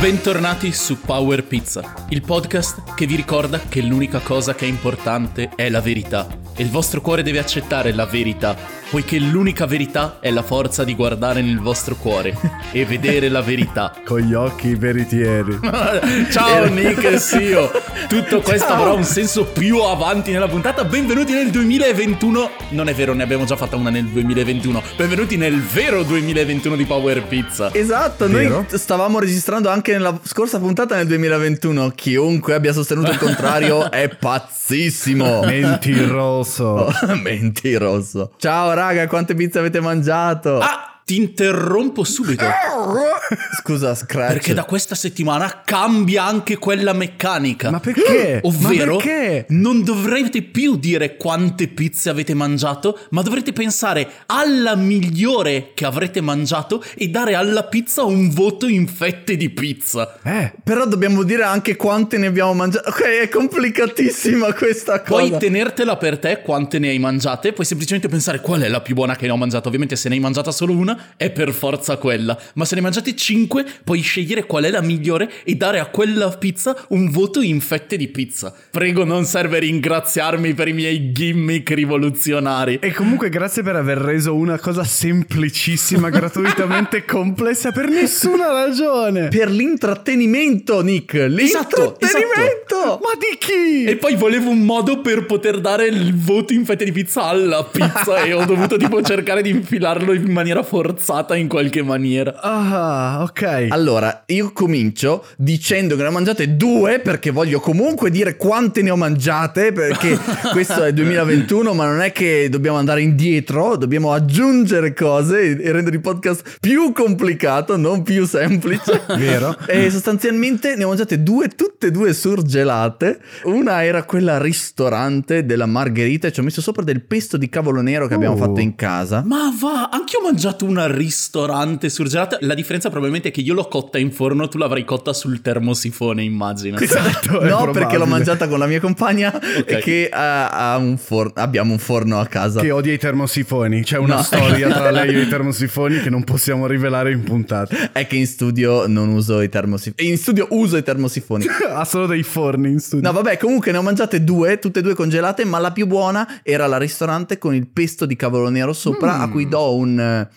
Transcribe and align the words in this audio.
Bentornati 0.00 0.72
su 0.72 0.98
Power 0.98 1.44
Pizza, 1.44 2.06
il 2.08 2.22
podcast 2.22 2.94
che 2.94 3.04
vi 3.04 3.16
ricorda 3.16 3.60
che 3.68 3.82
l'unica 3.82 4.20
cosa 4.20 4.54
che 4.54 4.64
è 4.64 4.68
importante 4.68 5.50
è 5.54 5.68
la 5.68 5.82
verità. 5.82 6.26
E 6.56 6.62
il 6.62 6.70
vostro 6.70 7.02
cuore 7.02 7.22
deve 7.22 7.38
accettare 7.38 7.92
la 7.92 8.06
verità, 8.06 8.56
poiché 8.90 9.20
l'unica 9.20 9.66
verità 9.66 10.16
è 10.18 10.30
la 10.30 10.42
forza 10.42 10.82
di 10.82 10.96
guardare 10.96 11.40
nel 11.42 11.60
vostro 11.60 11.94
cuore 11.94 12.36
e 12.72 12.84
vedere 12.84 13.28
la 13.28 13.40
verità. 13.40 13.94
Con 14.04 14.20
gli 14.20 14.34
occhi 14.34 14.74
veritieri. 14.74 15.60
Ciao 16.30 16.66
Nick, 16.66 17.20
Sio. 17.20 17.70
Tutto 18.08 18.40
questo 18.40 18.66
Ciao. 18.66 18.80
avrà 18.80 18.92
un 18.92 19.04
senso 19.04 19.44
più 19.44 19.78
avanti 19.78 20.32
nella 20.32 20.48
puntata. 20.48 20.84
Benvenuti 20.84 21.32
nel 21.32 21.50
2021. 21.50 22.50
Non 22.70 22.88
è 22.88 22.94
vero, 22.94 23.12
ne 23.14 23.22
abbiamo 23.22 23.44
già 23.44 23.54
fatta 23.54 23.76
una 23.76 23.90
nel 23.90 24.06
2021. 24.06 24.82
Benvenuti 24.96 25.36
nel 25.36 25.60
vero 25.60 26.02
2021 26.02 26.74
di 26.74 26.84
Power 26.84 27.22
Pizza. 27.22 27.72
Esatto, 27.72 28.26
Vero? 28.26 28.66
noi 28.68 28.78
stavamo 28.78 29.20
registrando 29.20 29.68
anche 29.68 29.92
nella 29.92 30.18
scorsa 30.24 30.58
puntata 30.58 30.96
nel 30.96 31.06
2021. 31.06 31.92
Chiunque 31.94 32.54
abbia 32.54 32.72
sostenuto 32.72 33.12
il 33.12 33.18
contrario 33.18 33.88
è 33.92 34.08
pazzissimo. 34.08 35.42
Mentiroso. 35.44 36.92
Mentiroso. 37.22 38.32
Ciao 38.36 38.74
raga, 38.80 39.06
quante 39.06 39.34
pizze 39.34 39.58
avete 39.58 39.80
mangiato? 39.80 40.58
Ah, 40.58 40.99
ti 41.10 41.16
interrompo 41.16 42.04
subito. 42.04 42.44
Scusa, 43.58 43.96
Scratch. 43.96 44.32
Perché 44.32 44.54
da 44.54 44.62
questa 44.62 44.94
settimana 44.94 45.62
cambia 45.64 46.22
anche 46.22 46.56
quella 46.56 46.92
meccanica. 46.92 47.68
Ma 47.68 47.80
perché? 47.80 48.38
Ovvero, 48.44 48.94
Ma 48.94 49.02
perché? 49.02 49.46
non 49.48 49.82
dovrete 49.82 50.42
più 50.42 50.76
dire 50.76 51.16
quante 51.16 51.66
pizze 51.66 52.10
avete 52.10 52.32
mangiato, 52.34 52.96
ma 53.10 53.22
dovrete 53.22 53.52
pensare 53.52 54.08
alla 54.26 54.76
migliore 54.76 55.72
che 55.74 55.84
avrete 55.84 56.20
mangiato 56.20 56.80
e 56.94 57.08
dare 57.08 57.34
alla 57.34 57.64
pizza 57.64 58.04
un 58.04 58.30
voto 58.30 58.68
in 58.68 58.86
fette 58.86 59.36
di 59.36 59.50
pizza. 59.50 60.20
Eh, 60.22 60.52
Però 60.62 60.86
dobbiamo 60.86 61.24
dire 61.24 61.42
anche 61.42 61.74
quante 61.74 62.18
ne 62.18 62.28
abbiamo 62.28 62.54
mangiato. 62.54 62.88
Ok, 62.88 63.02
è 63.02 63.28
complicatissima 63.28 64.52
questa 64.54 65.00
cosa. 65.02 65.26
Puoi 65.26 65.36
tenertela 65.40 65.96
per 65.96 66.20
te 66.20 66.40
quante 66.40 66.78
ne 66.78 66.90
hai 66.90 67.00
mangiate, 67.00 67.52
puoi 67.52 67.66
semplicemente 67.66 68.06
pensare 68.08 68.40
qual 68.40 68.60
è 68.60 68.68
la 68.68 68.80
più 68.80 68.94
buona 68.94 69.16
che 69.16 69.26
ne 69.26 69.32
ho 69.32 69.36
mangiato. 69.36 69.66
Ovviamente 69.66 69.96
se 69.96 70.08
ne 70.08 70.14
hai 70.14 70.20
mangiata 70.20 70.52
solo 70.52 70.72
una 70.72 70.98
è 71.16 71.30
per 71.30 71.52
forza 71.52 71.96
quella, 71.96 72.38
ma 72.54 72.64
se 72.64 72.74
ne 72.74 72.80
mangiate 72.80 73.14
5 73.14 73.64
puoi 73.84 74.00
scegliere 74.00 74.44
qual 74.46 74.64
è 74.64 74.70
la 74.70 74.80
migliore 74.80 75.30
e 75.44 75.54
dare 75.54 75.78
a 75.78 75.86
quella 75.86 76.28
pizza 76.30 76.76
un 76.88 77.10
voto 77.10 77.40
in 77.40 77.60
fette 77.60 77.96
di 77.96 78.08
pizza. 78.08 78.54
Prego, 78.70 79.04
non 79.04 79.24
serve 79.24 79.58
ringraziarmi 79.58 80.54
per 80.54 80.68
i 80.68 80.72
miei 80.72 81.12
gimmick 81.12 81.70
rivoluzionari. 81.70 82.78
e 82.80 82.92
comunque 82.92 83.28
grazie 83.28 83.62
per 83.62 83.76
aver 83.76 83.98
reso 83.98 84.34
una 84.34 84.58
cosa 84.58 84.84
semplicissima, 84.84 86.08
gratuitamente 86.10 87.04
complessa 87.04 87.72
per 87.72 87.88
nessuna 87.88 88.52
ragione. 88.52 89.28
Per 89.28 89.50
l'intrattenimento, 89.50 90.82
Nick. 90.82 91.14
Esatto, 91.14 91.96
L'intrattenimento. 92.00 93.00
Ma 93.02 93.14
di 93.18 93.36
chi? 93.38 93.84
E 93.84 93.96
poi 93.96 94.14
volevo 94.16 94.50
un 94.50 94.60
modo 94.60 95.00
per 95.00 95.26
poter 95.26 95.60
dare 95.60 95.86
il 95.86 96.14
voto 96.14 96.52
in 96.52 96.64
fette 96.64 96.84
di 96.84 96.92
pizza 96.92 97.24
alla 97.24 97.64
pizza 97.64 98.22
e 98.24 98.32
ho 98.32 98.44
dovuto 98.44 98.76
tipo 98.76 99.02
cercare 99.02 99.42
di 99.42 99.50
infilarlo 99.50 100.12
in 100.12 100.30
maniera 100.30 100.62
forzata 100.90 101.36
in 101.36 101.48
qualche 101.48 101.82
maniera. 101.82 102.34
Ah, 102.40 103.22
ok. 103.22 103.66
Allora, 103.70 104.24
io 104.26 104.52
comincio 104.52 105.24
dicendo 105.36 105.96
che 105.96 106.02
ne 106.02 106.08
ho 106.08 106.12
mangiate 106.12 106.56
due 106.56 106.98
perché 107.00 107.30
voglio 107.30 107.60
comunque 107.60 108.10
dire 108.10 108.36
quante 108.36 108.82
ne 108.82 108.90
ho 108.90 108.96
mangiate 108.96 109.72
perché 109.72 110.18
questo 110.52 110.82
è 110.82 110.92
2021 110.92 111.72
ma 111.74 111.86
non 111.86 112.00
è 112.00 112.12
che 112.12 112.48
dobbiamo 112.48 112.78
andare 112.78 113.02
indietro, 113.02 113.76
dobbiamo 113.76 114.12
aggiungere 114.12 114.92
cose 114.92 115.60
e 115.60 115.72
rendere 115.72 115.96
il 115.96 116.02
podcast 116.02 116.58
più 116.60 116.92
complicato, 116.92 117.76
non 117.76 118.02
più 118.02 118.26
semplice. 118.26 119.02
Vero. 119.16 119.56
E 119.66 119.90
sostanzialmente 119.90 120.74
ne 120.76 120.84
ho 120.84 120.88
mangiate 120.88 121.22
due, 121.22 121.48
tutte 121.48 121.88
e 121.88 121.90
due 121.90 122.12
surgelate. 122.12 123.20
Una 123.44 123.84
era 123.84 124.02
quella 124.04 124.38
ristorante 124.38 125.44
della 125.46 125.66
Margherita 125.66 126.26
e 126.28 126.32
ci 126.32 126.40
ho 126.40 126.42
messo 126.42 126.60
sopra 126.60 126.82
del 126.82 127.02
pesto 127.02 127.36
di 127.36 127.48
cavolo 127.48 127.80
nero 127.80 128.06
che 128.06 128.14
abbiamo 128.14 128.28
Uh. 128.30 128.38
fatto 128.38 128.60
in 128.60 128.74
casa. 128.76 129.22
Ma 129.26 129.52
va, 129.58 129.88
anche 129.90 130.16
io 130.16 130.22
ho 130.22 130.24
mangiato 130.30 130.64
una 130.70 130.84
al 130.84 130.90
ristorante 130.90 131.88
surgelata. 131.88 132.38
La 132.40 132.54
differenza 132.54 132.88
probabilmente 132.88 133.28
è 133.28 133.30
che 133.32 133.40
io 133.40 133.54
l'ho 133.54 133.68
cotta 133.68 133.98
in 133.98 134.10
forno, 134.12 134.48
tu 134.48 134.58
l'avrai 134.58 134.84
cotta 134.84 135.12
sul 135.12 135.40
termosifone, 135.40 136.22
immagino. 136.22 136.78
Esatto, 136.78 137.44
No, 137.44 137.70
perché 137.70 137.96
l'ho 137.98 138.06
mangiata 138.06 138.48
con 138.48 138.58
la 138.58 138.66
mia 138.66 138.80
compagna 138.80 139.38
e 139.64 139.78
che 139.78 140.08
ha, 140.10 140.48
ha 140.72 140.76
un 140.76 140.96
forno. 140.98 141.32
Abbiamo 141.36 141.72
un 141.72 141.78
forno 141.78 142.18
a 142.18 142.26
casa. 142.26 142.60
Che 142.60 142.70
odia 142.70 142.92
i 142.92 142.98
termosifoni. 142.98 143.82
C'è 143.82 143.98
una 143.98 144.16
No. 144.16 144.22
storia 144.22 144.68
tra 144.68 144.90
lei 144.92 145.14
e 145.14 145.20
i 145.22 145.28
termosifoni 145.28 146.00
che 146.00 146.10
non 146.10 146.24
possiamo 146.24 146.66
rivelare 146.66 147.12
in 147.12 147.22
puntata. 147.22 147.92
È 147.92 148.06
che 148.06 148.16
in 148.16 148.26
studio 148.26 148.86
non 148.86 149.08
uso 149.08 149.40
i 149.40 149.48
termosifoni. 149.48 150.08
In 150.08 150.16
studio 150.18 150.46
uso 150.50 150.76
i 150.76 150.82
termosifoni. 150.82 151.46
ha 151.68 151.84
solo 151.84 152.06
dei 152.06 152.22
forni 152.22 152.70
in 152.70 152.78
studio. 152.78 153.06
No, 153.06 153.14
vabbè, 153.14 153.36
comunque 153.38 153.72
ne 153.72 153.78
ho 153.78 153.82
mangiate 153.82 154.22
due, 154.24 154.58
tutte 154.58 154.78
e 154.80 154.82
due 154.82 154.94
congelate, 154.94 155.44
ma 155.44 155.58
la 155.58 155.72
più 155.72 155.86
buona 155.86 156.40
era 156.42 156.66
la 156.66 156.78
ristorante 156.78 157.38
con 157.38 157.54
il 157.54 157.66
pesto 157.66 158.06
di 158.06 158.16
cavolo 158.16 158.48
nero 158.48 158.72
sopra, 158.72 159.18
a 159.18 159.28
cui 159.28 159.48
do 159.48 159.74
un... 159.74 159.98
eh, 159.98 160.28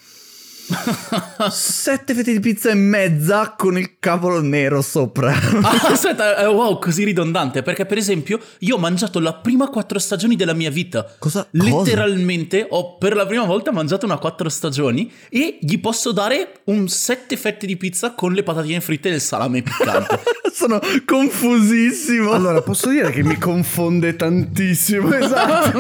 Sette 1.52 2.14
fette 2.14 2.32
di 2.32 2.40
pizza 2.40 2.70
e 2.70 2.74
mezza 2.74 3.54
con 3.58 3.78
il 3.78 4.00
cavolo 4.00 4.42
nero 4.42 4.82
sopra. 4.82 5.32
Ah, 5.62 5.88
aspetta, 5.92 6.38
eh, 6.38 6.46
wow, 6.48 6.80
così 6.80 7.04
ridondante. 7.04 7.62
Perché, 7.62 7.86
per 7.86 7.98
esempio, 7.98 8.40
io 8.60 8.76
ho 8.76 8.80
mangiato 8.80 9.20
la 9.20 9.34
prima 9.34 9.68
quattro 9.68 10.00
stagioni 10.00 10.36
della 10.36 10.54
mia 10.54 10.70
vita. 10.70 11.06
Cosa- 11.20 11.48
Letteralmente 11.52 12.66
ho 12.70 12.98
per 12.98 13.16
la 13.16 13.26
prima 13.26 13.46
volta 13.46 13.72
mangiato 13.72 14.06
una 14.06 14.18
quattro 14.18 14.48
stagioni 14.50 15.12
e 15.30 15.58
gli 15.60 15.80
posso 15.80 16.12
dare 16.12 16.62
un 16.66 16.88
sette 16.88 17.36
fette 17.36 17.66
di 17.66 17.76
pizza 17.76 18.14
con 18.14 18.34
le 18.34 18.44
patatine 18.44 18.80
fritte 18.80 19.10
e 19.10 19.16
il 19.16 19.22
salame 19.22 19.62
piccante. 19.62 20.22
Sono 20.54 20.80
confusissimo. 21.06 22.32
Allora, 22.32 22.62
posso 22.62 22.90
dire 22.90 23.12
che 23.12 23.24
mi 23.24 23.38
confonde 23.38 24.16
tantissimo. 24.16 25.12
Esatto. 25.12 25.80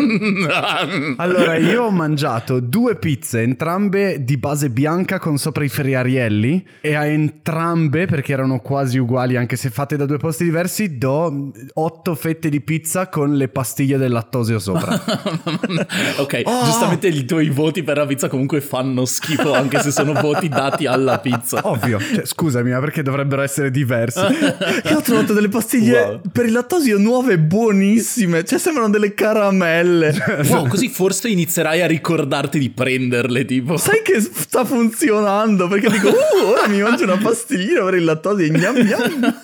Allora, 1.18 1.56
io 1.58 1.84
ho 1.84 1.92
mangiato 1.92 2.60
due 2.60 2.96
pizze, 2.96 3.42
entrambe 3.42 4.24
di 4.24 4.38
base 4.38 4.72
bianca 4.74 5.20
con 5.20 5.38
sopra 5.38 5.64
i 5.64 5.70
friarielli 5.70 6.66
e 6.82 6.96
a 6.96 7.06
entrambe, 7.06 8.06
perché 8.08 8.34
erano 8.34 8.60
quasi 8.60 8.98
uguali 8.98 9.36
anche 9.38 9.56
se 9.56 9.70
fatte 9.70 9.96
da 9.96 10.06
due 10.06 10.18
posti 10.18 10.44
diversi, 10.44 10.98
do 10.98 11.52
otto 11.76 12.16
fette 12.16 12.50
di 12.50 12.60
pizza 12.62 13.08
con 13.08 13.36
le 13.38 13.48
pastiglie 13.48 13.98
del 13.98 14.12
lattosio 14.12 14.60
sopra. 14.60 15.00
ok, 16.18 16.42
Oh. 16.46 16.64
giustamente 16.66 17.08
i 17.08 17.26
tuoi 17.26 17.50
voti 17.50 17.84
per 17.84 17.98
la 17.98 18.06
pizza 18.06 18.28
comunque 18.28 18.60
fanno 18.62 19.06
schifo 19.06 19.54
anche 19.54 19.80
se 19.82 19.92
sono 19.92 20.14
voti 20.14 20.50
dati 20.50 20.86
alla 20.86 21.20
pizza. 21.20 21.62
Ovvio, 21.68 22.00
cioè, 22.00 22.26
scusami, 22.26 22.72
ma 22.72 22.80
perché 22.80 23.02
dovrebbero 23.04 23.42
essere 23.42 23.70
diversi? 23.72 24.20
Io 24.90 24.98
ho 24.98 25.02
trovato 25.02 25.34
delle 25.34 25.50
pastiglie 25.50 25.82
Wow. 26.04 26.22
per 26.32 26.46
il 26.46 26.52
lattosio 26.52 26.98
nuove 26.98 27.38
buonissime. 27.38 28.44
Cioè, 28.44 28.58
sembrano 28.58 28.90
delle 28.90 29.14
caramelle. 29.14 30.14
Wow, 30.50 30.68
così 30.68 30.90
forse 30.90 31.30
inizierai 31.30 31.82
a 31.82 31.86
ricordarti 31.88 32.58
di 32.58 32.70
prenderle, 32.70 33.46
tipo. 33.46 33.78
Sai 33.78 34.02
che 34.04 34.20
sta 34.20 34.63
funzionando? 34.66 35.68
Perché 35.68 35.90
dico, 35.90 36.10
uh, 36.10 36.46
ora 36.46 36.68
mi 36.68 36.82
mangio 36.82 37.04
una 37.04 37.18
pastiglina 37.18 37.84
per 37.84 37.96
il 37.96 38.04
lattosio. 38.04 38.48
Gnam 38.48 38.76
gnam. 38.78 39.38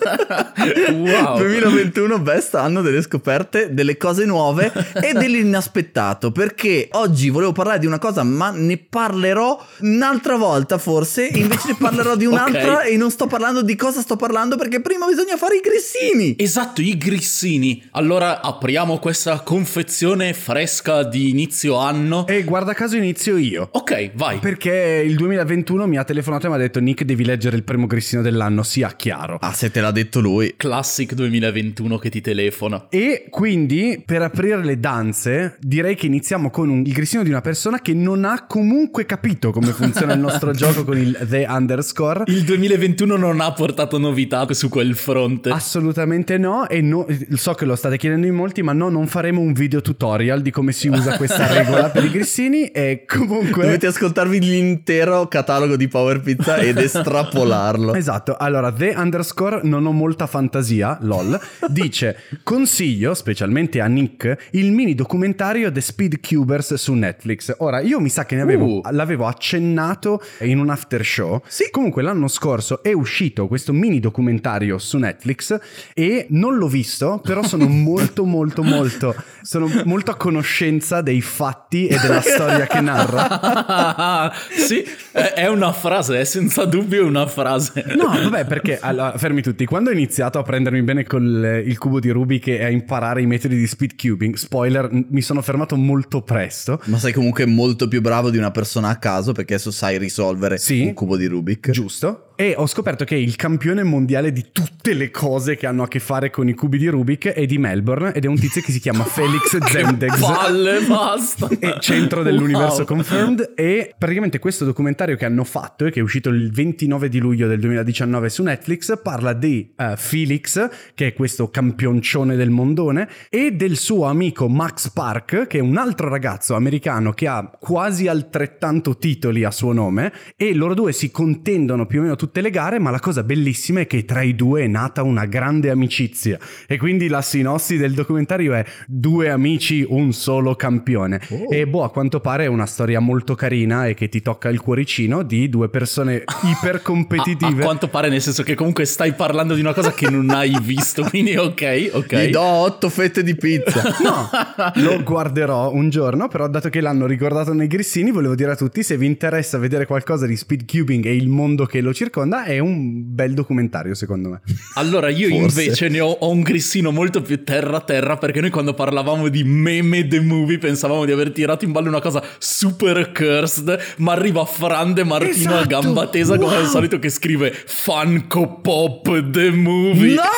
Wow. 0.90 1.38
2021, 1.38 2.18
best 2.18 2.54
anno 2.54 2.82
delle 2.82 3.02
scoperte, 3.02 3.72
delle 3.72 3.96
cose 3.96 4.24
nuove 4.24 4.72
e 5.02 5.12
dell'inaspettato. 5.12 6.30
Perché 6.32 6.88
oggi 6.92 7.30
volevo 7.30 7.52
parlare 7.52 7.78
di 7.78 7.86
una 7.86 7.98
cosa, 7.98 8.22
ma 8.22 8.50
ne 8.50 8.78
parlerò 8.78 9.58
un'altra 9.80 10.36
volta, 10.36 10.78
forse. 10.78 11.26
Invece 11.32 11.68
ne 11.68 11.76
parlerò 11.78 12.16
di 12.16 12.26
un'altra 12.26 12.78
Ok. 12.78 12.86
e 12.90 12.96
non 12.96 13.10
sto 13.10 13.26
parlando 13.26 13.62
di 13.62 13.76
cosa 13.76 14.00
sto 14.00 14.16
parlando, 14.16 14.56
perché 14.56 14.80
prima 14.80 15.06
bisogna 15.06 15.36
fare 15.36 15.56
i 15.56 15.60
grissini. 15.60 16.34
Esatto, 16.38 16.80
i 16.80 16.96
grissini. 16.96 17.82
Allora 17.92 18.40
apriamo 18.40 18.98
questa 18.98 19.40
confezione 19.40 20.32
fresca 20.34 21.02
di 21.04 21.30
inizio 21.30 21.76
anno. 21.76 22.26
e 22.26 22.42
guarda 22.44 22.72
caso 22.74 22.96
inizio 22.96 23.36
io. 23.36 23.68
Ok, 23.72 24.10
vai. 24.14 24.38
Perché 24.38 25.02
il 25.10 25.16
2021 25.16 25.88
mi 25.88 25.98
ha 25.98 26.04
telefonato 26.04 26.46
e 26.46 26.48
mi 26.50 26.54
ha 26.54 26.58
detto 26.58 26.78
Nick 26.78 27.02
devi 27.02 27.24
leggere 27.24 27.56
il 27.56 27.64
primo 27.64 27.86
grissino 27.86 28.22
dell'anno, 28.22 28.62
sia 28.62 28.90
chiaro. 28.90 29.38
Ah, 29.40 29.52
se 29.52 29.72
te 29.72 29.80
l'ha 29.80 29.90
detto 29.90 30.20
lui. 30.20 30.54
Classic 30.56 31.12
2021 31.12 31.98
che 31.98 32.10
ti 32.10 32.20
telefona. 32.20 32.86
E 32.90 33.26
quindi 33.28 34.00
per 34.06 34.22
aprire 34.22 34.64
le 34.64 34.78
danze 34.78 35.56
direi 35.58 35.96
che 35.96 36.06
iniziamo 36.06 36.50
con 36.50 36.68
un, 36.68 36.84
il 36.86 36.92
grissino 36.92 37.24
di 37.24 37.30
una 37.30 37.40
persona 37.40 37.80
che 37.80 37.92
non 37.92 38.24
ha 38.24 38.46
comunque 38.46 39.04
capito 39.04 39.50
come 39.50 39.72
funziona 39.72 40.12
il 40.12 40.20
nostro 40.20 40.52
gioco 40.54 40.84
con 40.84 40.96
il 40.96 41.18
the 41.28 41.44
underscore. 41.48 42.22
Il 42.28 42.44
2021 42.44 43.16
non 43.16 43.40
ha 43.40 43.52
portato 43.52 43.98
novità 43.98 44.46
su 44.52 44.68
quel 44.68 44.94
fronte. 44.94 45.50
Assolutamente 45.50 46.38
no, 46.38 46.68
e 46.68 46.80
no- 46.82 47.06
so 47.34 47.54
che 47.54 47.64
lo 47.64 47.74
state 47.74 47.98
chiedendo 47.98 48.28
in 48.28 48.34
molti, 48.34 48.62
ma 48.62 48.72
no, 48.72 48.88
non 48.88 49.08
faremo 49.08 49.40
un 49.40 49.54
video 49.54 49.80
tutorial 49.80 50.40
di 50.40 50.52
come 50.52 50.70
si 50.70 50.86
usa 50.86 51.16
questa 51.16 51.52
regola 51.52 51.90
per 51.90 52.04
i 52.04 52.10
grissini. 52.10 52.66
E 52.66 53.04
comunque, 53.08 53.64
Dovete 53.64 53.88
ascoltarvi 53.88 54.38
l'intera 54.38 54.99
intero 55.00 55.28
catalogo 55.28 55.76
di 55.76 55.88
Power 55.88 56.20
Pizza 56.20 56.56
ed 56.56 56.76
estrapolarlo. 56.78 57.94
Esatto, 57.94 58.36
allora 58.36 58.70
The 58.70 58.92
Underscore 58.94 59.60
non 59.62 59.86
ho 59.86 59.92
molta 59.92 60.26
fantasia, 60.26 60.98
lol, 61.00 61.40
dice 61.68 62.24
consiglio, 62.42 63.14
specialmente 63.14 63.80
a 63.80 63.86
Nick, 63.86 64.48
il 64.50 64.72
mini 64.72 64.94
documentario 64.94 65.72
The 65.72 65.80
Speed 65.80 66.20
Cubers 66.20 66.74
su 66.74 66.92
Netflix. 66.92 67.54
Ora, 67.58 67.80
io 67.80 67.98
mi 67.98 68.10
sa 68.10 68.26
che 68.26 68.34
ne 68.34 68.42
avevo, 68.42 68.58
Uh. 68.60 68.82
l'avevo 68.90 69.26
accennato 69.26 70.22
in 70.40 70.58
un 70.58 70.68
after 70.68 71.02
show. 71.02 71.40
Sì. 71.46 71.70
Comunque 71.70 72.02
l'anno 72.02 72.28
scorso 72.28 72.82
è 72.82 72.92
uscito 72.92 73.46
questo 73.46 73.72
mini 73.72 74.00
documentario 74.00 74.76
su 74.76 74.98
Netflix 74.98 75.58
e 75.94 76.26
non 76.30 76.56
l'ho 76.56 76.68
visto, 76.68 77.20
però 77.24 77.42
sono 77.42 77.66
molto 77.68 78.26
molto 78.26 78.62
molto 78.62 79.14
sono 79.42 79.70
molto 79.84 80.10
a 80.10 80.16
conoscenza 80.16 81.00
dei 81.00 81.20
fatti 81.20 81.86
e 81.86 81.98
della 81.98 82.20
storia 82.20 82.66
che 82.66 82.80
narra. 82.80 84.32
sì, 84.50 84.84
è, 85.12 85.46
una 85.46 85.72
frase, 85.72 86.20
è 86.20 86.24
senza 86.24 86.64
dubbio 86.64 87.04
una 87.06 87.26
frase. 87.26 87.84
No, 87.96 88.06
vabbè, 88.06 88.44
perché 88.46 88.78
allora, 88.80 89.16
fermi 89.18 89.42
tutti. 89.42 89.64
Quando 89.64 89.90
ho 89.90 89.92
iniziato 89.92 90.38
a 90.38 90.42
prendermi 90.42 90.82
bene 90.82 91.04
con 91.04 91.62
il 91.64 91.78
cubo 91.78 92.00
di 92.00 92.10
Rubik 92.10 92.46
e 92.48 92.64
a 92.64 92.68
imparare 92.68 93.22
i 93.22 93.26
metodi 93.26 93.56
di 93.56 93.66
speed 93.66 93.94
cubing, 94.00 94.34
spoiler, 94.36 94.88
mi 94.90 95.20
sono 95.22 95.42
fermato 95.42 95.76
molto 95.76 96.22
presto. 96.22 96.80
Ma 96.86 96.98
sei 96.98 97.12
comunque 97.12 97.46
molto 97.46 97.88
più 97.88 98.00
bravo 98.00 98.30
di 98.30 98.38
una 98.38 98.50
persona 98.50 98.88
a 98.88 98.96
caso 98.96 99.32
perché 99.32 99.54
adesso 99.54 99.70
sai 99.70 99.98
risolvere 99.98 100.58
Sì. 100.58 100.82
un 100.82 100.94
cubo 100.94 101.16
di 101.16 101.26
Rubik. 101.26 101.70
Giusto? 101.70 102.29
E 102.40 102.54
ho 102.56 102.66
scoperto 102.66 103.04
che 103.04 103.16
il 103.16 103.36
campione 103.36 103.82
mondiale 103.82 104.32
di 104.32 104.46
tutte 104.50 104.94
le 104.94 105.10
cose 105.10 105.56
che 105.56 105.66
hanno 105.66 105.82
a 105.82 105.88
che 105.88 105.98
fare 105.98 106.30
con 106.30 106.48
i 106.48 106.54
cubi 106.54 106.78
di 106.78 106.88
Rubik 106.88 107.28
è 107.28 107.44
di 107.44 107.58
Melbourne 107.58 108.14
ed 108.14 108.24
è 108.24 108.28
un 108.28 108.40
tizio 108.40 108.62
che 108.62 108.72
si 108.72 108.80
chiama 108.80 109.04
Felix 109.12 109.58
Zemdegs. 109.58 110.18
Palle, 110.18 110.80
basta. 110.88 111.48
è 111.58 111.76
centro 111.80 112.22
dell'universo 112.22 112.78
Wow. 112.78 112.86
confirmed 112.86 113.52
e 113.54 113.94
praticamente 113.98 114.38
questo 114.38 114.64
documentario 114.64 115.16
che 115.16 115.26
hanno 115.26 115.44
fatto 115.44 115.84
e 115.84 115.90
che 115.90 116.00
è 116.00 116.02
uscito 116.02 116.30
il 116.30 116.50
29 116.50 117.10
di 117.10 117.18
luglio 117.18 117.46
del 117.46 117.60
2019 117.60 118.30
su 118.30 118.42
Netflix 118.42 118.98
parla 119.02 119.34
di 119.34 119.74
eh, 119.76 119.94
Felix 119.98 120.66
che 120.94 121.08
è 121.08 121.12
questo 121.12 121.50
campioncione 121.50 122.36
del 122.36 122.48
mondone 122.48 123.06
e 123.28 123.52
del 123.52 123.76
suo 123.76 124.06
amico 124.06 124.48
Max 124.48 124.88
Park 124.92 125.46
che 125.46 125.58
è 125.58 125.60
un 125.60 125.76
altro 125.76 126.08
ragazzo 126.08 126.54
americano 126.54 127.12
che 127.12 127.28
ha 127.28 127.50
quasi 127.60 128.06
altrettanto 128.06 128.96
titoli 128.96 129.44
a 129.44 129.50
suo 129.50 129.74
nome 129.74 130.10
e 130.36 130.54
loro 130.54 130.72
due 130.72 130.92
si 130.92 131.10
contendono 131.10 131.84
più 131.84 131.98
o 131.98 132.02
meno 132.02 132.16
tutte 132.30 132.42
le 132.42 132.50
gare 132.50 132.78
ma 132.78 132.90
la 132.90 133.00
cosa 133.00 133.24
bellissima 133.24 133.80
è 133.80 133.86
che 133.88 134.04
tra 134.04 134.22
i 134.22 134.36
due 134.36 134.62
è 134.62 134.66
nata 134.68 135.02
una 135.02 135.24
grande 135.26 135.68
amicizia 135.68 136.38
e 136.68 136.78
quindi 136.78 137.08
la 137.08 137.22
sinossi 137.22 137.76
del 137.76 137.92
documentario 137.92 138.54
è 138.54 138.64
due 138.86 139.30
amici 139.30 139.84
un 139.88 140.12
solo 140.12 140.54
campione 140.54 141.20
Oh. 141.30 141.52
e 141.52 141.66
boh 141.66 141.84
a 141.84 141.90
quanto 141.90 142.20
pare 142.20 142.44
è 142.44 142.46
una 142.46 142.66
storia 142.66 142.98
molto 143.00 143.34
carina 143.34 143.86
e 143.86 143.94
che 143.94 144.08
ti 144.08 144.22
tocca 144.22 144.48
il 144.48 144.60
cuoricino 144.60 145.22
di 145.22 145.48
due 145.48 145.68
persone 145.68 146.24
iper 146.44 146.82
A, 146.84 147.46
a 147.46 147.54
quanto 147.54 147.88
pare, 147.88 148.08
nel 148.08 148.20
senso 148.20 148.42
che 148.42 148.54
comunque 148.54 148.84
stai 148.84 149.12
parlando 149.12 149.54
di 149.54 149.60
una 149.60 149.72
cosa 149.72 149.92
che 149.92 150.08
non 150.08 150.30
hai 150.30 150.56
visto, 150.62 151.02
quindi 151.04 151.36
ok, 151.36 151.90
ok. 151.92 152.16
Gli 152.16 152.30
do 152.30 152.40
otto 152.40 152.88
fette 152.88 153.22
di 153.22 153.34
pizza. 153.34 153.82
No, 154.00 154.28
lo 154.76 155.02
guarderò 155.02 155.72
un 155.72 155.88
giorno, 155.90 156.28
però 156.28 156.48
dato 156.48 156.68
che 156.68 156.80
l'hanno 156.80 157.06
ricordato 157.06 157.52
nei 157.52 157.66
grissini, 157.66 158.10
volevo 158.10 158.34
dire 158.34 158.52
a 158.52 158.56
tutti, 158.56 158.82
se 158.82 158.96
vi 158.96 159.06
interessa 159.06 159.58
vedere 159.58 159.86
qualcosa 159.86 160.26
di 160.26 160.36
speedcubing 160.36 161.04
e 161.04 161.14
il 161.14 161.28
mondo 161.28 161.66
che 161.66 161.80
lo 161.80 161.92
circonda, 161.92 162.19
è 162.44 162.58
un 162.58 163.14
bel 163.14 163.34
documentario 163.34 163.94
secondo 163.94 164.30
me. 164.30 164.40
Allora, 164.74 165.08
io 165.08 165.28
Forse. 165.28 165.62
invece 165.62 165.88
ne 165.88 166.00
ho, 166.00 166.08
ho 166.08 166.30
un 166.30 166.40
grissino 166.42 166.90
molto 166.90 167.22
più 167.22 167.44
terra-terra 167.44 168.16
perché 168.16 168.40
noi 168.40 168.50
quando 168.50 168.74
parlavamo 168.74 169.28
di 169.28 169.44
meme 169.44 170.06
the 170.06 170.20
movie 170.20 170.58
pensavamo 170.58 171.04
di 171.04 171.12
aver 171.12 171.32
tirato 171.32 171.64
in 171.64 171.72
ballo 171.72 171.88
una 171.88 172.00
cosa 172.00 172.22
super 172.38 173.12
cursed, 173.12 173.94
ma 173.98 174.12
arriva 174.12 174.44
Frande 174.44 175.04
Martino 175.04 175.54
a 175.54 175.58
Esatto, 175.60 175.68
gamba 175.68 176.06
tesa 176.08 176.38
come 176.38 176.56
al 176.56 176.62
wow. 176.62 176.70
solito 176.70 176.98
che 176.98 177.08
scrive 177.08 177.52
Funko 177.52 178.60
Pop 178.60 179.30
the 179.30 179.50
movie. 179.50 180.18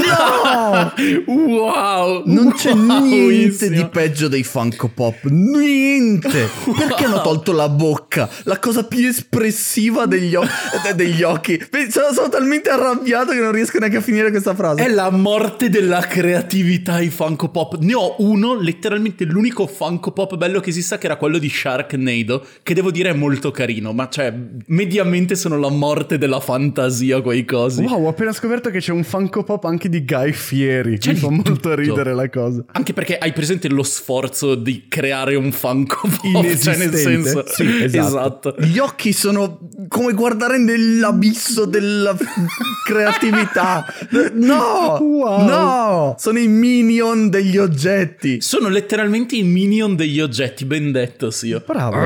No! 0.00 0.92
wow! 1.26 2.22
Non 2.26 2.52
c'è 2.52 2.72
Wow, 2.74 3.04
niente 3.04 3.70
di 3.70 3.86
peggio 3.86 4.28
dei 4.28 4.42
Funko 4.42 4.88
Pop. 4.88 5.24
Niente. 5.24 6.48
Perché 6.76 7.04
hanno 7.04 7.20
tolto 7.20 7.52
la 7.52 7.68
bocca? 7.68 8.28
La 8.44 8.58
cosa 8.58 8.84
più 8.84 9.06
espressiva 9.06 10.06
degli, 10.20 10.34
o- 10.34 10.46
de- 10.82 10.94
degli 10.94 11.22
occhi. 11.22 11.58
Sono, 11.88 12.12
sono 12.12 12.28
talmente 12.28 12.68
arrabbiato 12.70 13.32
che 13.32 13.40
non 13.40 13.52
riesco 13.52 13.78
neanche 13.78 13.96
a 13.96 14.00
finire 14.00 14.30
questa 14.30 14.54
frase. 14.54 14.84
È 14.84 14.88
la 14.88 15.10
morte 15.10 15.68
della 15.68 16.00
creatività 16.00 17.00
i 17.00 17.08
Funko 17.08 17.48
Pop. 17.48 17.78
Ne 17.80 17.94
ho 17.94 18.16
uno, 18.18 18.54
letteralmente 18.60 19.24
l'unico 19.24 19.66
Funko 19.66 20.12
Pop 20.12 20.36
bello 20.36 20.60
che 20.60 20.70
esista, 20.70 20.98
che 20.98 21.06
era 21.06 21.16
quello 21.16 21.38
di 21.38 21.48
Sharknado, 21.48 22.44
che 22.62 22.74
devo 22.74 22.90
dire 22.90 23.10
è 23.10 23.14
molto 23.14 23.50
carino, 23.50 23.92
ma 23.92 24.08
cioè, 24.08 24.32
mediamente 24.66 25.34
sono 25.34 25.58
la 25.58 25.70
morte 25.70 26.18
della 26.18 26.40
fantasia 26.40 27.20
quei 27.20 27.44
cosi. 27.44 27.82
Wow, 27.82 28.04
ho 28.04 28.08
appena 28.08 28.32
scoperto 28.32 28.70
che 28.70 28.78
c'è 28.80 28.92
un 28.92 29.04
Funko 29.04 29.42
Pop 29.44 29.64
anche 29.64 29.88
di 29.88 30.04
Guy 30.04 30.32
Fieri. 30.32 30.98
C'è 30.98 31.12
Mi 31.12 31.18
fa 31.18 31.30
molto 31.30 31.52
tutto. 31.52 31.74
ridere 31.74 32.14
la 32.14 32.28
cosa. 32.28 32.64
Anche 32.72 32.92
perché 32.92 33.16
hai 33.18 33.32
presente 33.32 33.68
lo 33.68 33.82
sforzo 33.82 34.54
di 34.54 34.86
creare 34.88 35.34
un 35.34 35.50
Funko 35.52 36.08
Pop, 36.32 36.56
cioè 36.56 36.76
nel 36.76 36.94
senso... 36.94 37.44
Sì, 37.46 37.82
esatto. 37.82 38.54
Gli 38.60 38.78
occhi 38.78 39.12
sono 39.12 39.58
come 40.00 40.14
guardare 40.14 40.56
nell'abisso 40.56 41.66
della 41.66 42.16
creatività. 42.86 43.84
No! 44.32 44.96
Wow. 44.98 45.44
No! 45.46 46.14
Sono 46.18 46.38
i 46.38 46.48
minion 46.48 47.28
degli 47.28 47.58
oggetti. 47.58 48.40
Sono 48.40 48.68
letteralmente 48.70 49.36
i 49.36 49.42
minion 49.42 49.96
degli 49.96 50.18
oggetti, 50.18 50.64
ben 50.64 50.90
detto, 50.90 51.30
sì. 51.30 51.54
Bravo. 51.66 51.96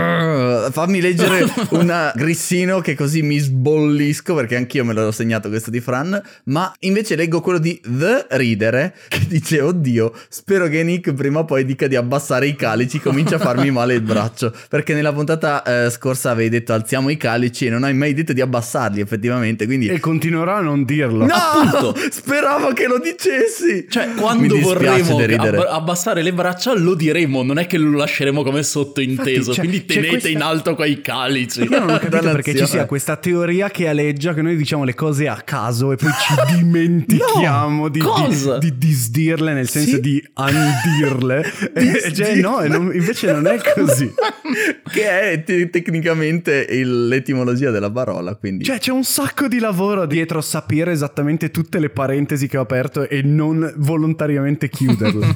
Fammi 0.70 1.00
leggere 1.00 1.44
un 1.70 2.12
grissino 2.14 2.81
che 2.81 2.94
così 2.94 3.22
mi 3.22 3.38
sbollisco 3.38 4.34
perché 4.34 4.56
anch'io 4.56 4.84
me 4.84 4.93
l'ho 4.93 5.11
segnato 5.12 5.49
questo 5.49 5.70
di 5.70 5.81
Fran 5.81 6.20
ma 6.44 6.72
invece 6.81 7.16
leggo 7.16 7.40
quello 7.40 7.58
di 7.58 7.81
The 7.87 8.26
Ridere 8.31 8.94
che 9.08 9.20
dice 9.28 9.61
oddio 9.61 10.12
spero 10.28 10.69
che 10.69 10.82
Nick 10.82 11.12
prima 11.14 11.40
o 11.40 11.44
poi 11.44 11.64
dica 11.64 11.87
di 11.87 11.96
abbassare 11.96 12.46
i 12.46 12.56
calici 12.56 13.00
comincia 13.00 13.37
a 13.37 13.38
farmi 13.38 13.70
male 13.70 13.94
il 13.94 14.02
braccio 14.02 14.52
perché 14.69 14.94
nella 14.94 15.12
puntata 15.12 15.62
eh, 15.87 15.90
scorsa 15.90 16.31
avevi 16.31 16.49
detto 16.50 16.72
alziamo 16.72 17.08
i 17.11 17.16
calici 17.16 17.66
e 17.66 17.70
non 17.70 17.84
hai 17.84 17.94
mai 17.94 18.14
detto 18.14 18.32
di 18.32 18.40
abbassarli 18.40 19.00
effettivamente 19.00 19.66
quindi 19.66 19.88
E 19.88 20.00
continuerò 20.00 20.55
a 20.56 20.61
non 20.61 20.84
dirlo. 20.84 21.26
no 21.26 21.34
appunto. 21.34 21.96
speravo 22.11 22.72
che 22.72 22.87
lo 22.87 22.99
dicessi 22.99 23.87
Cioè, 23.88 24.14
quando 24.14 24.58
vorremo 24.58 25.19
ab- 25.19 25.66
abbassare 25.69 26.22
le 26.22 26.32
braccia, 26.32 26.75
lo 26.75 26.94
diremo, 26.94 27.43
non 27.43 27.58
è 27.58 27.66
che 27.66 27.78
lo 27.78 27.96
lasceremo 27.96 28.43
come 28.43 28.62
sottointeso. 28.62 29.31
Infatti, 29.31 29.44
cioè, 29.55 29.58
quindi 29.64 29.84
tenete 29.84 30.08
questa- 30.08 30.28
in 30.28 30.40
alto 30.43 30.53
quei 30.74 31.00
calici. 31.00 31.62
Io 31.62 31.68
non 31.78 31.82
ho 31.82 31.92
capito 31.94 32.08
Dannazione. 32.10 32.34
perché 32.42 32.56
ci 32.56 32.66
sia 32.66 32.86
questa 32.86 33.16
teoria 33.16 33.70
che 33.70 33.88
aleggia 33.88 34.34
che 34.34 34.42
noi 34.42 34.56
diciamo 34.56 34.84
le 34.84 34.94
cose 34.94 35.28
a 35.28 35.36
caso 35.44 35.92
e 35.92 35.96
poi 35.96 36.10
ci 36.10 36.34
dimentichiamo 36.56 37.88
di, 37.88 37.98
cosa? 38.00 38.58
di, 38.58 38.70
di 38.78 38.86
disdirle 38.86 39.52
nel 39.52 39.68
senso 39.68 39.96
Sì. 39.96 40.00
di 40.00 40.24
undirle. 40.34 41.42
E- 41.74 42.12
cioè, 42.14 42.34
no, 42.36 42.60
non- 42.66 42.90
invece 42.94 43.32
non 43.32 43.46
è 43.46 43.58
così. 43.74 44.12
che 44.92 45.30
è 45.32 45.42
te- 45.44 45.70
tecnicamente 45.70 46.66
il- 46.70 47.08
l'etimologia 47.08 47.70
della 47.70 47.90
parola 47.90 48.34
quindi 48.34 48.64
Cioè, 48.64 48.78
c'è 48.78 48.90
un 48.92 49.04
sacco 49.04 49.48
di 49.48 49.58
lavoro 49.58 50.06
dietro 50.06 50.40
sapere 50.40 50.92
esattamente 50.92 51.50
tutte 51.50 51.78
le 51.78 51.90
parentesi 51.90 52.46
che 52.46 52.56
ho 52.58 52.62
aperto 52.62 53.08
e 53.08 53.23
non 53.23 53.73
volontariamente 53.76 54.68
chiuderle. 54.68 55.34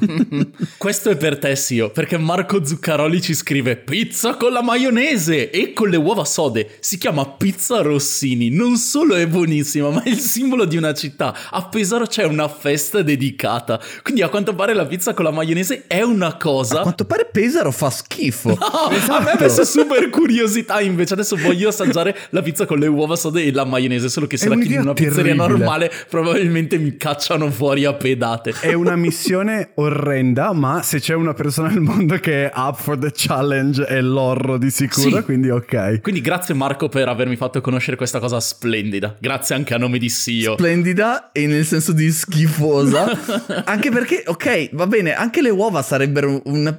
Questo 0.77 1.11
è 1.11 1.17
per 1.17 1.39
te, 1.39 1.57
Sio, 1.57 1.91
perché 1.91 2.19
Marco 2.19 2.65
Zuccaroli 2.65 3.21
ci 3.21 3.35
scrive 3.35 3.77
pizza 3.77 4.35
con 4.37 4.53
la 4.53 4.63
maionese 4.63 5.08
e 5.17 5.73
con 5.73 5.89
le 5.89 5.97
uova 5.97 6.25
sode. 6.27 6.69
Si 6.81 6.99
chiama 6.99 7.27
pizza 7.27 7.81
Rossini. 7.81 8.51
Non 8.51 8.77
solo 8.77 9.15
è 9.15 9.27
buonissima, 9.27 9.89
ma 9.89 10.03
è 10.03 10.11
il 10.11 10.19
simbolo 10.19 10.67
di 10.67 10.77
una 10.77 10.93
città. 10.93 11.35
A 11.51 11.67
Pesaro 11.67 12.05
c'è 12.07 12.25
una 12.25 12.47
festa 12.47 13.01
dedicata. 13.01 13.81
Quindi 14.03 14.21
a 14.21 14.29
quanto 14.29 14.55
pare 14.55 14.75
la 14.75 14.85
pizza 14.85 15.15
con 15.15 15.25
la 15.25 15.31
maionese 15.31 15.85
è 15.87 16.03
una 16.03 16.37
cosa... 16.37 16.81
A 16.81 16.83
quanto 16.83 17.07
pare 17.07 17.27
Pesaro 17.33 17.71
fa 17.71 17.89
schifo. 17.91 18.57
No, 18.69 18.91
Esatto. 18.91 19.13
A 19.15 19.21
me 19.23 19.31
ha 19.31 19.37
messo 19.41 19.65
super 19.65 20.11
curiosità 20.11 20.81
invece. 20.83 21.15
Adesso 21.15 21.37
voglio 21.37 21.69
assaggiare 21.69 22.15
la 22.31 22.43
pizza 22.43 22.67
con 22.67 22.79
le 22.79 22.87
uova 22.87 23.17
sode 23.17 23.45
e 23.45 23.51
la 23.53 23.65
maionese. 23.65 24.09
Solo 24.11 24.27
che 24.27 24.37
se 24.37 24.47
È 24.47 24.49
la 24.51 24.57
chiedi 24.57 24.75
in 24.75 24.81
una 24.81 24.93
pizzeria 24.93 25.35
terribile. 25.35 25.47
normale, 25.49 25.93
probabilmente 26.11 26.77
mi 26.79 26.97
cacciano 26.99 27.51
fuori 27.51 27.87
a 27.87 27.95
pedate. 27.95 28.53
È 28.61 28.75
una 28.75 28.95
missione 28.97 29.71
orrenda, 29.77 30.53
ma 30.53 30.83
se 30.83 31.01
c'è 31.01 31.15
una 31.15 31.33
persona 31.35 31.69
al 31.69 31.81
mondo 31.81 32.17
che 32.17 32.51
è 32.51 32.53
up 32.55 32.79
for 32.79 32.99
the 32.99 33.11
challenge 33.15 33.85
è 33.85 34.01
l'orro 34.03 34.59
di 34.59 34.71
sicuro, 34.71 34.98
Sì. 34.99 35.23
quindi 35.23 35.51
ok. 35.51 36.01
Quindi 36.01 36.21
grazie 36.21 36.55
Marco 36.55 36.89
per 36.89 37.09
avermi 37.09 37.37
fatto 37.37 37.61
conoscere 37.61 37.97
questa 37.97 38.19
cosa 38.19 38.41
splendida. 38.41 39.17
Grazie 39.19 39.55
anche 39.55 39.75
a 39.75 39.79
nome 39.79 39.99
di 39.99 40.09
Sio. 40.09 40.55
Splendida 40.55 41.33
e 41.33 41.47
nel 41.47 41.65
senso 41.65 41.93
di 41.93 42.11
schifosa. 42.11 43.07
anche 43.65 43.91
perché, 43.91 44.23
ok, 44.27 44.71
va 44.73 44.87
bene, 44.87 45.15
anche 45.15 45.43
le 45.43 45.51
uova 45.51 45.83
sarebbero 45.83 46.41
un, 46.45 46.77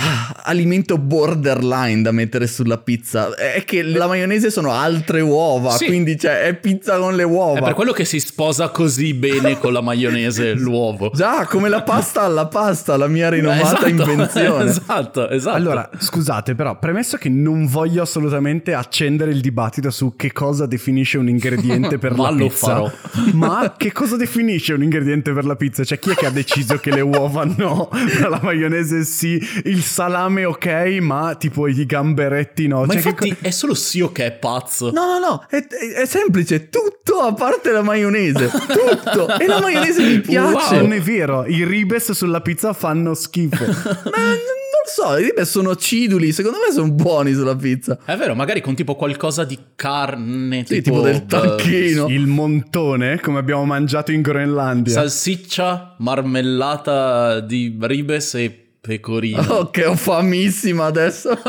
ah, 0.00 0.34
alimento 0.44 0.96
borderline 0.98 2.02
da 2.02 2.12
mettere 2.12 2.46
sulla 2.46 2.78
pizza. 2.78 3.34
È 3.34 3.62
che 3.64 3.82
la 3.82 4.06
maionese 4.06 4.50
sono 4.50 4.72
altre 4.72 5.20
uova, 5.20 5.70
Sì. 5.70 5.86
quindi 5.86 6.18
cioè, 6.18 6.42
è 6.42 6.54
pizza 6.54 6.98
con 6.98 7.14
le 7.16 7.22
È 7.22 7.26
uova. 7.26 7.60
per 7.60 7.74
quello 7.74 7.92
che 7.92 8.04
si 8.04 8.20
sposa 8.20 8.68
così 8.68 9.14
bene 9.14 9.58
con 9.58 9.72
la 9.72 9.80
maionese 9.80 10.52
l'uovo. 10.54 11.10
Già, 11.14 11.46
come 11.46 11.68
la 11.68 11.82
pasta 11.82 12.22
alla 12.22 12.46
pasta, 12.46 12.96
la 12.96 13.06
mia 13.08 13.28
rinomata 13.28 13.86
Esatto, 13.86 13.88
invenzione. 13.88 14.64
Esatto, 14.78 15.28
esatto. 15.28 15.56
Allora, 15.56 15.88
scusate, 15.98 16.54
però, 16.54 16.78
premesso 16.78 17.16
che 17.16 17.28
non 17.28 17.66
voglio 17.66 18.02
assolutamente 18.02 18.74
accendere 18.74 19.30
il 19.30 19.40
dibattito 19.40 19.90
su 19.90 20.14
che 20.16 20.32
cosa 20.32 20.66
definisce 20.66 21.18
un 21.18 21.28
ingrediente 21.28 21.98
per 21.98 22.14
Ma 22.16 22.24
la 22.24 22.30
lo 22.30 22.46
pizza. 22.48 22.66
farò. 22.66 22.90
Ma 23.32 23.74
che 23.76 23.92
cosa 23.92 24.16
definisce 24.16 24.72
un 24.72 24.82
ingrediente 24.82 25.32
per 25.32 25.44
la 25.44 25.56
pizza? 25.56 25.84
Cioè, 25.84 25.98
chi 25.98 26.10
è 26.10 26.14
che 26.14 26.26
ha 26.26 26.30
deciso 26.30 26.76
che 26.78 26.90
le 26.90 27.00
uova 27.00 27.44
no, 27.56 27.88
la 28.28 28.40
maionese 28.42 29.04
sì, 29.04 29.40
il 29.64 29.82
salame 29.88 30.44
ok, 30.44 30.66
ma 31.00 31.34
tipo 31.36 31.66
i 31.66 31.84
gamberetti 31.86 32.66
no? 32.68 32.84
Ma 32.84 32.92
Cioè, 32.92 33.02
che 33.02 33.08
infatti 33.08 33.28
co- 33.30 33.36
è 33.40 33.50
solo 33.50 33.74
Sio 33.74 34.12
che 34.12 34.26
è 34.26 34.32
pazzo. 34.32 34.90
No, 34.92 35.06
no, 35.06 35.18
no, 35.18 35.44
è, 35.48 35.56
è- 35.66 36.02
è 36.02 36.06
semplice, 36.06 36.68
tutto 36.68 37.18
a 37.20 37.32
parte 37.32 37.72
la 37.72 37.82
maionese, 37.82 38.48
tutto. 38.50 39.38
E 39.38 39.46
la 39.46 39.60
maionese 39.60 40.02
mi 40.02 40.20
piace. 40.20 40.76
non 40.80 40.92
è 40.92 41.00
vero, 41.00 41.44
i 41.46 41.64
ribes 41.64 42.12
sulla 42.12 42.40
pizza 42.40 42.72
fanno 42.72 43.14
schifo. 43.14 43.64
Ma 43.64 43.72
non 43.72 44.36
lo 44.36 44.86
so, 44.86 45.16
i 45.16 45.24
ribes 45.24 45.48
sono 45.50 45.70
aciduli, 45.70 46.32
secondo 46.32 46.58
me 46.64 46.72
sono 46.72 46.90
buoni 46.92 47.32
sulla 47.32 47.56
pizza. 47.56 47.98
È 48.04 48.14
vero, 48.16 48.34
magari 48.34 48.60
con 48.60 48.74
tipo 48.74 48.94
qualcosa 48.94 49.44
di 49.44 49.58
carne. 49.74 50.64
Sì, 50.66 50.80
tipo 50.82 51.00
del 51.00 51.24
tacchino. 51.26 52.06
il 52.08 52.26
montone, 52.26 53.18
come 53.20 53.38
abbiamo 53.38 53.64
mangiato 53.64 54.12
in 54.12 54.20
Groenlandia. 54.20 54.92
Salsiccia, 54.92 55.94
marmellata 55.98 57.40
di 57.40 57.76
ribes 57.80 58.34
e 58.34 58.62
pecorino. 58.88 59.44
Oh, 59.58 59.70
che 59.70 59.84
ho 59.84 59.96
famissima 59.96 60.86
adesso. 60.86 61.30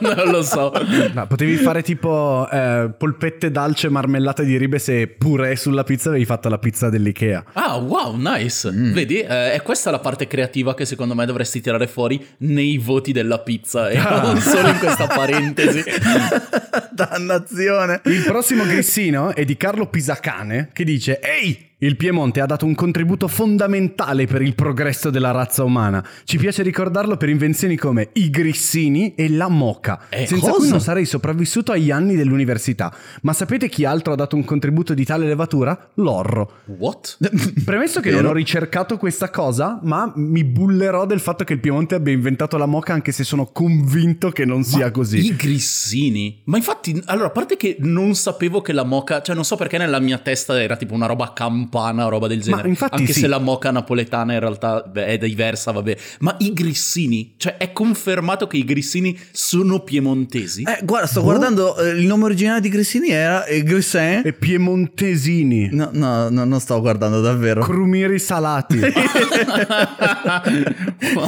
non 0.00 0.30
lo 0.30 0.42
so. 0.42 0.72
No, 1.12 1.26
potevi 1.26 1.56
fare 1.56 1.82
tipo 1.82 2.48
eh, 2.50 2.90
polpette 2.96 3.50
dalce, 3.50 3.88
marmellata 3.88 4.42
di 4.42 4.56
ribes 4.56 4.88
e 4.88 5.06
purè 5.06 5.54
sulla 5.54 5.84
pizza, 5.84 6.08
avevi 6.10 6.24
fatto 6.24 6.48
la 6.48 6.58
pizza 6.58 6.88
dell'Ikea. 6.90 7.44
Ah, 7.52 7.76
wow, 7.76 8.16
nice. 8.16 8.70
Mm. 8.70 8.92
Vedi, 8.92 9.20
eh, 9.20 9.52
è 9.52 9.62
questa 9.62 9.90
la 9.90 9.98
parte 10.00 10.26
creativa 10.26 10.74
che 10.74 10.84
secondo 10.84 11.14
me 11.14 11.24
dovresti 11.24 11.60
tirare 11.60 11.86
fuori 11.86 12.24
nei 12.38 12.78
voti 12.78 13.12
della 13.12 13.38
pizza 13.38 13.88
e 13.88 13.96
Ah. 13.98 14.20
non 14.22 14.38
solo 14.40 14.68
in 14.68 14.78
questa 14.78 15.06
parentesi. 15.06 15.82
Dannazione. 16.92 18.00
Il 18.04 18.22
prossimo 18.24 18.64
grissino 18.64 19.34
è 19.34 19.44
di 19.44 19.56
Carlo 19.56 19.86
Pisacane 19.88 20.70
che 20.72 20.84
dice 20.84 21.20
Ehi! 21.20 21.74
Il 21.86 21.94
Piemonte 21.96 22.40
ha 22.40 22.46
dato 22.46 22.66
un 22.66 22.74
contributo 22.74 23.28
fondamentale 23.28 24.26
per 24.26 24.42
il 24.42 24.56
progresso 24.56 25.08
della 25.08 25.30
razza 25.30 25.62
umana. 25.62 26.04
Ci 26.24 26.36
piace 26.36 26.64
ricordarlo 26.64 27.16
per 27.16 27.28
invenzioni 27.28 27.76
come 27.76 28.08
i 28.14 28.28
grissini 28.28 29.14
e 29.14 29.30
la 29.30 29.48
moca, 29.48 30.00
Eh, 30.08 30.26
senza 30.26 30.48
cosa? 30.48 30.58
cui 30.58 30.68
non 30.68 30.80
sarei 30.80 31.04
sopravvissuto 31.04 31.70
agli 31.70 31.92
anni 31.92 32.16
dell'università. 32.16 32.92
Ma 33.22 33.32
sapete 33.32 33.68
chi 33.68 33.84
altro 33.84 34.14
ha 34.14 34.16
dato 34.16 34.34
un 34.34 34.44
contributo 34.44 34.94
di 34.94 35.04
tale 35.04 35.26
levatura? 35.28 35.90
L'orro. 35.94 36.54
What? 36.64 37.18
Premesso 37.64 38.00
che 38.00 38.10
Vero. 38.10 38.22
non 38.22 38.32
ho 38.32 38.34
ricercato 38.34 38.96
questa 38.96 39.30
cosa, 39.30 39.78
ma 39.84 40.12
mi 40.16 40.42
bullerò 40.42 41.06
del 41.06 41.20
fatto 41.20 41.44
che 41.44 41.52
il 41.52 41.60
Piemonte 41.60 41.94
abbia 41.94 42.12
inventato 42.12 42.56
la 42.56 42.66
moca 42.66 42.94
anche 42.94 43.12
se 43.12 43.22
sono 43.22 43.46
convinto 43.52 44.30
che 44.30 44.44
non 44.44 44.64
sia 44.64 44.90
così. 44.90 45.24
I 45.24 45.36
grissini. 45.36 46.40
Ma 46.46 46.56
infatti, 46.56 47.00
allora, 47.04 47.28
a 47.28 47.30
parte 47.30 47.56
che 47.56 47.76
non 47.78 48.16
sapevo 48.16 48.60
che 48.60 48.72
la 48.72 48.82
moca, 48.82 49.22
cioè 49.22 49.36
non 49.36 49.44
so 49.44 49.54
perché 49.54 49.78
nella 49.78 50.00
mia 50.00 50.18
testa 50.18 50.60
era 50.60 50.74
tipo 50.76 50.92
una 50.92 51.06
roba 51.06 51.32
campana 51.32 51.74
o 51.76 52.08
roba 52.08 52.26
del 52.26 52.40
genere. 52.40 52.68
infatti 52.68 52.96
Anche 52.98 53.12
sì. 53.12 53.20
se 53.20 53.26
la 53.26 53.38
moca 53.38 53.70
napoletana 53.70 54.32
in 54.34 54.40
realtà 54.40 54.80
beh, 54.82 55.06
è 55.06 55.18
diversa, 55.18 55.70
vabbè. 55.72 55.96
Ma 56.20 56.34
i 56.38 56.52
grissini, 56.52 57.34
cioè 57.36 57.56
è 57.56 57.72
confermato 57.72 58.46
che 58.46 58.56
i 58.56 58.64
grissini 58.64 59.18
sono 59.32 59.80
piemontesi? 59.80 60.62
Eh, 60.62 60.80
guarda, 60.84 61.06
sto 61.06 61.20
Boh. 61.20 61.26
guardando 61.26 61.76
eh, 61.78 61.90
il 61.90 62.06
nome 62.06 62.24
originale 62.24 62.60
di 62.60 62.68
Grissini 62.68 63.08
era 63.10 63.44
eh, 63.44 63.62
Grissin. 63.62 64.22
E 64.24 64.32
piemontesini, 64.32 65.68
No, 65.72 65.90
no, 65.92 66.28
no, 66.30 66.44
non 66.44 66.60
stavo 66.60 66.80
guardando 66.80 67.20
davvero. 67.20 67.62
crumiri 67.62 68.18
salati. 68.18 68.78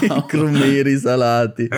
I 0.01 0.25
crumiri 0.27 0.99
salati. 0.99 1.69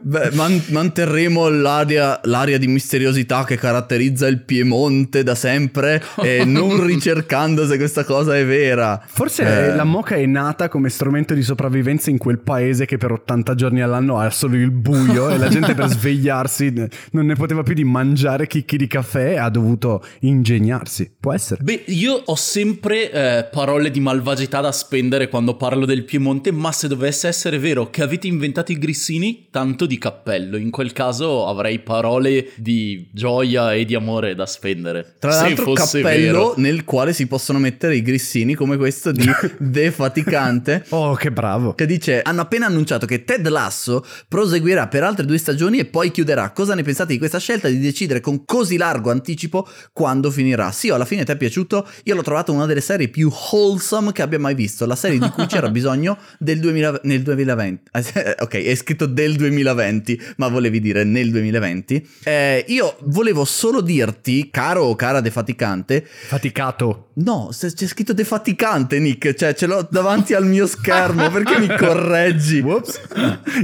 Beh, 0.00 0.30
man- 0.32 0.62
manterremo 0.68 1.48
l'aria, 1.48 2.20
l'aria 2.24 2.58
di 2.58 2.66
misteriosità 2.66 3.44
che 3.44 3.56
caratterizza 3.56 4.26
il 4.26 4.42
Piemonte 4.42 5.22
da 5.22 5.34
sempre 5.34 6.02
e 6.22 6.44
non 6.44 6.84
ricercando 6.86 7.66
se 7.66 7.76
questa 7.76 8.03
cosa 8.04 8.36
è 8.36 8.44
vera. 8.44 9.02
Forse 9.06 9.42
Eh, 9.42 9.74
la 9.74 9.84
moca 9.84 10.14
è 10.16 10.26
nata 10.26 10.68
come 10.68 10.88
strumento 10.88 11.34
di 11.34 11.42
sopravvivenza 11.42 12.10
in 12.10 12.18
quel 12.18 12.38
paese 12.38 12.86
che 12.86 12.96
per 12.96 13.12
80 13.12 13.54
giorni 13.54 13.82
all'anno 13.82 14.18
ha 14.18 14.30
solo 14.30 14.56
il 14.56 14.70
buio 14.70 15.30
e 15.30 15.38
la 15.38 15.48
gente 15.48 15.74
per 15.74 15.88
svegliarsi 15.90 16.72
non 17.12 17.26
ne 17.26 17.34
poteva 17.34 17.62
più 17.62 17.74
di 17.74 17.84
mangiare 17.84 18.46
chicchi 18.46 18.76
di 18.76 18.86
caffè 18.86 19.32
e 19.32 19.36
ha 19.38 19.48
dovuto 19.48 20.04
ingegnarsi. 20.20 21.12
Può 21.18 21.32
essere. 21.32 21.62
Beh, 21.62 21.84
io 21.86 22.22
ho 22.24 22.34
sempre 22.34 23.10
eh, 23.10 23.44
parole 23.50 23.90
di 23.90 24.00
malvagità 24.00 24.60
da 24.60 24.72
spendere 24.72 25.28
quando 25.28 25.56
parlo 25.56 25.84
del 25.86 26.04
Piemonte, 26.04 26.52
ma 26.52 26.72
se 26.72 26.88
dovesse 26.88 27.28
essere 27.28 27.58
vero 27.58 27.90
che 27.90 28.02
avete 28.02 28.26
inventato 28.26 28.72
i 28.72 28.78
grissini, 28.78 29.48
tanto 29.50 29.86
di 29.86 29.98
cappello. 29.98 30.56
In 30.56 30.70
quel 30.70 30.92
caso 30.92 31.46
avrei 31.46 31.78
parole 31.78 32.50
di 32.56 33.08
gioia 33.12 33.72
e 33.74 33.84
di 33.84 33.94
amore 33.94 34.34
da 34.34 34.46
spendere. 34.46 35.14
Tra 35.18 35.32
se 35.32 35.42
l'altro, 35.42 35.64
fosse 35.64 36.00
cappello 36.00 36.48
vero. 36.48 36.54
nel 36.58 36.84
quale 36.84 37.12
si 37.12 37.26
possono 37.26 37.58
mettere 37.58 37.93
i 37.96 38.02
grissini 38.02 38.54
come 38.54 38.76
questo 38.76 39.12
di 39.12 39.28
defaticante. 39.58 40.84
Oh, 40.90 41.14
che 41.14 41.30
bravo. 41.30 41.74
Che 41.74 41.86
dice: 41.86 42.22
Hanno 42.22 42.42
appena 42.42 42.66
annunciato 42.66 43.06
che 43.06 43.24
Ted 43.24 43.46
Lasso 43.48 44.04
proseguirà 44.28 44.88
per 44.88 45.02
altre 45.02 45.24
due 45.24 45.38
stagioni 45.38 45.78
e 45.78 45.84
poi 45.84 46.10
chiuderà. 46.10 46.50
Cosa 46.50 46.74
ne 46.74 46.82
pensate 46.82 47.12
di 47.12 47.18
questa 47.18 47.38
scelta 47.38 47.68
di 47.68 47.78
decidere 47.78 48.20
con 48.20 48.44
così 48.44 48.76
largo 48.76 49.10
anticipo 49.10 49.66
quando 49.92 50.30
finirà? 50.30 50.70
Sì, 50.72 50.90
alla 50.90 51.04
fine 51.04 51.24
ti 51.24 51.32
è 51.32 51.36
piaciuto? 51.36 51.88
Io 52.04 52.14
l'ho 52.14 52.22
trovato 52.22 52.52
una 52.52 52.66
delle 52.66 52.80
serie 52.80 53.08
più 53.08 53.30
wholesome 53.52 54.12
che 54.12 54.22
abbia 54.22 54.38
mai 54.38 54.54
visto. 54.54 54.86
La 54.86 54.96
serie 54.96 55.18
di 55.18 55.28
cui 55.30 55.46
c'era 55.46 55.68
bisogno 55.70 56.18
del 56.38 56.60
2000 56.60 57.00
nel 57.04 57.22
2020. 57.22 57.90
ok, 58.40 58.54
è 58.54 58.74
scritto 58.74 59.06
del 59.06 59.36
2020, 59.36 60.20
ma 60.36 60.48
volevi 60.48 60.80
dire 60.80 61.04
nel 61.04 61.30
2020. 61.30 62.08
Eh, 62.24 62.64
io 62.68 62.96
volevo 63.04 63.44
solo 63.44 63.80
dirti, 63.80 64.48
caro 64.50 64.84
o 64.84 64.94
cara 64.94 65.20
defaticante, 65.20 66.04
Faticato. 66.04 67.10
No, 67.14 67.50
se- 67.52 67.72
c'è 67.84 67.90
scritto 67.90 68.14
defaticante, 68.14 68.98
Nick. 68.98 69.34
Cioè, 69.34 69.54
ce 69.54 69.66
l'ho 69.66 69.86
davanti 69.90 70.34
al 70.34 70.46
mio 70.46 70.66
schermo. 70.66 71.30
Perché 71.30 71.58
mi 71.58 71.68
correggi? 71.76 72.60
Whoops. 72.60 73.00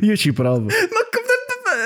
Io 0.03 0.17
ci 0.17 0.33
provo. 0.33 0.67
Ma 0.67 1.20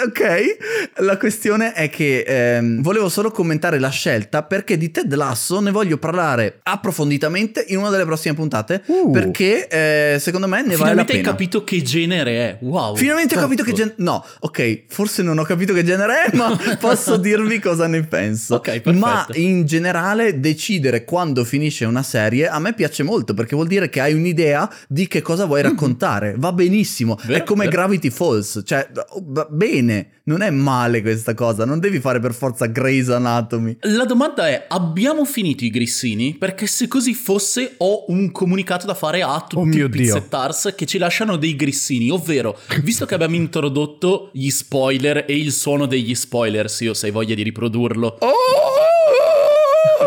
ok, 0.06 1.02
la 1.02 1.16
questione 1.16 1.72
è 1.72 1.88
che 1.90 2.24
ehm, 2.26 2.82
volevo 2.82 3.08
solo 3.08 3.30
commentare 3.30 3.78
la 3.78 3.88
scelta 3.90 4.42
perché 4.42 4.76
di 4.76 4.90
Ted 4.90 5.12
Lasso 5.14 5.60
ne 5.60 5.70
voglio 5.70 5.98
parlare 5.98 6.60
approfonditamente 6.62 7.64
in 7.68 7.78
una 7.78 7.90
delle 7.90 8.04
prossime 8.04 8.34
puntate 8.34 8.82
Uh. 8.86 9.10
perché 9.10 9.66
eh, 9.68 10.18
secondo 10.18 10.46
me 10.46 10.62
ne 10.62 10.76
vale 10.76 10.94
la 10.94 11.04
Finalmente 11.04 11.12
hai 11.12 11.18
pena. 11.20 11.30
capito 11.30 11.64
che 11.64 11.82
genere 11.82 12.30
è. 12.36 12.58
Wow. 12.60 12.96
Finalmente 12.96 13.34
ho 13.34 13.38
top. 13.38 13.48
capito 13.48 13.62
che 13.62 13.72
genere... 13.72 13.94
No, 13.98 14.24
ok, 14.40 14.82
forse 14.88 15.22
non 15.22 15.38
ho 15.38 15.42
capito 15.44 15.72
che 15.72 15.84
genere 15.84 16.24
è, 16.24 16.36
ma 16.36 16.58
posso 16.78 17.16
dirvi 17.16 17.58
cosa 17.58 17.86
ne 17.86 18.02
penso. 18.02 18.56
Ok, 18.56 18.80
perfetto. 18.80 18.92
Ma 18.92 19.26
in 19.32 19.64
generale 19.64 20.40
decidere 20.40 21.04
quando 21.04 21.44
finisce 21.44 21.84
una 21.84 22.02
serie 22.02 22.48
a 22.48 22.58
me 22.58 22.74
piace 22.74 23.02
molto 23.02 23.34
perché 23.34 23.54
vuol 23.54 23.66
dire 23.68 23.88
che 23.88 24.00
hai 24.00 24.12
un'idea 24.14 24.68
di 24.88 25.06
che 25.08 25.22
cosa 25.22 25.44
vuoi 25.46 25.62
raccontare. 25.62 26.34
Va 26.36 26.52
benissimo. 26.52 27.18
Vero, 27.24 27.38
è 27.38 27.42
come 27.44 27.64
vero. 27.64 27.76
Gravity 27.76 28.10
Falls, 28.10 28.62
cioè 28.64 28.88
va 29.22 29.46
bene, 29.50 29.93
non 30.24 30.40
è 30.42 30.50
male 30.50 31.02
questa 31.02 31.34
cosa, 31.34 31.64
non 31.64 31.80
devi 31.80 32.00
fare 32.00 32.20
per 32.20 32.32
forza 32.32 32.66
Grey's 32.66 33.08
Anatomy. 33.08 33.76
La 33.80 34.04
domanda 34.04 34.48
è: 34.48 34.66
abbiamo 34.68 35.24
finito 35.24 35.64
i 35.64 35.70
grissini? 35.70 36.34
Perché 36.34 36.66
se 36.66 36.88
così 36.88 37.14
fosse, 37.14 37.74
ho 37.78 38.04
un 38.08 38.30
comunicato 38.32 38.86
da 38.86 38.94
fare 38.94 39.22
a 39.22 39.44
tutti 39.46 39.62
Oh 39.62 39.64
mio 39.64 39.86
i 39.86 39.88
Dio. 39.88 40.02
pizzettars 40.02 40.72
che 40.76 40.86
ci 40.86 40.98
lasciano 40.98 41.36
dei 41.36 41.56
grissini. 41.56 42.10
Ovvero, 42.10 42.58
visto 42.82 43.06
che 43.06 43.14
abbiamo 43.14 43.36
introdotto 43.36 44.30
gli 44.32 44.50
spoiler 44.50 45.24
e 45.28 45.36
il 45.36 45.52
suono 45.52 45.86
degli 45.86 46.14
spoilers, 46.14 46.80
io 46.80 46.94
se 46.94 47.06
hai 47.06 47.12
voglia 47.12 47.34
di 47.34 47.42
riprodurlo. 47.42 48.16
Oh! 48.20 48.73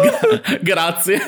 Grazie. 0.61 1.19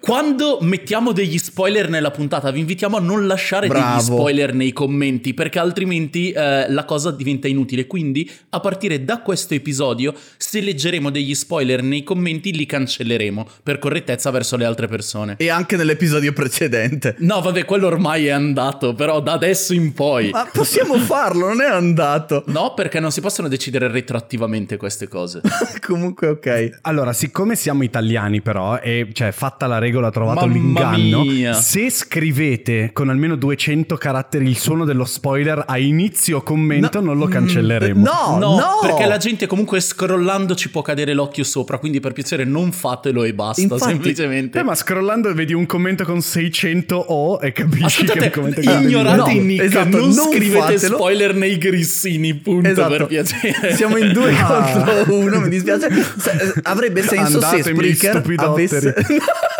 Quando 0.00 0.58
mettiamo 0.60 1.12
degli 1.12 1.38
spoiler 1.38 1.88
nella 1.88 2.10
puntata, 2.10 2.50
vi 2.50 2.60
invitiamo 2.60 2.96
a 2.96 3.00
non 3.00 3.26
lasciare 3.26 3.68
Bravo. 3.68 3.96
degli 3.96 4.00
spoiler 4.02 4.54
nei 4.54 4.72
commenti, 4.72 5.34
perché 5.34 5.58
altrimenti 5.58 6.30
eh, 6.32 6.70
la 6.70 6.84
cosa 6.84 7.10
diventa 7.10 7.48
inutile. 7.48 7.86
Quindi, 7.86 8.28
a 8.50 8.60
partire 8.60 9.04
da 9.04 9.20
questo 9.20 9.54
episodio, 9.54 10.14
se 10.36 10.60
leggeremo 10.60 11.10
degli 11.10 11.34
spoiler 11.34 11.82
nei 11.82 12.02
commenti, 12.02 12.52
li 12.52 12.66
cancelleremo 12.66 13.46
per 13.62 13.78
correttezza 13.78 14.30
verso 14.30 14.56
le 14.56 14.64
altre 14.64 14.88
persone. 14.88 15.36
E 15.38 15.48
anche 15.48 15.76
nell'episodio 15.76 16.32
precedente. 16.32 17.14
No, 17.18 17.40
vabbè, 17.40 17.64
quello 17.64 17.86
ormai 17.86 18.26
è 18.26 18.30
andato, 18.30 18.94
però 18.94 19.20
da 19.20 19.32
adesso 19.32 19.72
in 19.72 19.92
poi. 19.92 20.30
Ma 20.30 20.48
possiamo 20.52 20.96
farlo, 20.98 21.46
non 21.46 21.60
è 21.60 21.68
andato. 21.68 22.42
No, 22.46 22.74
perché 22.74 23.00
non 23.00 23.12
si 23.12 23.20
possono 23.20 23.48
decidere 23.48 23.88
retroattivamente 23.88 24.76
queste 24.76 25.08
cose. 25.08 25.40
Comunque 25.86 26.28
ok. 26.28 26.78
Allora, 26.82 27.12
siccome 27.12 27.54
siamo 27.54 27.82
italiani 27.84 27.99
italiani 28.00 28.40
però, 28.40 28.78
e 28.78 29.08
cioè 29.12 29.30
fatta 29.32 29.66
la 29.66 29.78
regola 29.78 30.08
ha 30.08 30.10
trovato 30.10 30.46
Mamma 30.46 30.52
l'inganno. 30.52 31.22
mia. 31.24 31.52
Se 31.52 31.90
scrivete 31.90 32.90
con 32.92 33.08
almeno 33.10 33.36
200 33.36 33.96
caratteri 33.96 34.46
il 34.48 34.56
suono 34.56 34.84
dello 34.84 35.04
spoiler 35.04 35.64
a 35.66 35.78
inizio 35.78 36.42
commento 36.42 37.00
non 37.00 37.18
lo 37.18 37.26
cancelleremo. 37.26 38.02
No, 38.04 38.38
No, 38.38 38.56
no, 38.56 38.78
perché 38.80 39.06
la 39.06 39.16
gente 39.18 39.46
comunque 39.46 39.80
scrollando 39.80 40.54
ci 40.54 40.70
può 40.70 40.82
cadere 40.82 41.12
l'occhio 41.14 41.44
sopra, 41.44 41.78
quindi 41.78 42.00
per 42.00 42.12
piacere 42.12 42.44
non 42.44 42.72
fatelo 42.72 43.24
e 43.24 43.34
basta, 43.34 43.60
Infatti- 43.62 43.82
semplicemente. 43.84 44.58
Eh, 44.58 44.62
ma 44.62 44.74
scrollando 44.74 45.32
vedi 45.34 45.52
un 45.52 45.66
commento 45.66 46.04
con 46.04 46.20
600 46.22 46.96
O 46.96 47.38
e 47.42 47.52
capisci 47.52 48.04
che 48.04 48.18
è 48.18 48.24
un 48.24 48.30
commento 48.30 48.60
Aspettate, 48.60 48.80
che 48.86 48.88
ignorate 48.92 49.34
No, 49.34 49.40
nick, 49.42 49.62
esatto, 49.62 49.88
non, 49.98 50.08
non 50.10 50.28
scrivete 50.30 50.60
fatelo. 50.78 50.96
spoiler 50.96 51.34
nei 51.34 51.58
grissini, 51.58 52.34
punto, 52.34 52.68
Esatto. 52.68 52.88
per 52.90 53.06
piacere. 53.06 53.74
Siamo 53.74 53.96
in 53.96 54.12
due 54.12 54.32
Ah. 54.38 54.44
contro 54.84 55.14
uno, 55.14 55.40
mi 55.40 55.48
dispiace. 55.48 55.88
Se- 56.16 56.60
avrebbe 56.62 57.02
senso 57.02 57.40
se 57.40 57.46
Andatemi, 57.46 57.60
stupidotteri. 57.62 57.89
Avesse... 58.38 58.94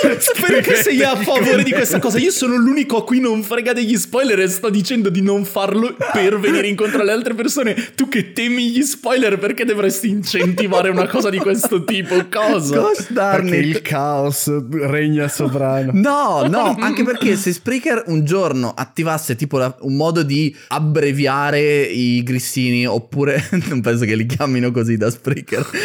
Poi 0.00 0.50
perché 0.50 0.82
sei 0.82 1.02
a 1.02 1.16
favore 1.16 1.62
di 1.62 1.72
questa 1.72 1.98
cosa? 1.98 2.18
Io 2.18 2.30
sono 2.30 2.56
l'unico 2.56 2.98
a 2.98 3.04
cui 3.04 3.20
non 3.20 3.42
frega 3.42 3.72
degli 3.72 3.96
spoiler 3.96 4.40
e 4.40 4.48
sto 4.48 4.70
dicendo 4.70 5.08
di 5.08 5.22
non 5.22 5.44
farlo 5.44 5.96
per 6.12 6.38
venire 6.38 6.66
incontro 6.68 7.00
alle 7.00 7.12
altre 7.12 7.34
persone. 7.34 7.74
Tu 7.94 8.08
che 8.08 8.32
temi 8.32 8.70
gli 8.70 8.82
spoiler, 8.82 9.38
perché 9.38 9.64
dovresti 9.64 10.08
incentivare 10.08 10.88
una 10.90 11.06
cosa 11.06 11.30
di 11.30 11.38
questo 11.38 11.84
tipo? 11.84 12.14
Cosa? 12.30 12.90
It. 13.58 13.64
il 13.64 13.82
caos 13.82 14.50
regna 14.70 15.28
sovrano. 15.28 15.90
No, 15.94 16.46
no, 16.46 16.76
anche 16.78 17.02
perché 17.04 17.36
se 17.36 17.52
Spreaker 17.52 18.04
un 18.06 18.24
giorno 18.24 18.72
attivasse 18.76 19.36
tipo 19.36 19.58
la- 19.58 19.74
un 19.80 19.96
modo 19.96 20.22
di 20.22 20.54
abbreviare 20.68 21.82
i 21.82 22.22
grissini, 22.22 22.86
oppure 22.86 23.48
non 23.68 23.80
penso 23.80 24.04
che 24.04 24.14
li 24.14 24.26
chiamino 24.26 24.70
così 24.70 24.96
da 24.96 25.10
Spreaker, 25.10 25.66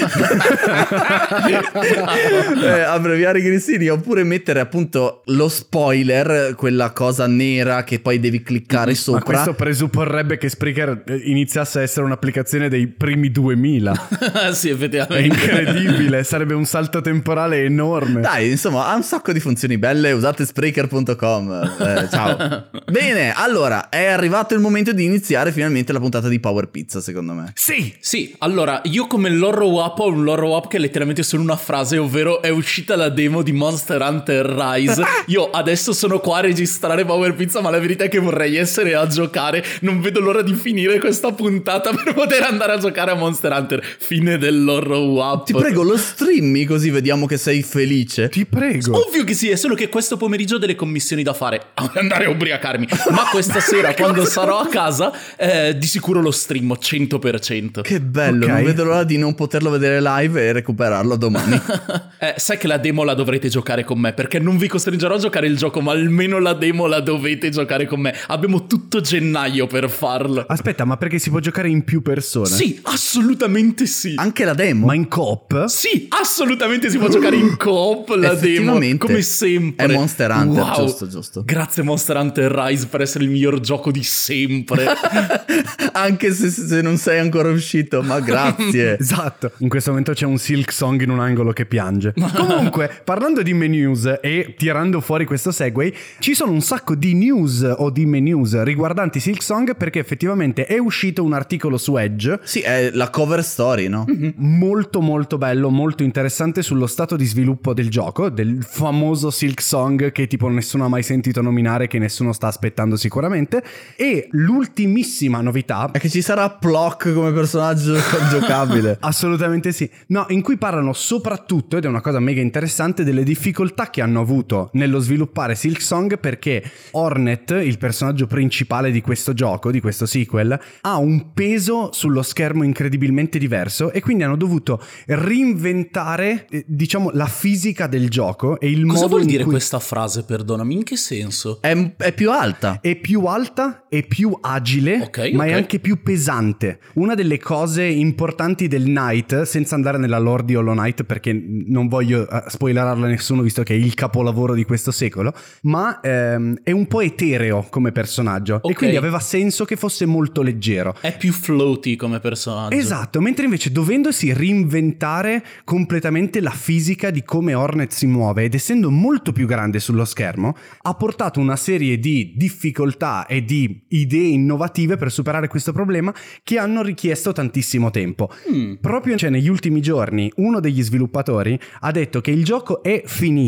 Eh, 2.63 2.81
abbreviare 2.81 3.39
i 3.39 3.41
grissini, 3.41 3.89
oppure 3.89 4.01
mettere 4.23 4.59
appunto 4.59 5.21
lo 5.25 5.47
spoiler, 5.47 6.55
quella 6.55 6.91
cosa 6.91 7.27
nera 7.27 7.83
che 7.83 7.99
poi 7.99 8.19
devi 8.19 8.41
cliccare 8.41 8.91
Ma 8.91 8.97
sopra. 8.97 9.21
questo 9.21 9.53
presupporrebbe 9.53 10.37
che 10.37 10.49
Spreaker 10.49 11.03
eh, 11.05 11.15
iniziasse 11.25 11.79
a 11.79 11.81
essere 11.81 12.05
un'applicazione 12.05 12.69
dei 12.69 12.87
primi 12.87 13.31
2000. 13.31 14.07
sì, 14.53 14.69
È 14.69 14.73
effettivamente. 14.73 15.21
incredibile, 15.23 16.23
sarebbe 16.23 16.53
un 16.53 16.65
salto 16.65 17.01
temporale 17.01 17.63
enorme. 17.63 18.21
Dai, 18.21 18.49
insomma, 18.51 18.87
ha 18.87 18.95
un 18.95 19.03
sacco 19.03 19.31
di 19.31 19.39
funzioni 19.39 19.77
belle. 19.77 20.11
Usate 20.11 20.45
Spreaker.com. 20.45 21.75
Eh, 21.79 22.07
ciao. 22.09 22.67
Bene, 22.91 23.33
allora 23.33 23.89
è 23.89 24.05
arrivato 24.05 24.53
il 24.53 24.59
momento 24.59 24.91
di 24.91 25.03
iniziare 25.03 25.51
finalmente 25.51 25.91
la 25.93 25.99
puntata 25.99 26.27
di 26.27 26.39
Power 26.39 26.69
Pizza, 26.69 27.01
secondo 27.01 27.33
me. 27.33 27.51
Sì! 27.55 27.93
Sì, 27.99 28.35
allora, 28.39 28.81
io 28.85 29.07
come 29.07 29.29
loro 29.29 29.67
up 29.83 29.99
ho 29.99 30.07
un 30.07 30.23
loro 30.23 30.55
up 30.55 30.67
che 30.67 30.77
è 30.77 30.79
letteralmente 30.79 31.23
solo 31.23 31.41
una 31.41 31.55
frase, 31.55 31.97
ovvero 31.97 32.41
è 32.41 32.49
uscita 32.49 32.95
la 32.95 33.09
demo 33.09 33.41
di 33.41 33.51
Monster 33.51 33.92
Hunter 34.01 34.45
Rise. 34.45 35.03
Io 35.27 35.49
adesso 35.49 35.93
sono 35.93 36.19
qua 36.19 36.37
a 36.37 36.41
registrare 36.41 37.05
Power 37.05 37.33
Pizza, 37.35 37.61
ma 37.61 37.69
la 37.69 37.79
verità 37.79 38.05
è 38.05 38.09
che 38.09 38.19
vorrei 38.19 38.55
essere 38.57 38.95
a 38.95 39.07
giocare. 39.07 39.63
Non 39.81 40.01
vedo 40.01 40.19
l'ora 40.19 40.41
di 40.41 40.53
finire 40.53 40.99
questa 40.99 41.31
puntata 41.31 41.91
per 41.95 42.13
poter 42.13 42.43
andare 42.43 42.73
a 42.73 42.77
giocare 42.77 43.11
a 43.11 43.15
Monster 43.15 43.51
Hunter. 43.51 43.83
Fine 43.99 44.37
del 44.37 44.63
loro 44.63 44.99
up. 45.21 45.45
Ti 45.45 45.53
prego, 45.53 45.83
lo 45.83 45.97
streammi 45.97 46.65
così 46.65 46.89
vediamo 46.89 47.25
che 47.25 47.37
sei 47.37 47.61
felice. 47.63 48.29
Ti 48.29 48.45
prego. 48.45 49.05
Ovvio 49.07 49.23
che 49.23 49.33
sì, 49.33 49.49
è 49.49 49.55
solo 49.55 49.75
che 49.75 49.89
questo 49.89 50.17
pomeriggio 50.17 50.55
ho 50.55 50.59
delle 50.59 50.75
commissioni 50.75 51.23
da 51.23 51.33
fare. 51.33 51.61
Andare 51.95 52.25
a 52.25 52.29
ubriacarmi. 52.29 52.87
Ma 53.11 53.27
questa 53.31 53.59
sera, 53.61 53.93
quando 53.93 54.25
sarò 54.25 54.59
a 54.59 54.67
casa, 54.67 55.11
eh, 55.37 55.77
di 55.77 55.85
sicuro 55.87 56.21
lo 56.21 56.31
streamo 56.31 56.75
100%. 56.79 57.81
Che 57.81 57.99
bello, 58.01 58.45
Ok. 58.45 58.51
non 58.51 58.63
vedo 58.63 58.83
l'ora 58.83 59.03
di 59.03 59.17
non 59.17 59.35
poterlo 59.35 59.69
vedere 59.69 60.01
live 60.01 60.41
e 60.41 60.51
recuperarlo 60.51 61.15
domani. 61.15 61.61
Eh, 62.23 62.35
sai 62.37 62.57
che 62.57 62.67
la 62.67 62.77
demo 62.77 63.03
la 63.03 63.15
dovrete 63.15 63.49
giocare 63.49 63.82
con 63.83 63.99
me 63.99 64.13
perché 64.13 64.39
non 64.39 64.57
vi 64.57 64.67
costringerò 64.67 65.15
a 65.15 65.19
giocare 65.19 65.47
il 65.47 65.57
gioco, 65.57 65.81
ma 65.81 65.91
almeno 65.91 66.39
la 66.39 66.53
demo 66.53 66.85
la 66.87 66.99
dovete 66.99 67.49
giocare 67.49 67.85
con 67.85 67.99
me. 68.01 68.13
Abbiamo 68.27 68.65
tutto 68.67 69.01
gennaio 69.01 69.67
per 69.67 69.89
farlo. 69.89 70.43
Aspetta, 70.47 70.85
ma 70.85 70.97
perché 70.97 71.19
si 71.19 71.29
può 71.29 71.39
giocare 71.39 71.69
in 71.69 71.83
più 71.83 72.01
persone? 72.01 72.47
Sì, 72.47 72.79
assolutamente 72.83 73.85
sì. 73.85 74.13
Anche 74.17 74.45
la 74.45 74.53
demo. 74.53 74.87
Ma 74.87 74.95
in 74.95 75.07
coop? 75.07 75.65
Sì, 75.65 76.07
assolutamente 76.09 76.89
si 76.89 76.97
può 76.97 77.07
giocare 77.09 77.35
in 77.35 77.55
coop 77.57 78.09
la 78.15 78.33
demo, 78.33 78.79
come 78.97 79.21
sempre. 79.21 79.85
È 79.85 79.91
Monster 79.93 80.31
Hunter, 80.31 80.63
Wow. 80.63 80.75
giusto, 80.75 81.07
giusto. 81.07 81.43
Grazie 81.45 81.83
Monster 81.83 82.15
Hunter 82.17 82.51
Rise 82.51 82.87
per 82.87 83.01
essere 83.01 83.23
il 83.23 83.29
miglior 83.29 83.59
gioco 83.59 83.91
di 83.91 84.03
sempre. 84.03 84.85
Anche 85.93 86.31
se, 86.33 86.49
se 86.49 86.81
non 86.81 86.97
sei 86.97 87.19
ancora 87.19 87.49
uscito, 87.49 88.01
ma 88.01 88.19
grazie. 88.19 88.97
Esatto, 89.03 89.51
in 89.59 89.69
questo 89.69 89.89
momento 89.89 90.13
c'è 90.13 90.25
un 90.25 90.37
Silk 90.37 90.71
Song 90.71 91.01
in 91.01 91.09
un 91.09 91.19
angolo 91.19 91.51
che 91.51 91.65
piange. 91.65 92.13
Comunque, 92.35 93.01
parlando 93.03 93.41
di 93.41 93.53
menus 93.73 94.19
e 94.21 94.53
tirando 94.57 95.01
fuori 95.01 95.25
questo 95.25 95.51
segue, 95.51 95.93
ci 96.19 96.33
sono 96.33 96.51
un 96.51 96.61
sacco 96.61 96.95
di 96.95 97.13
news 97.13 97.73
o 97.77 97.89
di 97.89 98.05
menus 98.05 98.61
riguardanti 98.61 99.19
Silk 99.19 99.41
Song 99.41 99.75
perché 99.75 99.99
effettivamente 99.99 100.65
è 100.65 100.77
uscito 100.77 101.23
un 101.23 101.33
articolo 101.33 101.77
su 101.77 101.97
Edge 101.97 102.39
sì, 102.43 102.61
è 102.61 102.91
la 102.93 103.09
cover 103.09 103.43
story, 103.43 103.87
no? 103.87 104.05
molto 104.37 105.01
molto 105.01 105.37
bello, 105.37 105.69
molto 105.69 106.03
interessante 106.03 106.61
sullo 106.61 106.87
stato 106.87 107.15
di 107.15 107.25
sviluppo 107.25 107.73
del 107.73 107.89
gioco, 107.89 108.29
del 108.29 108.63
famoso 108.63 109.31
Silk 109.31 109.61
Song 109.61 110.11
che 110.11 110.27
tipo 110.27 110.47
nessuno 110.47 110.85
ha 110.85 110.87
mai 110.87 111.03
sentito 111.03 111.41
nominare, 111.41 111.87
che 111.87 111.99
nessuno 111.99 112.33
sta 112.33 112.47
aspettando 112.47 112.95
sicuramente. 112.95 113.63
E 113.95 114.27
l'ultimissima 114.31 115.41
novità 115.41 115.89
È 115.91 115.99
che 115.99 116.09
ci 116.09 116.21
sarà 116.21 116.49
Plock 116.49 117.13
come 117.13 117.31
personaggio 117.31 117.95
giocabile. 118.29 118.97
Assolutamente 118.99 119.71
sì. 119.71 119.89
No, 120.07 120.25
in 120.29 120.41
cui 120.41 120.57
parlano 120.57 120.93
soprattutto, 120.93 121.77
ed 121.77 121.85
è 121.85 121.87
una 121.87 122.01
cosa 122.01 122.19
mega 122.19 122.41
interessante, 122.41 123.03
delle 123.03 123.23
difficoltà 123.23 123.62
che 123.71 124.01
hanno 124.01 124.21
avuto 124.21 124.69
nello 124.73 124.99
sviluppare 124.99 125.55
Silk 125.55 125.81
Song 125.81 126.19
perché 126.19 126.63
Hornet, 126.91 127.51
il 127.63 127.77
personaggio 127.77 128.27
principale 128.27 128.91
di 128.91 129.01
questo 129.01 129.33
gioco, 129.33 129.71
di 129.71 129.79
questo 129.79 130.05
sequel, 130.05 130.59
ha 130.81 130.97
un 130.97 131.33
peso 131.33 131.89
sullo 131.91 132.21
schermo 132.21 132.63
incredibilmente 132.63 133.37
diverso 133.37 133.91
e 133.91 134.01
quindi 134.01 134.23
hanno 134.23 134.37
dovuto 134.37 134.81
reinventare, 135.05 136.45
eh, 136.49 136.63
diciamo, 136.67 137.11
la 137.13 137.25
fisica 137.27 137.87
del 137.87 138.09
gioco 138.09 138.59
e 138.59 138.69
il 138.69 138.85
Cosa 138.85 139.01
modo 139.01 139.15
vuol 139.15 139.25
dire 139.25 139.43
cui 139.43 139.51
questa 139.51 139.79
frase, 139.79 140.23
perdonami? 140.23 140.75
In 140.75 140.83
che 140.83 140.95
senso? 140.95 141.61
È, 141.61 141.95
è 141.97 142.13
più 142.13 142.31
alta. 142.31 142.79
è 142.81 142.95
più 142.95 143.25
alta, 143.25 143.85
è 143.89 144.03
più 144.05 144.37
agile, 144.41 145.01
Ok, 145.01 145.31
ma 145.33 145.45
è 145.45 145.49
ok. 145.49 145.55
anche 145.55 145.79
più 145.79 146.01
pesante. 146.01 146.79
Una 146.93 147.15
delle 147.15 147.39
cose 147.39 147.83
importanti 147.83 148.67
del 148.67 148.83
Knight, 148.83 149.43
senza 149.43 149.75
andare 149.75 149.97
nella 149.97 150.19
lore 150.19 150.45
di 150.45 150.55
Hollow 150.55 150.73
Knight 150.73 151.03
perché 151.03 151.33
non 151.33 151.87
voglio 151.87 152.29
eh, 152.29 152.43
spoilerarla 152.47 153.05
a 153.05 153.09
nessuno 153.09 153.41
visto 153.53 153.61
che 153.61 153.75
è 153.75 153.77
il 153.77 153.93
capolavoro 153.93 154.55
di 154.55 154.63
questo 154.63 154.89
secolo, 154.89 155.31
ma 155.63 155.99
ehm, 156.01 156.61
è 156.63 156.71
un 156.71 156.87
po' 156.87 157.01
etereo 157.01 157.67
come 157.69 157.91
personaggio 157.91 158.55
e 158.55 158.69
Ok. 158.69 158.73
quindi 158.73 158.95
aveva 158.95 159.19
senso 159.19 159.63
che 159.63 159.75
fosse 159.75 160.07
molto 160.07 160.41
leggero. 160.41 160.95
È 160.99 161.15
più 161.15 161.31
floaty 161.31 161.95
come 161.95 162.19
personaggio. 162.19 162.75
Esatto, 162.75 163.21
mentre 163.21 163.45
invece 163.45 163.71
dovendosi 163.71 164.33
reinventare 164.33 165.43
completamente 165.63 166.41
la 166.41 166.49
fisica 166.49 167.11
di 167.11 167.23
come 167.23 167.53
Hornet 167.53 167.91
si 167.91 168.07
muove 168.07 168.43
ed 168.43 168.55
essendo 168.55 168.89
molto 168.89 169.31
più 169.31 169.45
grande 169.45 169.79
sullo 169.79 170.05
schermo, 170.05 170.55
ha 170.81 170.93
portato 170.95 171.39
una 171.39 171.55
serie 171.55 171.99
di 171.99 172.33
difficoltà 172.35 173.27
e 173.27 173.43
di 173.45 173.83
idee 173.89 174.29
innovative 174.29 174.97
per 174.97 175.11
superare 175.11 175.47
questo 175.47 175.73
problema 175.73 176.11
che 176.41 176.57
hanno 176.57 176.81
richiesto 176.81 177.31
tantissimo 177.33 177.91
tempo. 177.91 178.31
Mm. 178.51 178.75
Proprio 178.81 179.15
cioè, 179.15 179.29
negli 179.29 179.47
ultimi 179.49 179.79
giorni 179.79 180.31
uno 180.37 180.59
degli 180.59 180.81
sviluppatori 180.81 181.59
ha 181.81 181.91
detto 181.91 182.19
che 182.21 182.31
il 182.31 182.43
gioco 182.43 182.81
è 182.81 183.03
finito, 183.05 183.41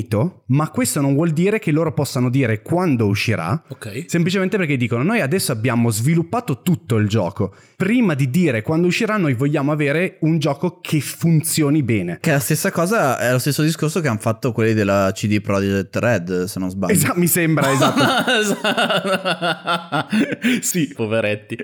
ma 0.47 0.69
questo 0.69 1.01
non 1.01 1.13
vuol 1.13 1.31
dire 1.31 1.60
che 1.60 1.71
loro 1.71 1.93
possano 1.93 2.29
dire 2.29 2.62
quando 2.62 3.08
uscirà, 3.08 3.63
Ok. 3.69 4.05
Semplicemente 4.08 4.58
perché 4.58 4.77
dicono: 4.77 5.03
Noi 5.03 5.21
adesso 5.21 5.51
abbiamo 5.51 5.89
sviluppato 5.89 6.62
tutto 6.62 6.97
il 6.97 7.08
gioco. 7.08 7.53
Prima 7.75 8.13
di 8.13 8.29
dire 8.29 8.62
quando 8.62 8.88
uscirà, 8.88 9.17
noi 9.17 9.34
vogliamo 9.34 9.71
avere 9.71 10.17
un 10.21 10.39
gioco 10.39 10.79
che 10.81 10.99
funzioni 10.99 11.84
bene. 11.84 12.17
Che 12.19 12.29
è 12.29 12.34
la 12.34 12.39
stessa 12.39 12.71
cosa, 12.71 13.19
è 13.19 13.31
lo 13.31 13.39
stesso 13.39 13.62
discorso 13.62 14.01
che 14.01 14.08
hanno 14.08 14.19
fatto 14.19 14.51
quelli 14.51 14.73
della 14.73 15.12
CD 15.13 15.41
Projekt 15.41 15.95
Red, 15.97 16.45
se 16.45 16.60
non 16.60 16.69
sbaglio. 16.69 16.93
Esatto, 16.93 17.19
mi 17.19 17.27
sembra 17.27 17.71
esatto. 17.71 18.03
sì, 20.62 20.91
poveretti. 20.95 21.58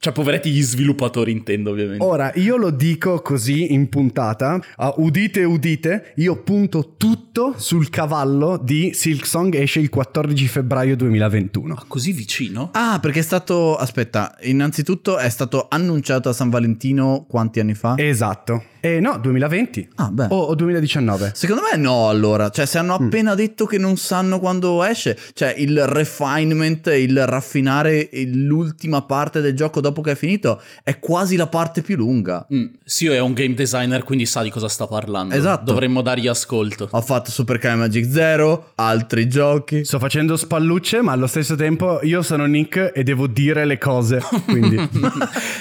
Cioè, 0.00 0.12
poveretti 0.12 0.50
gli 0.50 0.62
sviluppatori, 0.62 1.32
intendo, 1.32 1.70
ovviamente. 1.70 2.04
Ora, 2.04 2.30
io 2.36 2.56
lo 2.56 2.70
dico 2.70 3.20
così 3.20 3.72
in 3.72 3.88
puntata. 3.88 4.60
ah, 4.76 4.94
udite, 4.98 5.42
udite. 5.42 6.12
Io 6.16 6.36
punto 6.42 6.94
tutto 6.96 7.54
sul 7.56 7.90
cavallo 7.90 8.60
di 8.62 8.92
Silk 8.94 9.26
Song. 9.26 9.52
Esce 9.56 9.80
il 9.80 9.88
14 9.88 10.46
febbraio 10.46 10.94
2021. 10.94 11.82
Così 11.88 12.12
vicino? 12.12 12.70
Ah, 12.74 13.00
perché 13.00 13.18
è 13.18 13.22
stato. 13.22 13.74
Aspetta, 13.74 14.36
innanzitutto 14.42 15.18
è 15.18 15.28
stato 15.28 15.66
annunciato 15.68 16.28
a 16.28 16.32
San 16.32 16.48
Valentino 16.48 17.26
quanti 17.28 17.58
anni 17.58 17.74
fa? 17.74 17.94
Esatto. 17.96 18.62
Eh 18.80 19.00
no, 19.00 19.18
2020. 19.18 19.88
Ah, 19.96 20.10
beh. 20.12 20.26
O, 20.30 20.42
o 20.42 20.54
2019. 20.54 21.32
Secondo 21.34 21.62
me 21.68 21.76
no, 21.76 22.08
allora. 22.08 22.50
Cioè, 22.50 22.66
se 22.66 22.78
hanno 22.78 22.94
appena 22.94 23.34
detto 23.34 23.66
che 23.66 23.78
non 23.78 23.96
sanno 23.96 24.38
quando 24.38 24.84
esce, 24.84 25.18
cioè 25.32 25.52
il 25.58 25.84
refinement, 25.86 26.86
il 26.86 27.26
raffinare 27.26 28.08
l'ultima 28.26 29.02
parte 29.02 29.40
del 29.40 29.54
gioco 29.54 29.80
dopo 29.80 29.87
dopo 29.88 30.02
che 30.02 30.12
è 30.12 30.14
finito 30.14 30.60
è 30.82 30.98
quasi 30.98 31.36
la 31.36 31.46
parte 31.46 31.82
più 31.82 31.96
lunga. 31.96 32.46
Mm, 32.52 32.66
Sio 32.84 33.12
è 33.12 33.20
un 33.20 33.32
game 33.32 33.54
designer, 33.54 34.02
quindi 34.04 34.26
sa 34.26 34.42
di 34.42 34.50
cosa 34.50 34.68
sta 34.68 34.86
parlando. 34.86 35.34
Esatto. 35.34 35.64
Dovremmo 35.64 36.02
dargli 36.02 36.28
ascolto. 36.28 36.88
Ho 36.90 37.00
fatto 37.00 37.30
Super 37.30 37.58
Kai 37.58 37.76
Magic 37.76 38.10
Zero, 38.10 38.72
altri 38.76 39.28
giochi. 39.28 39.84
Sto 39.84 39.98
facendo 39.98 40.36
spallucce, 40.36 41.02
ma 41.02 41.12
allo 41.12 41.26
stesso 41.26 41.54
tempo 41.54 42.00
io 42.02 42.22
sono 42.22 42.46
Nick 42.46 42.92
e 42.94 43.02
devo 43.02 43.26
dire 43.26 43.64
le 43.64 43.78
cose. 43.78 44.20
Quindi. 44.44 44.76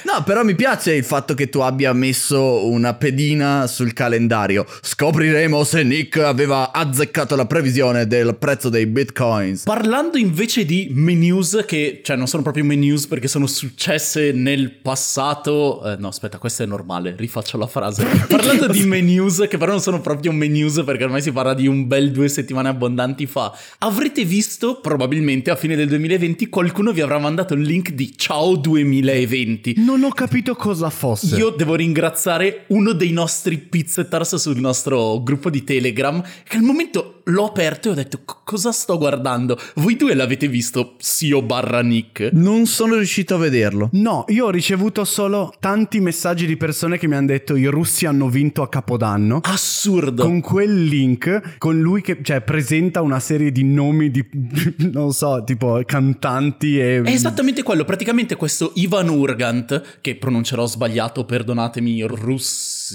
No, 0.07 0.23
però 0.23 0.43
mi 0.43 0.55
piace 0.55 0.95
il 0.95 1.03
fatto 1.03 1.33
che 1.33 1.49
tu 1.49 1.59
abbia 1.59 1.91
messo 1.93 2.65
una 2.65 2.93
pedina 2.93 3.67
sul 3.67 3.93
calendario. 3.93 4.65
Scopriremo 4.81 5.63
se 5.63 5.83
Nick 5.83 6.17
aveva 6.17 6.71
azzeccato 6.71 7.35
la 7.35 7.45
previsione 7.45 8.07
del 8.07 8.35
prezzo 8.37 8.69
dei 8.69 8.85
bitcoins. 8.85 9.63
Parlando 9.63 10.17
invece 10.17 10.65
di 10.65 10.89
menus 10.91 11.63
che, 11.67 12.01
cioè 12.03 12.15
non 12.15 12.27
sono 12.27 12.41
proprio 12.41 12.63
menus 12.63 13.05
perché 13.05 13.27
sono 13.27 13.47
successe 13.47 14.16
nel 14.33 14.71
passato, 14.71 15.83
eh, 15.83 15.95
no 15.97 16.07
aspetta 16.09 16.37
questo 16.37 16.63
è 16.63 16.65
normale, 16.65 17.15
rifaccio 17.17 17.57
la 17.57 17.67
frase. 17.67 18.05
Parlando 18.27 18.67
di 18.67 18.83
menus 18.85 19.45
che 19.49 19.57
però 19.57 19.71
non 19.71 19.81
sono 19.81 20.01
proprio 20.01 20.31
menus 20.31 20.81
perché 20.85 21.03
ormai 21.03 21.21
si 21.21 21.31
parla 21.31 21.53
di 21.53 21.67
un 21.67 21.87
bel 21.87 22.11
due 22.11 22.27
settimane 22.27 22.69
abbondanti 22.69 23.25
fa, 23.25 23.55
avrete 23.79 24.23
visto 24.25 24.79
probabilmente 24.81 25.49
a 25.51 25.55
fine 25.55 25.75
del 25.75 25.87
2020 25.87 26.47
qualcuno 26.49 26.91
vi 26.91 27.01
avrà 27.01 27.19
mandato 27.19 27.53
il 27.53 27.61
link 27.61 27.91
di 27.91 28.13
Ciao 28.17 28.55
2020. 28.55 29.75
non 29.77 30.03
ho 30.03 30.09
capito 30.09 30.55
cosa 30.55 30.89
fosse. 30.89 31.35
Io 31.37 31.49
devo 31.49 31.75
ringraziare 31.75 32.65
uno 32.67 32.93
dei 32.93 33.11
nostri 33.11 33.57
pizzettars 33.57 34.35
sul 34.35 34.57
nostro 34.57 35.21
gruppo 35.23 35.49
di 35.49 35.63
Telegram 35.63 36.21
che 36.47 36.57
al 36.57 36.63
momento 36.63 37.21
l'ho 37.25 37.45
aperto 37.45 37.89
e 37.89 37.91
ho 37.91 37.95
detto 37.95 38.21
"Co- 38.23 38.41
cosa 38.43 38.71
sto 38.71 38.97
guardando? 38.97 39.59
Voi 39.75 39.95
due 39.95 40.13
l'avete 40.15 40.47
visto, 40.47 40.95
Sio 40.99 41.41
barra 41.41 41.81
Nick? 41.81 42.29
Non 42.33 42.65
sono 42.65 42.95
riuscito 42.95 43.35
a 43.35 43.37
vederlo. 43.37 43.89
No, 43.93 44.06
io 44.27 44.45
ho 44.45 44.49
ricevuto 44.49 45.03
solo 45.03 45.53
tanti 45.59 45.99
messaggi 45.99 46.45
di 46.45 46.55
persone 46.55 46.97
che 46.97 47.07
mi 47.07 47.15
hanno 47.15 47.27
detto 47.27 47.55
i 47.55 47.65
russi 47.65 48.05
hanno 48.05 48.29
vinto 48.29 48.61
a 48.61 48.69
Capodanno. 48.69 49.41
Assurdo. 49.43 50.23
Con 50.23 50.39
quel 50.39 50.85
link, 50.85 51.57
con 51.57 51.79
lui 51.79 52.01
che 52.01 52.19
cioè, 52.21 52.41
presenta 52.41 53.01
una 53.01 53.19
serie 53.19 53.51
di 53.51 53.63
nomi 53.63 54.09
di, 54.09 54.25
non 54.91 55.11
so, 55.11 55.43
tipo 55.43 55.81
cantanti 55.85 56.79
e... 56.79 57.01
È 57.01 57.09
esattamente 57.09 57.63
quello, 57.63 57.83
praticamente 57.83 58.35
questo 58.35 58.71
Ivan 58.75 59.09
Urgant, 59.09 59.99
che 59.99 60.15
pronuncerò 60.15 60.65
sbagliato, 60.65 61.25
perdonatemi 61.25 62.01
russio 62.03 62.86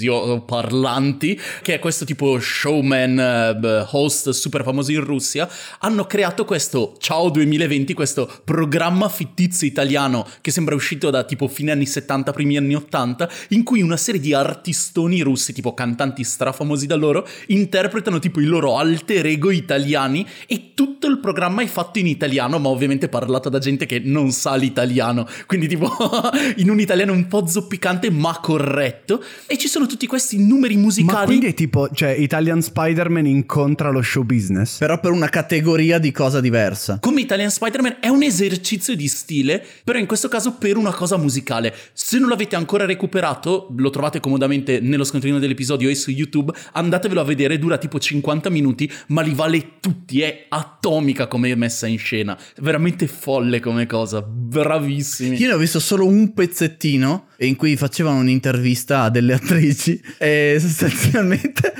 parlanti, 0.46 1.38
che 1.62 1.74
è 1.74 1.78
questo 1.78 2.04
tipo 2.04 2.38
showman, 2.40 3.18
eh, 3.18 3.86
host 3.90 4.30
super 4.30 4.62
famoso 4.62 4.92
in 4.92 5.04
Russia, 5.04 5.48
hanno 5.80 6.04
creato 6.06 6.44
questo 6.44 6.94
Ciao 6.98 7.30
2020, 7.30 7.94
questo 7.94 8.30
programma 8.44 9.08
fittizio 9.08 9.66
italiano 9.66 10.26
che 10.40 10.50
sembra 10.50 10.74
uscito 10.74 11.10
da 11.10 11.24
tipo 11.24 11.48
fine 11.48 11.72
anni 11.72 11.86
70, 11.86 12.32
primi 12.32 12.56
anni 12.56 12.74
80, 12.74 13.28
in 13.48 13.62
cui 13.62 13.82
una 13.82 13.96
serie 13.96 14.20
di 14.20 14.34
artistoni 14.34 15.20
russi, 15.20 15.52
tipo 15.52 15.74
cantanti 15.74 16.24
strafamosi 16.24 16.86
da 16.86 16.96
loro, 16.96 17.26
interpretano 17.48 18.18
tipo 18.18 18.40
i 18.40 18.44
loro 18.44 18.78
alter 18.78 19.26
ego 19.26 19.50
italiani 19.50 20.26
e 20.46 20.72
tutto 20.74 21.06
il 21.06 21.18
programma 21.18 21.62
è 21.62 21.66
fatto 21.66 21.98
in 21.98 22.06
italiano, 22.06 22.58
ma 22.58 22.68
ovviamente 22.68 23.08
parlato 23.08 23.48
da 23.48 23.58
gente 23.58 23.86
che 23.86 23.98
non 23.98 24.30
sa 24.32 24.54
l'italiano, 24.54 25.26
quindi 25.46 25.68
tipo 25.68 25.90
in 26.56 26.70
un 26.70 26.80
italiano 26.80 27.12
un 27.12 27.26
po' 27.26 27.46
zoppicante 27.46 28.10
ma 28.10 28.38
corretto. 28.40 29.22
E 29.46 29.58
ci 29.58 29.68
sono 29.68 29.81
tutti 29.86 30.06
questi 30.06 30.44
numeri 30.44 30.76
musicali. 30.76 31.18
Ma 31.18 31.24
quindi 31.24 31.46
è 31.46 31.54
tipo, 31.54 31.88
cioè, 31.92 32.10
Italian 32.10 32.62
Spider-Man 32.62 33.26
incontra 33.26 33.90
lo 33.90 34.02
show 34.02 34.22
business? 34.22 34.78
Però 34.78 34.98
per 35.00 35.10
una 35.10 35.28
categoria 35.28 35.98
di 35.98 36.10
cosa 36.10 36.40
diversa. 36.40 36.98
Come 37.00 37.20
Italian 37.20 37.50
Spider-Man 37.50 37.96
è 38.00 38.08
un 38.08 38.22
esercizio 38.22 38.94
di 38.96 39.08
stile, 39.08 39.64
però 39.84 39.98
in 39.98 40.06
questo 40.06 40.28
caso 40.28 40.54
per 40.54 40.76
una 40.76 40.92
cosa 40.92 41.16
musicale. 41.16 41.74
Se 41.92 42.18
non 42.18 42.28
l'avete 42.28 42.56
ancora 42.56 42.84
recuperato, 42.84 43.68
lo 43.76 43.90
trovate 43.90 44.20
comodamente 44.20 44.80
nello 44.80 45.04
scontrino 45.04 45.38
dell'episodio 45.38 45.88
e 45.88 45.94
su 45.94 46.10
YouTube, 46.10 46.52
andatevelo 46.72 47.20
a 47.20 47.24
vedere, 47.24 47.58
dura 47.58 47.78
tipo 47.78 47.98
50 47.98 48.50
minuti, 48.50 48.90
ma 49.08 49.22
li 49.22 49.34
vale 49.34 49.80
tutti, 49.80 50.20
è 50.20 50.46
atomica 50.48 51.26
come 51.26 51.50
è 51.50 51.54
messa 51.54 51.86
in 51.86 51.98
scena. 51.98 52.38
Veramente 52.60 53.06
folle 53.06 53.60
come 53.60 53.86
cosa, 53.86 54.22
bravissimi. 54.22 55.36
Io 55.36 55.48
ne 55.48 55.54
ho 55.54 55.58
visto 55.58 55.80
solo 55.80 56.06
un 56.06 56.32
pezzettino 56.32 57.26
in 57.46 57.56
cui 57.56 57.76
facevano 57.76 58.18
un'intervista 58.18 59.02
a 59.02 59.10
delle 59.10 59.34
attrici 59.34 60.00
e 60.18 60.56
sostanzialmente 60.60 61.72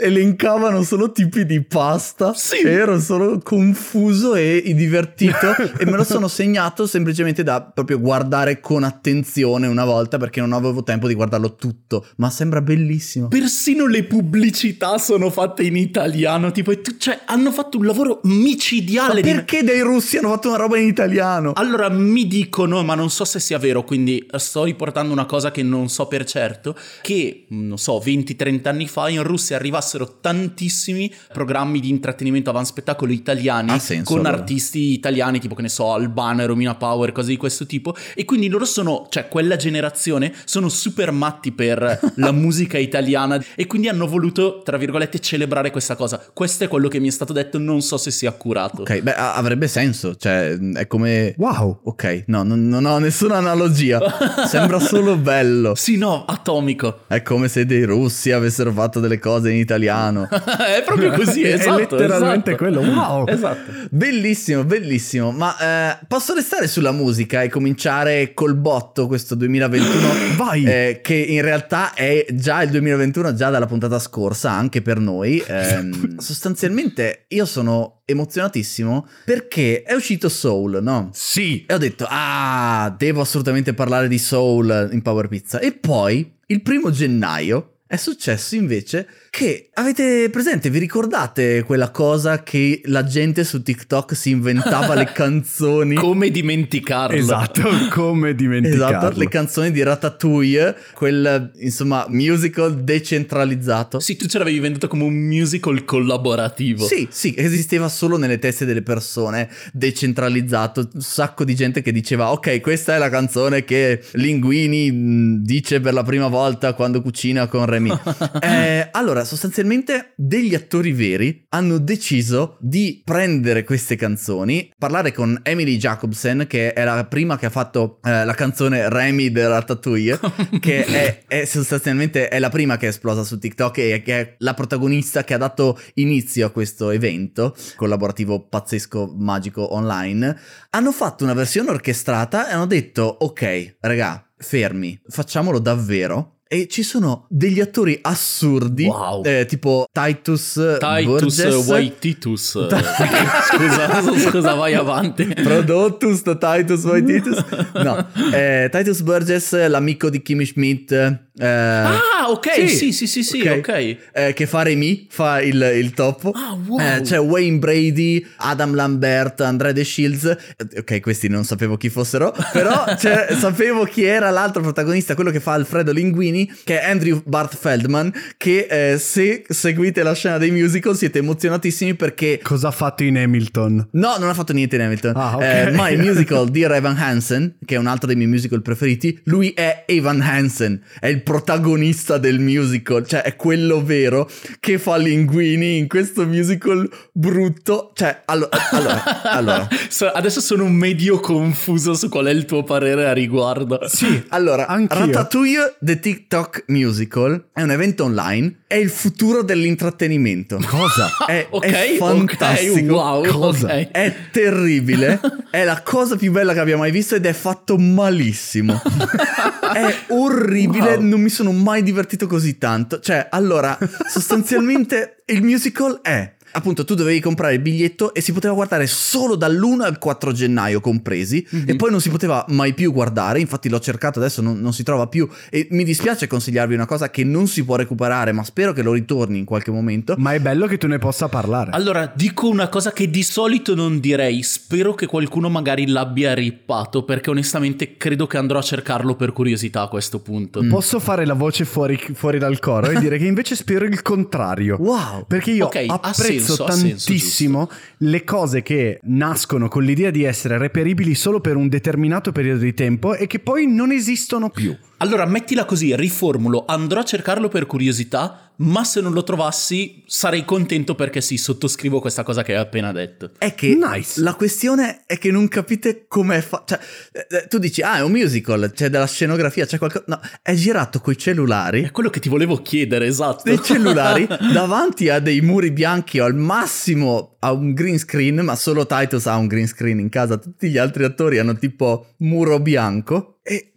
elencavano 0.00 0.82
solo 0.82 1.12
tipi 1.12 1.44
di 1.46 1.62
pasta. 1.62 2.32
Sì. 2.34 2.56
E 2.56 2.70
ero 2.70 2.98
solo 3.00 3.40
confuso 3.42 4.34
e 4.34 4.62
divertito 4.74 5.54
e 5.78 5.84
me 5.84 5.96
lo 5.96 6.04
sono 6.04 6.28
segnato 6.28 6.86
semplicemente 6.86 7.42
da 7.42 7.60
proprio 7.62 8.00
guardare 8.00 8.60
con 8.60 8.84
attenzione 8.84 9.66
una 9.66 9.84
volta 9.84 10.18
perché 10.18 10.40
non 10.40 10.52
avevo 10.52 10.82
tempo 10.82 11.06
di 11.06 11.14
guardarlo 11.14 11.54
tutto. 11.54 12.06
Ma 12.16 12.30
sembra 12.30 12.60
bellissimo. 12.60 13.28
Persino 13.28 13.86
le 13.86 14.04
pubblicità 14.04 14.98
sono 14.98 15.30
fatte 15.30 15.62
in 15.62 15.76
italiano, 15.76 16.50
tipo, 16.50 16.72
cioè, 16.98 17.20
hanno 17.26 17.52
fatto 17.52 17.78
un 17.78 17.86
lavoro 17.86 18.20
micidiale. 18.24 19.14
Ma 19.14 19.20
di- 19.20 19.34
perché 19.34 19.62
dei 19.62 19.80
russi 19.80 20.16
hanno 20.16 20.28
fatto 20.28 20.48
una 20.48 20.56
roba 20.56 20.78
in 20.78 20.86
italiano? 20.86 21.52
Allora 21.54 21.88
mi 21.88 22.26
dicono, 22.26 22.82
ma 22.82 22.94
non 22.94 23.10
so 23.10 23.24
se 23.24 23.40
sia 23.40 23.58
vero, 23.58 23.84
quindi 23.84 24.26
sto 24.36 24.64
riportando 24.64 25.01
una 25.10 25.26
cosa 25.26 25.50
che 25.50 25.62
non 25.62 25.88
so 25.88 26.06
per 26.06 26.24
certo, 26.24 26.76
che 27.00 27.46
non 27.48 27.78
so, 27.78 27.98
20-30 27.98 28.68
anni 28.68 28.86
fa 28.86 29.08
in 29.08 29.22
Russia 29.22 29.56
arrivassero 29.56 30.18
tantissimi 30.20 31.12
programmi 31.32 31.80
di 31.80 31.88
intrattenimento 31.88 32.50
avanti 32.50 32.68
spettacolo 32.68 33.12
italiani 33.12 33.78
senso, 33.78 34.04
con 34.04 34.24
allora. 34.24 34.40
artisti 34.40 34.92
italiani, 34.92 35.40
tipo 35.40 35.54
che 35.54 35.62
ne 35.62 35.68
so, 35.68 35.92
Albana, 35.92 36.46
Romina 36.46 36.74
Power, 36.74 37.12
cose 37.12 37.28
di 37.28 37.36
questo 37.36 37.66
tipo, 37.66 37.94
e 38.14 38.24
quindi 38.24 38.48
loro 38.48 38.64
sono, 38.64 39.06
cioè 39.10 39.28
quella 39.28 39.56
generazione, 39.56 40.32
sono 40.44 40.68
super 40.68 41.10
matti 41.10 41.52
per 41.52 42.12
la 42.16 42.32
musica 42.32 42.78
italiana 42.78 43.42
e 43.54 43.66
quindi 43.66 43.88
hanno 43.88 44.06
voluto, 44.06 44.62
tra 44.62 44.76
virgolette, 44.76 45.18
celebrare 45.18 45.70
questa 45.70 45.96
cosa. 45.96 46.22
Questo 46.32 46.64
è 46.64 46.68
quello 46.68 46.88
che 46.88 46.98
mi 46.98 47.08
è 47.08 47.10
stato 47.10 47.32
detto, 47.32 47.58
non 47.58 47.82
so 47.82 47.96
se 47.96 48.10
sia 48.10 48.30
accurato. 48.30 48.82
Ok, 48.82 49.00
beh, 49.00 49.14
avrebbe 49.14 49.68
senso. 49.68 50.16
Cioè, 50.16 50.58
è 50.74 50.86
come. 50.86 51.34
Wow! 51.36 51.80
Ok, 51.84 52.24
no, 52.26 52.42
non, 52.42 52.68
non 52.68 52.84
ho 52.84 52.98
nessuna 52.98 53.36
analogia. 53.36 54.00
Sembra 54.46 54.78
solo 54.96 55.16
bello. 55.16 55.74
Sì, 55.82 55.96
no, 55.96 56.24
atomico. 56.24 57.00
È 57.08 57.22
come 57.22 57.48
se 57.48 57.66
dei 57.66 57.84
russi 57.84 58.30
avessero 58.30 58.70
fatto 58.72 59.00
delle 59.00 59.18
cose 59.18 59.50
in 59.50 59.56
italiano. 59.56 60.28
è 60.30 60.82
proprio 60.84 61.10
così, 61.12 61.42
È 61.42 61.54
esatto. 61.54 61.78
letteralmente 61.96 62.52
esatto. 62.52 62.56
quello, 62.56 62.80
wow! 62.80 63.26
Esatto. 63.26 63.72
Bellissimo, 63.90 64.64
bellissimo. 64.64 65.32
Ma 65.32 65.56
eh, 65.58 65.98
posso 66.06 66.34
restare 66.34 66.68
sulla 66.68 66.92
musica 66.92 67.42
e 67.42 67.48
cominciare 67.48 68.32
col 68.34 68.54
botto 68.54 69.06
questo 69.06 69.34
2021? 69.34 70.36
Vai! 70.36 70.64
Eh, 70.64 71.00
che 71.02 71.14
in 71.14 71.42
realtà 71.42 71.94
è 71.94 72.26
già 72.30 72.62
il 72.62 72.70
2021, 72.70 73.34
già 73.34 73.50
dalla 73.50 73.66
puntata 73.66 73.98
scorsa, 73.98 74.52
anche 74.52 74.82
per 74.82 74.98
noi. 74.98 75.42
Ehm, 75.44 76.18
sostanzialmente 76.18 77.24
io 77.28 77.44
sono 77.44 78.02
emozionatissimo 78.04 79.06
perché 79.24 79.82
è 79.82 79.94
uscito 79.94 80.28
Soul, 80.28 80.78
no? 80.82 81.10
Sì! 81.12 81.64
E 81.66 81.74
ho 81.74 81.78
detto, 81.78 82.06
ah, 82.08 82.94
devo 82.96 83.20
assolutamente 83.22 83.74
parlare 83.74 84.08
di 84.08 84.18
Soul 84.18 84.71
in 84.90 85.02
Power 85.02 85.28
Pizza. 85.28 85.58
E 85.60 85.72
poi, 85.72 86.38
il 86.46 86.62
primo 86.62 86.90
gennaio, 86.90 87.78
è 87.86 87.96
successo 87.96 88.54
invece 88.54 89.06
che 89.34 89.70
avete 89.72 90.28
presente, 90.28 90.68
vi 90.68 90.78
ricordate 90.78 91.62
quella 91.62 91.90
cosa 91.90 92.42
che 92.42 92.82
la 92.84 93.02
gente 93.02 93.44
su 93.44 93.62
TikTok 93.62 94.14
si 94.14 94.28
inventava 94.28 94.92
le 94.92 95.06
canzoni? 95.10 95.94
Come 95.94 96.30
dimenticarlo? 96.30 97.16
Esatto, 97.16 97.62
come 97.88 98.34
dimenticarlo. 98.34 98.98
Esatto, 98.98 99.18
le 99.18 99.28
canzoni 99.28 99.70
di 99.70 99.82
Ratatouille, 99.82 100.76
quel 100.92 101.50
insomma 101.60 102.04
musical 102.10 102.84
decentralizzato. 102.84 104.00
Sì, 104.00 104.16
tu 104.16 104.26
ce 104.26 104.36
l'avevi 104.36 104.58
venduto 104.58 104.86
come 104.86 105.04
un 105.04 105.14
musical 105.14 105.82
collaborativo. 105.86 106.84
Sì, 106.84 107.08
sì, 107.10 107.32
esisteva 107.34 107.88
solo 107.88 108.18
nelle 108.18 108.38
teste 108.38 108.66
delle 108.66 108.82
persone, 108.82 109.48
decentralizzato, 109.72 110.90
un 110.92 111.00
sacco 111.00 111.44
di 111.44 111.54
gente 111.54 111.80
che 111.80 111.90
diceva 111.90 112.32
ok, 112.32 112.60
questa 112.60 112.96
è 112.96 112.98
la 112.98 113.08
canzone 113.08 113.64
che 113.64 114.04
Linguini 114.12 114.92
mh, 114.92 115.42
dice 115.42 115.80
per 115.80 115.94
la 115.94 116.02
prima 116.02 116.28
volta 116.28 116.74
quando 116.74 117.00
cucina 117.00 117.46
con 117.46 117.64
Remy. 117.64 117.90
Eh, 118.42 118.88
allora, 118.92 119.21
sostanzialmente 119.24 120.12
degli 120.16 120.54
attori 120.54 120.92
veri 120.92 121.44
hanno 121.50 121.78
deciso 121.78 122.56
di 122.60 123.02
prendere 123.04 123.64
queste 123.64 123.96
canzoni, 123.96 124.72
parlare 124.78 125.12
con 125.12 125.38
Emily 125.42 125.76
Jacobsen, 125.76 126.46
che 126.48 126.72
è 126.72 126.84
la 126.84 127.04
prima 127.06 127.38
che 127.38 127.46
ha 127.46 127.50
fatto 127.50 128.00
eh, 128.02 128.24
la 128.24 128.34
canzone 128.34 128.88
Remy 128.88 129.30
del 129.30 129.48
Ratatouille, 129.48 130.18
che 130.60 130.84
è, 130.84 131.22
è 131.26 131.44
sostanzialmente 131.44 132.28
è 132.28 132.38
la 132.38 132.50
prima 132.50 132.76
che 132.76 132.86
è 132.86 132.90
esplosa 132.90 133.24
su 133.24 133.38
TikTok 133.38 133.78
e 133.78 134.02
che 134.02 134.20
è 134.20 134.34
la 134.38 134.54
protagonista 134.54 135.24
che 135.24 135.34
ha 135.34 135.38
dato 135.38 135.78
inizio 135.94 136.46
a 136.46 136.50
questo 136.50 136.90
evento 136.90 137.54
collaborativo 137.76 138.46
pazzesco 138.46 139.14
magico 139.16 139.74
online. 139.74 140.38
Hanno 140.70 140.92
fatto 140.92 141.24
una 141.24 141.34
versione 141.34 141.70
orchestrata 141.70 142.48
e 142.48 142.52
hanno 142.52 142.66
detto 142.66 143.02
ok, 143.02 143.76
raga, 143.80 144.26
fermi, 144.36 145.00
facciamolo 145.06 145.58
davvero. 145.58 146.40
E 146.52 146.66
ci 146.68 146.82
sono 146.82 147.24
degli 147.30 147.60
attori 147.60 147.98
assurdi, 148.02 148.84
Wow. 148.84 149.24
eh, 149.24 149.46
tipo 149.46 149.86
Titus, 149.90 150.52
Titus 150.78 151.04
Burgess, 151.04 151.66
Waititus. 151.66 152.50
scusa, 153.48 154.28
scusa, 154.30 154.54
vai 154.54 154.74
avanti. 154.74 155.24
Prodottus 155.24 156.22
Titus 156.22 156.84
Waititus. 156.84 157.42
No, 157.74 158.06
eh, 158.32 158.68
Titus 158.70 159.00
Burgess, 159.00 159.66
l'amico 159.66 160.10
di 160.10 160.20
Kimmy 160.20 160.44
Schmidt. 160.44 160.92
eh, 160.92 161.20
Ah, 161.46 162.28
ok, 162.28 162.68
sì, 162.68 162.92
sì, 162.92 163.06
sì, 163.06 163.22
sì, 163.22 163.40
ok. 163.48 163.68
Eh, 164.12 164.32
che 164.34 164.46
fa 164.46 164.62
Remy, 164.62 165.06
fa 165.08 165.40
il, 165.40 165.72
il 165.76 165.92
topo. 165.94 166.30
Ah, 166.34 166.54
wow. 166.66 166.78
Eh, 166.78 167.00
c'è 167.02 167.18
Wayne 167.18 167.58
Brady, 167.58 168.24
Adam 168.36 168.74
Lambert, 168.74 169.40
Andrea 169.40 169.72
De 169.72 169.84
Shields. 169.84 170.24
Eh, 170.26 170.80
Ok, 170.82 171.00
questi 171.00 171.28
non 171.28 171.44
sapevo 171.44 171.76
chi 171.76 171.88
fossero, 171.88 172.34
però 172.52 172.84
sapevo 172.96 173.84
chi 173.84 174.04
era 174.04 174.30
l'altro 174.30 174.62
protagonista, 174.62 175.14
quello 175.14 175.30
che 175.30 175.40
fa 175.40 175.52
Alfredo 175.52 175.92
Linguini, 175.92 176.41
che 176.64 176.80
è 176.80 176.90
Andrew 176.90 177.22
Bart 177.24 177.56
Feldman, 177.56 178.12
che 178.36 178.66
eh, 178.68 178.98
se 178.98 179.44
seguite 179.48 180.02
la 180.02 180.14
scena 180.14 180.38
dei 180.38 180.50
musical 180.50 180.96
siete 180.96 181.18
emozionatissimi 181.18 181.94
perché... 181.94 182.40
Cosa 182.42 182.68
ha 182.68 182.72
fatto 182.72 183.02
in 183.02 183.16
Hamilton? 183.18 183.88
No, 183.92 184.16
non 184.18 184.28
ha 184.28 184.34
fatto 184.34 184.52
niente 184.52 184.76
in 184.76 184.82
Hamilton. 184.82 185.16
Ah, 185.16 185.36
ok. 185.36 185.42
Eh, 185.42 185.70
ma 185.72 185.88
il 185.88 186.00
musical 186.04 186.48
di 186.50 186.62
Evan 186.62 186.96
Hansen, 186.96 187.56
che 187.64 187.74
è 187.74 187.78
un 187.78 187.86
altro 187.86 188.06
dei 188.06 188.16
miei 188.16 188.28
musical 188.28 188.62
preferiti, 188.62 189.20
lui 189.24 189.50
è 189.50 189.84
Evan 189.86 190.20
Hansen, 190.20 190.80
è 191.00 191.06
il 191.08 191.22
protagonista 191.22 192.18
del 192.18 192.38
musical, 192.38 193.06
cioè 193.06 193.22
è 193.22 193.36
quello 193.36 193.82
vero 193.84 194.28
che 194.60 194.78
fa 194.78 194.96
Linguini 194.96 195.78
in 195.78 195.88
questo 195.88 196.26
musical 196.26 196.88
brutto. 197.12 197.92
Cioè, 197.94 198.22
allo- 198.24 198.48
allora, 198.70 199.22
allora, 199.30 199.68
So- 199.88 200.10
adesso 200.10 200.40
sono 200.40 200.68
medio 200.68 201.20
confuso 201.20 201.94
su 201.94 202.08
qual 202.08 202.26
è 202.26 202.30
il 202.30 202.44
tuo 202.44 202.62
parere 202.64 203.08
a 203.08 203.12
riguardo. 203.12 203.80
Sì, 203.86 204.24
allora, 204.28 204.66
Anch'io. 204.66 205.06
Ratatouille 205.06 205.76
The 205.80 205.98
TikTok 206.32 206.64
Musical 206.68 207.48
è 207.52 207.60
un 207.60 207.70
evento 207.72 208.04
online, 208.04 208.60
è 208.66 208.76
il 208.76 208.88
futuro 208.88 209.42
dell'intrattenimento. 209.42 210.58
Cosa? 210.66 211.10
È, 211.28 211.46
Ok, 211.50 211.64
è 211.66 211.96
fantastico. 211.98 212.94
ok, 212.94 213.22
wow, 213.22 213.26
Cosa? 213.38 213.66
ok. 213.66 213.90
È 213.90 214.14
terribile, 214.30 215.20
è 215.50 215.62
la 215.64 215.82
cosa 215.82 216.16
più 216.16 216.32
bella 216.32 216.54
che 216.54 216.60
abbia 216.60 216.78
mai 216.78 216.90
visto 216.90 217.14
ed 217.16 217.26
è 217.26 217.34
fatto 217.34 217.76
malissimo. 217.76 218.80
è 219.74 219.94
orribile, 220.08 220.94
Wow. 220.94 221.02
non 221.02 221.20
mi 221.20 221.28
sono 221.28 221.52
mai 221.52 221.82
divertito 221.82 222.26
così 222.26 222.56
tanto. 222.56 222.98
Cioè, 223.00 223.26
allora, 223.30 223.76
sostanzialmente 224.08 225.24
il 225.26 225.42
musical 225.42 226.00
è 226.00 226.34
Appunto, 226.52 226.84
tu 226.84 226.94
dovevi 226.94 227.20
comprare 227.20 227.54
il 227.54 227.60
biglietto 227.60 228.14
e 228.14 228.20
si 228.20 228.32
poteva 228.32 228.54
guardare 228.54 228.86
solo 228.86 229.36
dall'1 229.36 229.80
al 229.82 229.98
4 229.98 230.32
gennaio 230.32 230.80
compresi 230.80 231.46
e 231.66 231.76
poi 231.76 231.90
non 231.90 232.00
si 232.00 232.10
poteva 232.10 232.44
mai 232.48 232.74
più 232.74 232.92
guardare. 232.92 233.40
Infatti, 233.40 233.68
l'ho 233.68 233.80
cercato 233.80 234.18
adesso, 234.18 234.42
non, 234.42 234.60
non 234.60 234.72
si 234.72 234.82
trova 234.82 235.06
più. 235.06 235.28
E 235.50 235.68
mi 235.70 235.84
dispiace 235.84 236.26
consigliarvi 236.26 236.74
una 236.74 236.86
cosa 236.86 237.10
che 237.10 237.24
non 237.24 237.46
si 237.46 237.64
può 237.64 237.76
recuperare, 237.76 238.32
ma 238.32 238.44
spero 238.44 238.72
che 238.72 238.82
lo 238.82 238.92
ritorni 238.92 239.38
in 239.38 239.44
qualche 239.44 239.70
momento. 239.70 240.14
Ma 240.18 240.34
è 240.34 240.40
bello 240.40 240.66
che 240.66 240.78
tu 240.78 240.86
ne 240.86 240.98
possa 240.98 241.28
parlare. 241.28 241.70
Allora, 241.72 242.12
dico 242.14 242.48
una 242.48 242.68
cosa 242.68 242.92
che 242.92 243.10
di 243.10 243.22
solito 243.22 243.74
non 243.74 244.00
direi. 244.00 244.42
Spero 244.42 244.94
che 244.94 245.06
qualcuno 245.06 245.48
magari 245.48 245.86
l'abbia 245.86 246.34
rippato, 246.34 247.04
perché 247.04 247.30
onestamente 247.30 247.96
credo 247.96 248.26
che 248.26 248.36
andrò 248.36 248.58
a 248.58 248.62
cercarlo 248.62 249.14
per 249.14 249.32
curiosità 249.32 249.82
a 249.82 249.88
questo 249.88 250.20
punto. 250.20 250.64
Posso 250.66 251.00
fare 251.00 251.24
la 251.24 251.34
voce 251.34 251.64
fuori, 251.64 251.98
fuori 252.14 252.38
dal 252.38 252.58
coro 252.58 252.90
e 252.90 252.98
dire 252.98 253.18
che 253.18 253.26
invece 253.26 253.54
spero 253.56 253.84
il 253.84 254.02
contrario. 254.02 254.76
Wow! 254.78 255.24
Perché 255.26 255.52
io 255.52 255.66
Ok, 255.66 255.84
ha 255.86 256.12
apprezzo 256.42 256.70
senso, 256.70 257.06
tantissimo 257.06 257.70
le 257.98 258.24
cose 258.24 258.62
che 258.62 259.00
nascono 259.04 259.68
con 259.68 259.82
l'idea 259.82 260.10
di 260.10 260.24
essere 260.24 260.58
reperibili 260.58 261.14
solo 261.14 261.40
per 261.40 261.56
un 261.56 261.68
determinato 261.68 262.32
periodo 262.32 262.60
di 262.62 262.74
tempo 262.74 263.14
e 263.14 263.26
che 263.26 263.38
poi 263.38 263.66
non 263.66 263.92
esistono 263.92 264.50
più. 264.50 264.76
Allora, 264.98 265.26
mettila 265.26 265.64
così, 265.64 265.96
riformulo, 265.96 266.64
andrò 266.66 267.00
a 267.00 267.04
cercarlo 267.04 267.48
per 267.48 267.66
curiosità, 267.66 268.51
ma 268.62 268.84
se 268.84 269.00
non 269.00 269.12
lo 269.12 269.22
trovassi 269.22 270.02
sarei 270.06 270.44
contento 270.44 270.94
perché 270.94 271.20
sì, 271.20 271.36
sottoscrivo 271.36 272.00
questa 272.00 272.22
cosa 272.22 272.42
che 272.42 272.54
hai 272.54 272.60
appena 272.60 272.92
detto. 272.92 273.30
È 273.38 273.54
che 273.54 273.74
Nice. 273.74 274.20
la 274.20 274.34
questione 274.34 275.02
è 275.06 275.18
che 275.18 275.30
non 275.30 275.48
capite 275.48 276.06
com'è 276.08 276.40
fatto. 276.40 276.74
Cioè, 276.74 276.80
eh, 277.12 277.36
eh, 277.36 277.46
tu 277.48 277.58
dici, 277.58 277.82
ah, 277.82 277.96
è 277.96 278.02
un 278.02 278.12
musical, 278.12 278.70
c'è 278.74 278.88
della 278.88 279.06
scenografia, 279.06 279.66
c'è 279.66 279.78
qualcosa. 279.78 280.04
No, 280.08 280.20
è 280.40 280.54
girato 280.54 281.00
coi 281.00 281.16
cellulari. 281.16 281.82
È 281.82 281.90
quello 281.90 282.10
che 282.10 282.20
ti 282.20 282.28
volevo 282.28 282.56
chiedere, 282.62 283.06
esatto. 283.06 283.42
Dei 283.44 283.60
cellulari 283.62 284.26
davanti 284.52 285.08
a 285.08 285.18
dei 285.18 285.40
muri 285.40 285.72
bianchi 285.72 286.20
o 286.20 286.24
al 286.24 286.34
massimo 286.34 287.36
a 287.40 287.52
un 287.52 287.72
green 287.72 287.98
screen, 287.98 288.36
ma 288.36 288.54
solo 288.54 288.86
Titus 288.86 289.26
ha 289.26 289.36
un 289.36 289.48
green 289.48 289.66
screen 289.66 289.98
in 289.98 290.08
casa, 290.08 290.38
tutti 290.38 290.70
gli 290.70 290.78
altri 290.78 291.04
attori 291.04 291.38
hanno 291.38 291.56
tipo 291.56 292.14
muro 292.18 292.60
bianco. 292.60 293.31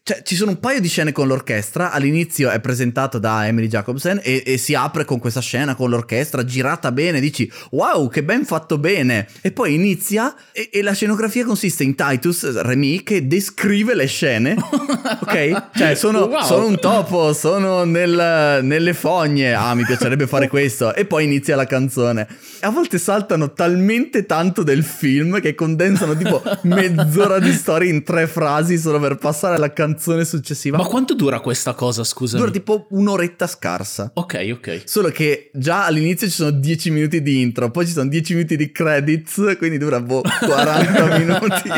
Cioè, 0.08 0.22
ci 0.22 0.36
sono 0.36 0.52
un 0.52 0.60
paio 0.60 0.80
di 0.80 0.88
scene 0.88 1.12
con 1.12 1.26
l'orchestra. 1.26 1.90
All'inizio 1.90 2.52
è 2.52 2.60
presentato 2.60 3.18
da 3.18 3.48
Emily 3.48 3.66
Jacobsen 3.66 4.20
e, 4.22 4.44
e 4.46 4.58
si 4.60 4.76
apre 4.76 5.04
con 5.04 5.18
questa 5.18 5.42
scena 5.42 5.74
con 5.74 5.90
l'orchestra 5.90 6.46
girata 6.46 6.92
bene. 6.92 7.20
Dici, 7.20 7.52
wow, 7.72 8.08
che 8.08 8.24
ben 8.24 8.46
fatto 8.46 8.78
bene. 8.78 9.26
E 9.42 9.52
poi 9.52 9.74
inizia 9.74 10.36
e, 10.52 10.70
e 10.72 10.84
la 10.84 10.94
scenografia 10.94 11.44
consiste 11.44 11.82
in 11.84 11.96
Titus, 11.96 12.62
Remy, 12.62 13.02
che 13.02 13.26
descrive 13.26 13.96
le 13.96 14.06
scene. 14.06 14.54
ok? 14.62 15.70
Cioè, 15.76 15.96
sono, 15.96 16.26
Wow. 16.26 16.44
sono 16.44 16.68
un 16.68 16.78
topo, 16.80 17.34
sono 17.34 17.84
nel- 17.84 18.60
nelle 18.62 18.94
fogne. 18.94 19.56
Ah, 19.56 19.74
mi 19.74 19.86
piacerebbe 19.86 20.28
fare 20.28 20.48
questo. 20.50 20.94
E 20.94 21.06
poi 21.06 21.24
inizia 21.24 21.56
la 21.56 21.66
canzone. 21.66 22.28
A 22.60 22.70
volte 22.70 23.00
saltano 23.00 23.54
talmente 23.54 24.28
tanto 24.28 24.62
del 24.62 24.84
film 24.84 25.42
che 25.42 25.56
condensano 25.56 26.16
tipo 26.16 26.44
mezz'ora 26.62 27.40
di 27.40 27.52
storia 27.52 27.90
in 27.92 28.04
tre 28.04 28.28
frasi 28.28 28.78
solo 28.78 29.00
per 29.00 29.16
passare 29.16 29.56
alla 29.56 29.74
canzone 29.74 29.94
successiva. 30.00 30.78
Ma 30.78 30.86
quanto 30.86 31.14
dura 31.14 31.40
questa 31.40 31.74
cosa, 31.74 32.04
scusami? 32.04 32.40
Dura 32.40 32.52
tipo 32.52 32.88
un'oretta 32.90 33.48
scarsa. 33.48 34.12
Ok, 34.14 34.50
ok. 34.54 34.82
Solo 34.86 35.10
che 35.10 35.50
già 35.54 35.86
all'inizio 35.86 36.28
ci 36.28 36.34
sono 36.34 36.52
10 36.52 36.90
minuti 36.92 37.22
di 37.22 37.42
intro, 37.42 37.72
poi 37.72 37.86
ci 37.86 37.94
sono 37.94 38.10
10 38.10 38.34
minuti 38.34 38.58
di 38.58 38.72
credits, 38.72 39.56
quindi 39.58 39.78
dura 39.78 40.00
boh, 40.02 40.22
40 40.22 41.18
minuti. 41.18 41.70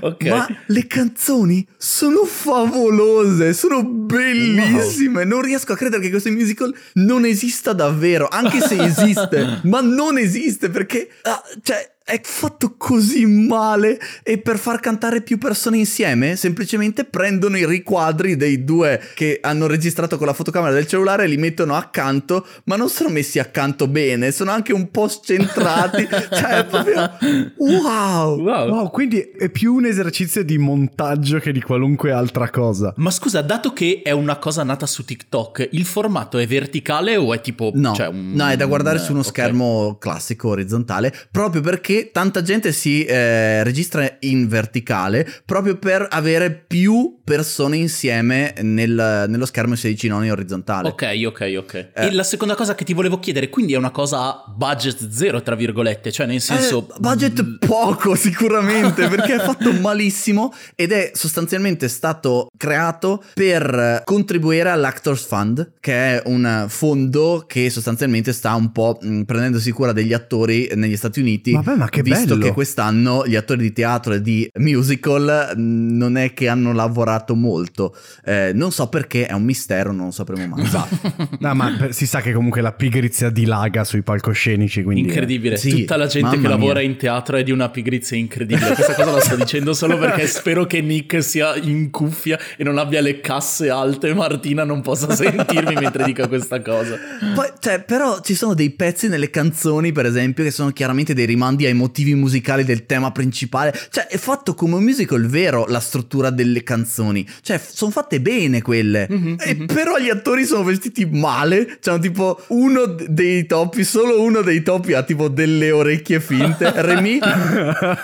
Ok. 0.00 0.24
Ma 0.24 0.46
le 0.66 0.86
canzoni 0.86 1.66
sono 1.76 2.24
favolose, 2.24 3.52
sono 3.52 3.84
bellissime. 3.84 5.24
Non 5.24 5.42
riesco 5.42 5.72
a 5.72 5.76
credere 5.76 6.02
che 6.02 6.10
questo 6.10 6.30
musical 6.30 6.74
non 6.94 7.24
esista 7.24 7.72
davvero, 7.72 8.28
anche 8.28 8.60
se 8.60 8.82
esiste, 8.82 9.60
ma 9.64 9.80
non 9.80 10.18
esiste 10.18 10.70
perché, 10.70 11.08
ah, 11.22 11.42
cioè, 11.62 11.89
è 12.04 12.20
fatto 12.22 12.74
così 12.76 13.24
male 13.24 14.00
e 14.24 14.38
per 14.38 14.58
far 14.58 14.80
cantare 14.80 15.22
più 15.22 15.38
persone 15.38 15.76
insieme 15.76 16.34
semplicemente 16.34 17.04
prendono 17.04 17.56
i 17.56 17.64
riquadri 17.64 18.36
dei 18.36 18.64
due 18.64 19.00
che 19.14 19.38
hanno 19.40 19.66
registrato 19.66 20.16
con 20.16 20.26
la 20.26 20.32
fotocamera 20.32 20.72
del 20.72 20.86
cellulare 20.86 21.24
e 21.24 21.26
li 21.28 21.36
mettono 21.36 21.76
accanto, 21.76 22.46
ma 22.64 22.76
non 22.76 22.88
sono 22.88 23.10
messi 23.10 23.38
accanto 23.38 23.86
bene, 23.86 24.32
sono 24.32 24.50
anche 24.50 24.72
un 24.72 24.90
po' 24.90 25.08
scentrati, 25.08 26.08
cioè 26.10 26.58
è 26.58 26.64
proprio 26.64 27.12
wow. 27.58 28.40
Wow. 28.40 28.68
Wow, 28.68 28.90
quindi 28.90 29.20
è 29.20 29.48
più 29.48 29.74
un 29.74 29.84
esercizio 29.84 30.42
di 30.42 30.58
montaggio 30.58 31.38
che 31.38 31.52
di 31.52 31.60
qualunque 31.60 32.10
altra 32.10 32.50
cosa. 32.50 32.92
Ma 32.96 33.10
scusa, 33.10 33.40
dato 33.42 33.72
che 33.72 34.00
è 34.02 34.10
una 34.10 34.36
cosa 34.38 34.64
nata 34.64 34.86
su 34.86 35.04
TikTok, 35.04 35.68
il 35.72 35.84
formato 35.84 36.38
è 36.38 36.46
verticale 36.46 37.16
o 37.16 37.32
è 37.32 37.40
tipo... 37.40 37.70
No, 37.74 37.94
cioè 37.94 38.08
un- 38.08 38.32
no, 38.32 38.48
è 38.48 38.56
da 38.56 38.66
guardare 38.66 38.98
su 38.98 39.12
uno 39.12 39.20
ok. 39.20 39.26
schermo 39.26 39.96
classico 39.98 40.48
orizzontale, 40.48 41.14
proprio 41.30 41.60
perché 41.60 41.89
tanta 42.12 42.42
gente 42.42 42.72
si 42.72 43.04
eh, 43.04 43.62
registra 43.64 44.16
in 44.20 44.48
verticale, 44.48 45.26
proprio 45.44 45.76
per 45.76 46.06
avere 46.10 46.50
più 46.50 47.18
persone 47.24 47.76
insieme 47.76 48.54
nel- 48.60 49.26
nello 49.28 49.46
schermo 49.46 49.74
16 49.74 50.08
noni 50.08 50.30
orizzontale. 50.30 50.88
Ok, 50.88 51.22
ok, 51.26 51.54
ok. 51.58 51.74
Eh. 51.74 51.90
E 52.06 52.12
la 52.12 52.22
seconda 52.22 52.54
cosa 52.54 52.74
che 52.74 52.84
ti 52.84 52.92
volevo 52.92 53.18
chiedere, 53.18 53.48
quindi 53.48 53.74
è 53.74 53.76
una 53.76 53.90
cosa 53.90 54.42
budget 54.48 55.08
zero, 55.10 55.42
tra 55.42 55.54
virgolette, 55.54 56.10
cioè 56.10 56.26
nel 56.26 56.40
senso... 56.40 56.88
Eh, 56.90 56.98
budget 56.98 57.58
poco 57.66 58.14
sicuramente 58.14 59.06
perché 59.08 59.36
è 59.36 59.38
fatto 59.38 59.72
malissimo 59.72 60.52
ed 60.74 60.92
è 60.92 61.10
sostanzialmente 61.14 61.88
stato 61.88 62.48
creato 62.56 63.22
per 63.34 64.02
contribuire 64.04 64.70
all'Actors 64.70 65.24
Fund 65.26 65.72
che 65.80 65.92
è 65.92 66.22
un 66.26 66.66
fondo 66.68 67.44
che 67.46 67.70
sostanzialmente 67.70 68.32
sta 68.32 68.54
un 68.54 68.72
po' 68.72 68.98
mh, 69.00 69.22
prendendosi 69.22 69.70
cura 69.70 69.92
degli 69.92 70.12
attori 70.12 70.70
negli 70.74 70.96
Stati 70.96 71.20
Uniti 71.20 71.52
Vabbè, 71.52 71.76
ma 71.80 71.88
che 71.88 72.02
visto 72.02 72.34
bello. 72.34 72.44
che 72.44 72.52
quest'anno 72.52 73.26
gli 73.26 73.36
attori 73.36 73.62
di 73.62 73.72
teatro 73.72 74.12
e 74.14 74.20
di 74.20 74.48
musical 74.58 75.52
mh, 75.56 75.96
non 75.96 76.16
è 76.16 76.34
che 76.34 76.48
hanno 76.48 76.72
lavorato 76.72 77.34
molto 77.34 77.94
Eh, 78.24 78.52
non 78.54 78.70
so 78.70 78.88
perché 78.88 79.26
è 79.26 79.32
un 79.32 79.44
mistero 79.44 79.92
non 79.92 80.06
lo 80.06 80.10
sapremo 80.10 80.46
mai 80.46 80.68
No, 81.40 81.54
ma 81.54 81.74
per- 81.78 81.94
si 81.94 82.06
sa 82.06 82.20
che 82.20 82.32
comunque 82.32 82.60
la 82.60 82.72
pigrizia 82.72 83.30
dilaga 83.30 83.84
sui 83.84 84.02
palcoscenici, 84.02 84.82
quindi... 84.82 85.08
Incredibile, 85.08 85.56
Sì, 85.56 85.70
tutta 85.70 85.96
la 85.96 86.06
gente 86.06 86.38
che 86.38 86.48
lavora 86.48 86.80
mia. 86.80 86.88
in 86.88 86.96
teatro 86.96 87.36
è 87.36 87.42
di 87.42 87.50
una 87.50 87.70
pigrizia 87.70 88.16
incredibile. 88.16 88.74
Questa 88.74 88.94
cosa 88.94 89.10
la 89.12 89.20
sto 89.20 89.36
dicendo 89.36 89.72
solo 89.72 89.96
perché 89.98 90.26
spero 90.28 90.66
che 90.66 90.80
Nick 90.82 91.22
sia 91.22 91.56
in 91.56 91.90
cuffia 91.90 92.38
e 92.56 92.64
non 92.64 92.76
abbia 92.78 93.00
le 93.00 93.20
casse 93.20 93.70
alte 93.70 94.08
e 94.08 94.14
Martina 94.14 94.64
non 94.64 94.82
possa 94.82 95.14
sentirmi 95.14 95.74
mentre 95.74 96.04
dico 96.04 96.28
questa 96.28 96.60
cosa. 96.60 96.96
Poi, 97.34 97.48
cioè, 97.58 97.82
però 97.82 98.20
ci 98.20 98.34
sono 98.34 98.54
dei 98.54 98.70
pezzi 98.70 99.08
nelle 99.08 99.30
canzoni, 99.30 99.92
per 99.92 100.06
esempio, 100.06 100.44
che 100.44 100.50
sono 100.50 100.70
chiaramente 100.70 101.14
dei 101.14 101.26
rimandi 101.26 101.66
ai 101.66 101.69
ai 101.70 101.76
motivi 101.76 102.14
musicali 102.14 102.64
del 102.64 102.86
tema 102.86 103.10
principale. 103.10 103.72
Cioè, 103.90 104.06
è 104.06 104.16
fatto 104.18 104.54
come 104.54 104.76
un 104.76 104.84
musical 104.84 105.26
vero 105.26 105.64
la 105.68 105.80
struttura 105.80 106.30
delle 106.30 106.62
canzoni. 106.62 107.26
Cioè, 107.42 107.60
sono 107.64 107.90
fatte 107.90 108.20
bene 108.20 108.62
quelle. 108.62 109.06
Mhm, 109.08 109.36
E 109.40 109.54
mhm. 109.54 109.66
però 109.66 109.98
gli 109.98 110.08
attori 110.08 110.44
sono 110.44 110.64
vestiti 110.64 111.06
male. 111.06 111.78
Cioè, 111.80 111.98
tipo, 111.98 112.40
uno 112.48 112.86
dei 112.86 113.46
topi, 113.46 113.84
solo 113.84 114.20
uno 114.22 114.42
dei 114.42 114.62
topi 114.62 114.92
ha 114.92 115.02
tipo 115.02 115.28
delle 115.28 115.70
orecchie 115.70 116.20
finte. 116.20 116.72
Remy 116.80 117.18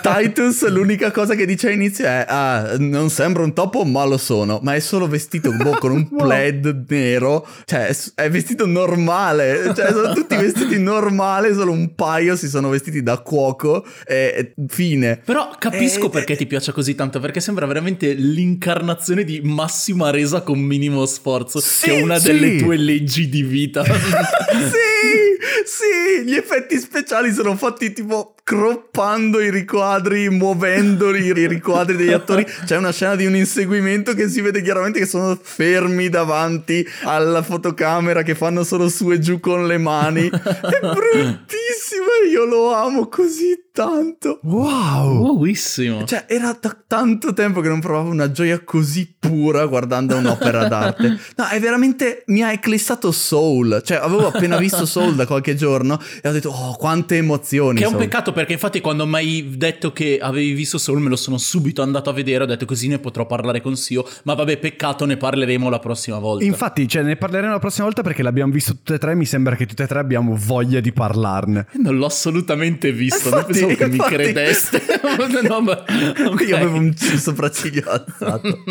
Titus, 0.01 0.67
l'unica 0.69 1.11
cosa 1.11 1.35
che 1.35 1.45
dice 1.45 1.67
all'inizio 1.67 2.05
è: 2.05 2.25
Ah, 2.27 2.75
non 2.77 3.09
sembra 3.09 3.43
un 3.43 3.53
topo, 3.53 3.83
ma 3.83 4.05
lo 4.05 4.17
sono. 4.17 4.59
Ma 4.63 4.75
è 4.75 4.79
solo 4.79 5.07
vestito 5.07 5.51
boh, 5.51 5.77
con 5.79 5.91
un 5.91 6.07
plaid 6.15 6.85
nero. 6.87 7.47
Cioè, 7.65 7.87
è, 7.87 7.97
è 8.15 8.29
vestito 8.29 8.65
normale. 8.65 9.73
Cioè, 9.75 9.91
sono 9.91 10.13
tutti 10.13 10.35
vestiti 10.35 10.79
normale. 10.79 11.53
Solo 11.53 11.71
un 11.71 11.95
paio 11.95 12.35
si 12.35 12.47
sono 12.47 12.69
vestiti 12.69 13.03
da 13.03 13.17
cuoco. 13.19 13.56
E, 14.05 14.53
e 14.55 14.67
fine. 14.67 15.19
Però 15.23 15.55
capisco 15.57 16.07
Eh, 16.07 16.09
perché 16.09 16.33
eh, 16.33 16.37
ti 16.37 16.45
piace 16.47 16.71
così 16.71 16.95
tanto, 16.95 17.19
perché 17.19 17.39
sembra 17.39 17.65
veramente 17.65 18.13
l'incarnazione 18.13 19.23
di 19.23 19.41
massima 19.43 20.09
resa 20.09 20.41
con 20.41 20.59
minimo 20.59 21.05
sforzo, 21.05 21.59
Sì, 21.59 21.85
che 21.89 21.97
è 21.97 22.01
una 22.01 22.19
sì. 22.19 22.27
delle 22.31 22.55
tue 22.57 22.77
leggi 22.77 23.27
di 23.29 23.43
vita. 23.43 23.83
sì, 23.83 23.91
sì, 25.65 26.23
gli 26.25 26.35
effetti 26.35 26.77
speciali 26.79 27.31
sono 27.33 27.55
fatti 27.55 27.91
tipo 27.93 28.35
croppando 28.47 29.41
i 29.41 29.51
riquadri, 29.51 30.29
muovendoli 30.29 31.25
i 31.25 31.47
riquadri 31.47 31.97
degli 31.97 32.13
attori. 32.13 32.45
C'è 32.63 32.77
una 32.77 32.93
scena 32.93 33.15
di 33.15 33.25
un 33.25 33.35
inseguimento 33.35 34.13
che 34.13 34.29
si 34.29 34.39
vede 34.39 34.61
chiaramente 34.61 34.99
che 34.99 35.05
sono 35.05 35.37
fermi 35.41 36.07
davanti 36.07 36.87
alla 37.03 37.41
fotocamera 37.41 38.21
che 38.21 38.35
fanno 38.35 38.63
solo 38.63 38.87
su 38.87 39.11
e 39.11 39.19
giù 39.19 39.41
con 39.41 39.67
le 39.67 39.77
mani. 39.77 40.29
È 40.29 40.79
bruttissimo, 40.79 42.05
e 42.23 42.29
io 42.29 42.45
lo 42.45 42.73
amo 42.73 43.09
così 43.09 43.65
tanto. 43.73 44.39
Wow! 44.43 45.23
Wowissimo. 45.23 46.05
Cioè, 46.05 46.25
era 46.27 46.57
da 46.59 46.75
tanto 46.87 47.33
tempo 47.33 47.61
che 47.61 47.67
non 47.67 47.79
provavo 47.79 48.09
una 48.09 48.31
gioia 48.31 48.63
così 48.63 49.13
pura 49.19 49.65
guardando 49.65 50.15
un'opera 50.15 50.67
d'arte. 50.67 51.19
No, 51.35 51.47
è 51.47 51.59
veramente. 51.59 52.23
Mi 52.27 52.41
ha 52.41 52.51
eclissato 52.51 53.11
Soul. 53.11 53.81
Cioè, 53.83 53.97
avevo 53.97 54.27
appena 54.27 54.57
visto 54.57 54.85
Soul 54.87 55.13
da 55.15 55.27
qualche 55.27 55.53
giorno 55.53 55.99
e 56.21 56.27
ho 56.27 56.31
detto, 56.31 56.49
oh, 56.49 56.75
quante 56.75 57.17
emozioni. 57.17 57.77
Che 57.77 57.83
è 57.83 57.87
un 57.87 57.93
Soul." 57.93 58.03
peccato 58.03 58.31
perché 58.37 58.53
infatti 58.53 58.81
quando 58.81 59.07
mi 59.07 59.15
hai 59.15 59.57
detto 59.57 59.91
che 59.91 60.19
avevi 60.21 60.53
visto 60.53 60.77
Soul 60.77 60.99
me 60.99 61.09
lo 61.09 61.15
sono 61.15 61.39
subito 61.39 61.81
andato 61.81 62.11
a 62.11 62.13
vedere, 62.13 62.43
ho 62.43 62.45
detto 62.45 62.65
così 62.65 62.87
ne 62.87 62.99
potrò 62.99 63.25
parlare 63.25 63.61
con 63.61 63.75
Sio, 63.75 64.07
ma 64.25 64.35
vabbè 64.35 64.57
peccato 64.57 65.05
ne 65.05 65.17
parleremo 65.17 65.67
la 65.71 65.79
prossima 65.79 66.19
volta. 66.19 66.45
Infatti, 66.45 66.87
cioè, 66.87 67.01
ne 67.01 67.15
parleremo 67.15 67.53
la 67.53 67.57
prossima 67.57 67.85
volta 67.85 68.03
perché 68.03 68.21
l'abbiamo 68.21 68.51
visto 68.51 68.73
tutte 68.73 68.93
e 68.93 68.97
tre. 68.99 69.15
Mi 69.15 69.25
sembra 69.25 69.55
che 69.55 69.65
tutte 69.65 69.81
e 69.81 69.87
tre 69.87 69.97
abbiamo 69.97 70.35
voglia 70.37 70.79
di 70.79 70.93
parlarne. 70.93 71.65
non 71.77 71.97
l'ho 71.97 72.05
assolutamente 72.05 72.91
visto, 72.91 73.31
non 73.31 73.39
Infatti, 73.39 73.53
pensavo 73.53 73.75
che 73.75 73.87
mi 73.87 73.95
infatti. 73.95 74.13
credeste. 74.13 74.81
no, 75.49 75.61
ma... 75.61 75.83
ok. 76.29 76.41
Io 76.47 76.55
avevo 76.57 76.77
un 76.77 76.95
sopracciglio 76.95 77.89
alzato. 77.89 78.63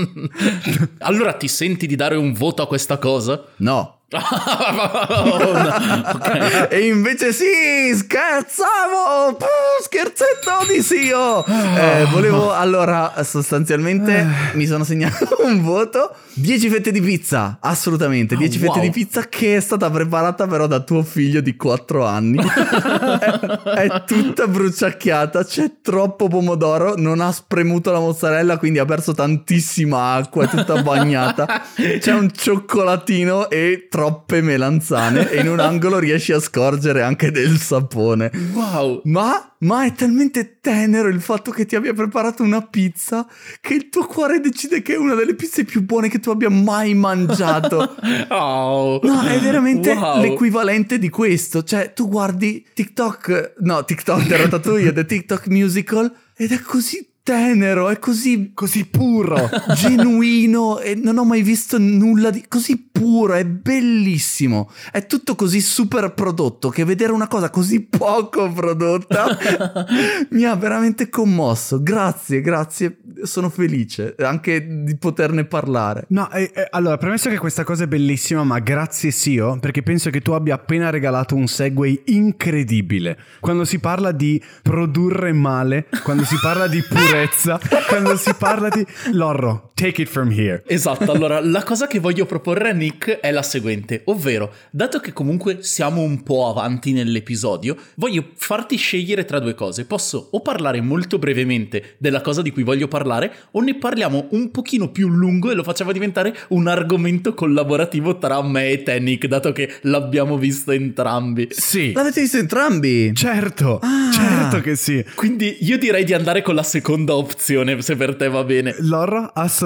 allora 0.98 1.32
ti 1.32 1.48
senti 1.48 1.88
di 1.88 1.96
dare 1.96 2.14
un 2.14 2.32
voto 2.34 2.62
a 2.62 2.68
questa 2.68 2.98
cosa? 2.98 3.44
No. 3.56 3.95
Oh. 4.08 4.16
E 6.68 6.86
invece 6.86 7.32
sì, 7.32 7.94
scherzavo! 7.94 9.34
Puh, 9.36 9.46
scherzetto 9.82 10.72
di 10.72 10.82
Sio! 10.82 11.44
Eh, 11.44 12.06
volevo, 12.10 12.52
allora, 12.52 13.12
sostanzialmente 13.24 14.26
mi 14.52 14.66
sono 14.66 14.84
segnato 14.84 15.38
un 15.42 15.62
voto. 15.62 16.14
10 16.34 16.68
fette 16.68 16.92
di 16.92 17.00
pizza, 17.00 17.58
assolutamente. 17.60 18.36
10 18.36 18.58
fette 18.58 18.78
wow. 18.78 18.82
di 18.82 18.90
pizza 18.90 19.26
che 19.28 19.56
è 19.56 19.60
stata 19.60 19.90
preparata 19.90 20.46
però 20.46 20.66
da 20.66 20.80
tuo 20.80 21.02
figlio 21.02 21.40
di 21.40 21.56
4 21.56 22.04
anni. 22.04 22.38
è, 22.38 23.64
è 23.64 24.04
tutta 24.04 24.46
bruciacchiata, 24.46 25.44
c'è 25.44 25.72
troppo 25.82 26.28
pomodoro, 26.28 26.94
non 26.96 27.20
ha 27.20 27.32
spremuto 27.32 27.90
la 27.90 28.00
mozzarella, 28.00 28.58
quindi 28.58 28.78
ha 28.78 28.84
perso 28.84 29.14
tantissima 29.14 30.14
acqua, 30.14 30.44
è 30.44 30.48
tutta 30.48 30.82
bagnata. 30.82 31.62
C'è 31.74 32.12
un 32.12 32.30
cioccolatino 32.32 33.48
e 33.48 33.86
troppe 33.96 34.42
melanzane 34.42 35.30
e 35.30 35.40
in 35.40 35.48
un 35.48 35.58
angolo 35.60 35.98
riesci 35.98 36.32
a 36.32 36.38
scorgere 36.38 37.00
anche 37.00 37.30
del 37.30 37.56
sapone. 37.56 38.30
Wow. 38.52 39.00
Ma, 39.04 39.54
ma 39.60 39.84
è 39.86 39.92
talmente 39.94 40.58
tenero 40.60 41.08
il 41.08 41.22
fatto 41.22 41.50
che 41.50 41.64
ti 41.64 41.76
abbia 41.76 41.94
preparato 41.94 42.42
una 42.42 42.60
pizza 42.60 43.26
che 43.58 43.72
il 43.72 43.88
tuo 43.88 44.04
cuore 44.04 44.38
decide 44.40 44.82
che 44.82 44.92
è 44.92 44.98
una 44.98 45.14
delle 45.14 45.34
pizze 45.34 45.64
più 45.64 45.82
buone 45.82 46.10
che 46.10 46.20
tu 46.20 46.28
abbia 46.28 46.50
mai 46.50 46.92
mangiato. 46.94 47.94
Oh. 48.28 49.00
No, 49.02 49.22
è 49.22 49.38
veramente 49.38 49.92
Wow. 49.92 50.20
l'equivalente 50.20 50.98
di 50.98 51.08
questo. 51.08 51.62
Cioè, 51.62 51.92
tu 51.94 52.08
guardi 52.08 52.66
TikTok, 52.74 53.54
no, 53.60 53.84
TikTok 53.84 54.26
del 54.26 54.38
Ratatouille, 54.38 54.92
The 54.92 55.06
TikTok 55.06 55.46
Musical, 55.48 56.12
ed 56.36 56.52
è 56.52 56.60
così 56.60 57.06
tenero, 57.26 57.88
è 57.88 57.98
così 57.98 58.52
Così 58.54 58.86
puro! 58.86 59.48
genuino 59.74 60.78
e 60.78 60.94
non 60.94 61.18
ho 61.18 61.24
mai 61.24 61.42
visto 61.42 61.78
nulla 61.78 62.30
di 62.30 62.44
così 62.48 62.88
puro, 62.90 63.34
è 63.34 63.44
bellissimo. 63.44 64.70
È 64.90 65.06
tutto 65.06 65.34
così 65.34 65.60
super 65.60 66.14
prodotto 66.14 66.68
che 66.68 66.84
vedere 66.84 67.12
una 67.12 67.28
cosa 67.28 67.50
così 67.50 67.82
poco 67.82 68.50
prodotta 68.50 69.36
mi 70.30 70.44
ha 70.44 70.54
veramente 70.54 71.08
commosso. 71.08 71.82
Grazie, 71.82 72.40
grazie, 72.40 72.98
sono 73.22 73.48
felice 73.50 74.14
anche 74.18 74.84
di 74.84 74.96
poterne 74.96 75.44
parlare. 75.44 76.06
No, 76.08 76.30
eh, 76.30 76.50
eh, 76.54 76.68
allora, 76.70 76.96
premesso 76.96 77.28
che 77.28 77.38
questa 77.38 77.64
cosa 77.64 77.84
è 77.84 77.86
bellissima, 77.86 78.44
ma 78.44 78.58
grazie 78.58 79.10
Sio, 79.10 79.58
perché 79.58 79.82
penso 79.82 80.10
che 80.10 80.20
tu 80.20 80.32
abbia 80.32 80.54
appena 80.54 80.90
regalato 80.90 81.34
un 81.34 81.46
segue 81.46 82.02
incredibile. 82.06 83.18
Quando 83.40 83.64
si 83.64 83.78
parla 83.78 84.12
di 84.12 84.42
produrre 84.62 85.32
male, 85.32 85.86
quando 86.02 86.24
si 86.24 86.36
parla 86.40 86.66
di 86.66 86.82
purezza, 87.16 87.58
quando 87.88 88.16
si 88.16 88.34
parla 88.34 88.68
di... 88.68 88.86
Lorro, 89.12 89.65
take 89.76 90.00
it 90.00 90.08
from 90.08 90.30
here. 90.30 90.62
Esatto, 90.66 91.12
allora 91.12 91.38
la 91.40 91.62
cosa 91.62 91.86
che 91.86 91.98
voglio 92.00 92.24
proporre 92.24 92.70
a 92.70 92.72
Nick 92.72 93.20
è 93.20 93.30
la 93.30 93.42
seguente, 93.42 94.00
ovvero, 94.06 94.50
dato 94.70 95.00
che 95.00 95.12
comunque 95.12 95.58
siamo 95.60 96.00
un 96.00 96.22
po' 96.22 96.48
avanti 96.48 96.92
nell'episodio, 96.92 97.76
voglio 97.96 98.30
farti 98.36 98.76
scegliere 98.76 99.26
tra 99.26 99.38
due 99.38 99.54
cose. 99.54 99.84
Posso 99.84 100.28
o 100.30 100.40
parlare 100.40 100.80
molto 100.80 101.18
brevemente 101.18 101.96
della 101.98 102.22
cosa 102.22 102.40
di 102.40 102.50
cui 102.50 102.62
voglio 102.62 102.88
parlare, 102.88 103.30
o 103.50 103.60
ne 103.60 103.76
parliamo 103.76 104.28
un 104.30 104.50
pochino 104.50 104.90
più 104.90 105.08
lungo 105.08 105.50
e 105.50 105.54
lo 105.54 105.62
facciamo 105.62 105.92
diventare 105.92 106.34
un 106.48 106.66
argomento 106.68 107.34
collaborativo 107.34 108.16
tra 108.16 108.42
me 108.42 108.70
e 108.70 108.82
te, 108.82 108.98
Nick, 108.98 109.26
dato 109.26 109.52
che 109.52 109.70
l'abbiamo 109.82 110.38
visto 110.38 110.72
entrambi. 110.72 111.48
Sì, 111.50 111.92
L'avete 111.92 112.22
visto 112.22 112.38
entrambi? 112.38 113.12
certo, 113.14 113.78
Ah. 113.82 114.10
certo 114.10 114.60
che 114.62 114.74
sì. 114.74 115.04
Quindi 115.14 115.58
io 115.60 115.76
direi 115.76 116.04
di 116.04 116.14
andare 116.14 116.40
con 116.40 116.54
la 116.54 116.62
seconda 116.62 117.14
opzione, 117.14 117.82
se 117.82 117.94
per 117.94 118.16
te 118.16 118.28
va 118.28 118.42
bene. 118.42 118.74
Lorro, 118.78 119.30
assolutamente 119.34 119.64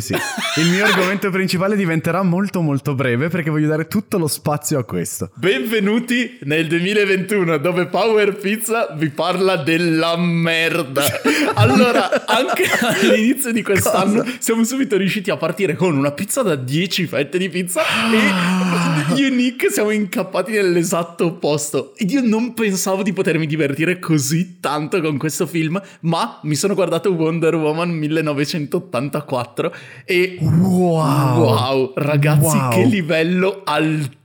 sì. 0.00 0.14
Il 0.60 0.68
mio 0.70 0.84
argomento 0.84 1.30
principale 1.30 1.76
diventerà 1.76 2.22
molto 2.22 2.60
molto 2.60 2.94
breve 2.94 3.28
perché 3.28 3.50
voglio 3.50 3.68
dare 3.68 3.86
tutto 3.86 4.18
lo 4.18 4.26
spazio 4.26 4.78
a 4.78 4.84
questo. 4.84 5.30
Benvenuti 5.34 6.38
nel 6.42 6.66
2021 6.66 7.58
dove 7.58 7.86
Power 7.86 8.36
Pizza 8.36 8.94
vi 8.96 9.08
parla 9.08 9.56
della 9.56 10.16
merda. 10.16 11.02
Allora, 11.54 12.26
anche 12.26 12.64
all'inizio 12.80 13.52
di 13.52 13.62
quest'anno 13.62 14.24
siamo 14.38 14.64
subito 14.64 14.96
riusciti 14.96 15.30
a 15.30 15.36
partire 15.36 15.74
con 15.74 15.96
una 15.96 16.10
pizza 16.12 16.42
da 16.42 16.54
10 16.54 17.06
fette 17.06 17.36
di 17.36 17.48
pizza 17.48 17.82
e 18.10 19.16
io 19.16 19.26
e 19.26 19.30
Nick 19.30 19.70
siamo 19.70 19.90
incappati 19.90 20.52
nell'esatto 20.52 21.26
opposto. 21.26 21.92
Io 21.98 22.20
non 22.22 22.54
pensavo 22.54 23.02
di 23.02 23.12
potermi 23.12 23.46
divertire 23.46 23.98
così 23.98 24.58
tanto 24.60 25.00
con 25.00 25.18
questo 25.18 25.46
film, 25.46 25.80
ma 26.00 26.40
mi 26.42 26.54
sono 26.54 26.74
guardato 26.74 27.12
Wonder 27.12 27.54
Woman 27.56 27.90
1984 27.90 29.31
e 30.04 30.38
Wow. 30.40 31.40
wow, 31.40 31.92
ragazzi, 31.96 32.56
Wow. 32.56 32.70
che 32.70 32.84
livello 32.84 33.62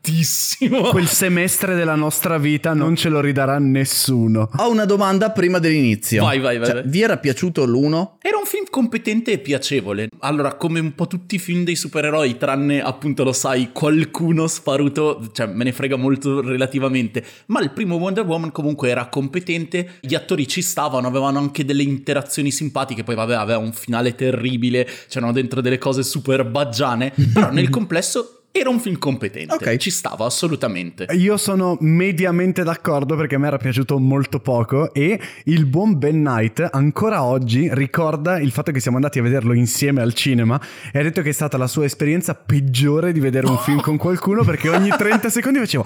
altissimo. 0.08 0.82
Quel 0.89 1.08
semestre 1.08 1.76
della 1.76 1.96
nostra 1.96 2.38
vita 2.38 2.74
non 2.74 2.96
ce 2.96 3.10
lo 3.10 3.20
ridarà 3.20 3.60
nessuno. 3.60 4.50
Ho 4.58 4.72
una 4.72 4.86
domanda 4.86 5.32
prima 5.32 5.60
dell'inizio. 5.60 6.24
Vai, 6.24 6.39
vai, 6.39 6.58
vai, 6.58 6.67
Cioè, 6.67 6.82
vai. 6.82 6.89
Vi 6.89 7.02
era 7.02 7.17
piaciuto 7.17 7.65
l'uno? 7.65 8.17
Era 8.22 8.38
un 8.38 8.46
film 8.46 8.65
competente 8.70 9.34
e 9.34 9.38
piacevole. 9.39 10.08
Allora, 10.20 10.56
come 10.56 10.80
un 10.80 10.96
po' 10.96 11.08
tutti 11.08 11.36
i 11.36 11.39
film 11.39 11.63
dei 11.63 11.76
supereroi, 11.76 12.38
tranne 12.38 12.82
appunto 12.82 13.24
lo 13.24 13.34
sai, 13.34 13.70
qualcuno 13.72 14.48
sparuto, 14.48 15.30
cioè 15.34 15.48
me 15.48 15.65
ne 15.65 15.72
frega 15.72 15.98
molto 15.98 16.41
relativamente. 16.41 17.24
Ma 17.48 17.62
il 17.62 17.72
primo 17.72 17.96
Wonder 17.96 18.26
Woman 18.26 18.52
comunque 18.52 18.89
era 18.89 19.08
competente, 19.08 19.96
gli 20.00 20.15
attori 20.15 20.48
ci 20.48 20.62
stavano, 20.62 21.08
avevano 21.08 21.39
anche 21.39 21.65
delle 21.65 21.84
interazioni 21.84 22.52
simpatiche, 22.52 23.04
poi 23.04 23.15
vabbè, 23.15 23.34
aveva 23.34 23.60
un 23.60 23.74
finale 23.74 24.15
terribile, 24.15 24.88
c'erano 25.08 25.32
dentro 25.32 25.62
delle 25.62 25.78
cose 25.78 26.04
super 26.04 26.46
baggiane, 26.46 27.13
però 27.34 27.52
nel 27.52 27.70
complesso 27.70 28.37
era 28.60 28.70
un 28.70 28.80
film 28.80 28.98
competente. 28.98 29.54
Ok. 29.54 29.78
Ci 29.78 29.89
stava 29.91 30.26
assolutamente. 30.26 31.08
Io 31.12 31.38
sono 31.38 31.78
mediamente 31.82 32.63
d'accordo 32.63 33.15
perché 33.15 33.36
a 33.36 33.39
me 33.39 33.48
era 33.48 33.58
piaciuto 33.58 33.98
molto 34.00 34.39
poco 34.39 34.93
e 34.93 35.20
il 35.46 35.65
buon 35.65 35.98
Ben 35.98 36.24
Knight 36.24 36.67
ancora 36.72 37.24
oggi 37.24 37.70
ricorda 37.72 38.39
il 38.39 38.52
fatto 38.52 38.72
che 38.72 38.80
siamo 38.80 38.98
andati 38.98 39.20
a 39.20 39.22
vederlo 39.22 39.54
insieme 39.54 40.02
al 40.02 40.13
cinema 40.13 40.60
e 40.91 41.00
ha 41.00 41.04
detto 41.04 41.22
che 41.22 41.30
è 41.30 41.34
stata 41.34 41.58
la 41.58 41.67
sua 41.67 41.86
esperienza 41.86 42.34
peggiore 42.36 43.12
di 43.12 43.20
vedere 43.20 43.48
un 43.48 43.58
film 43.58 43.82
con 43.82 43.98
qualcuno 43.98 44.43
perché 44.43 44.70
ogni 44.70 44.89
30 44.89 45.30
secondi 45.30 45.60
facevo 45.60 45.84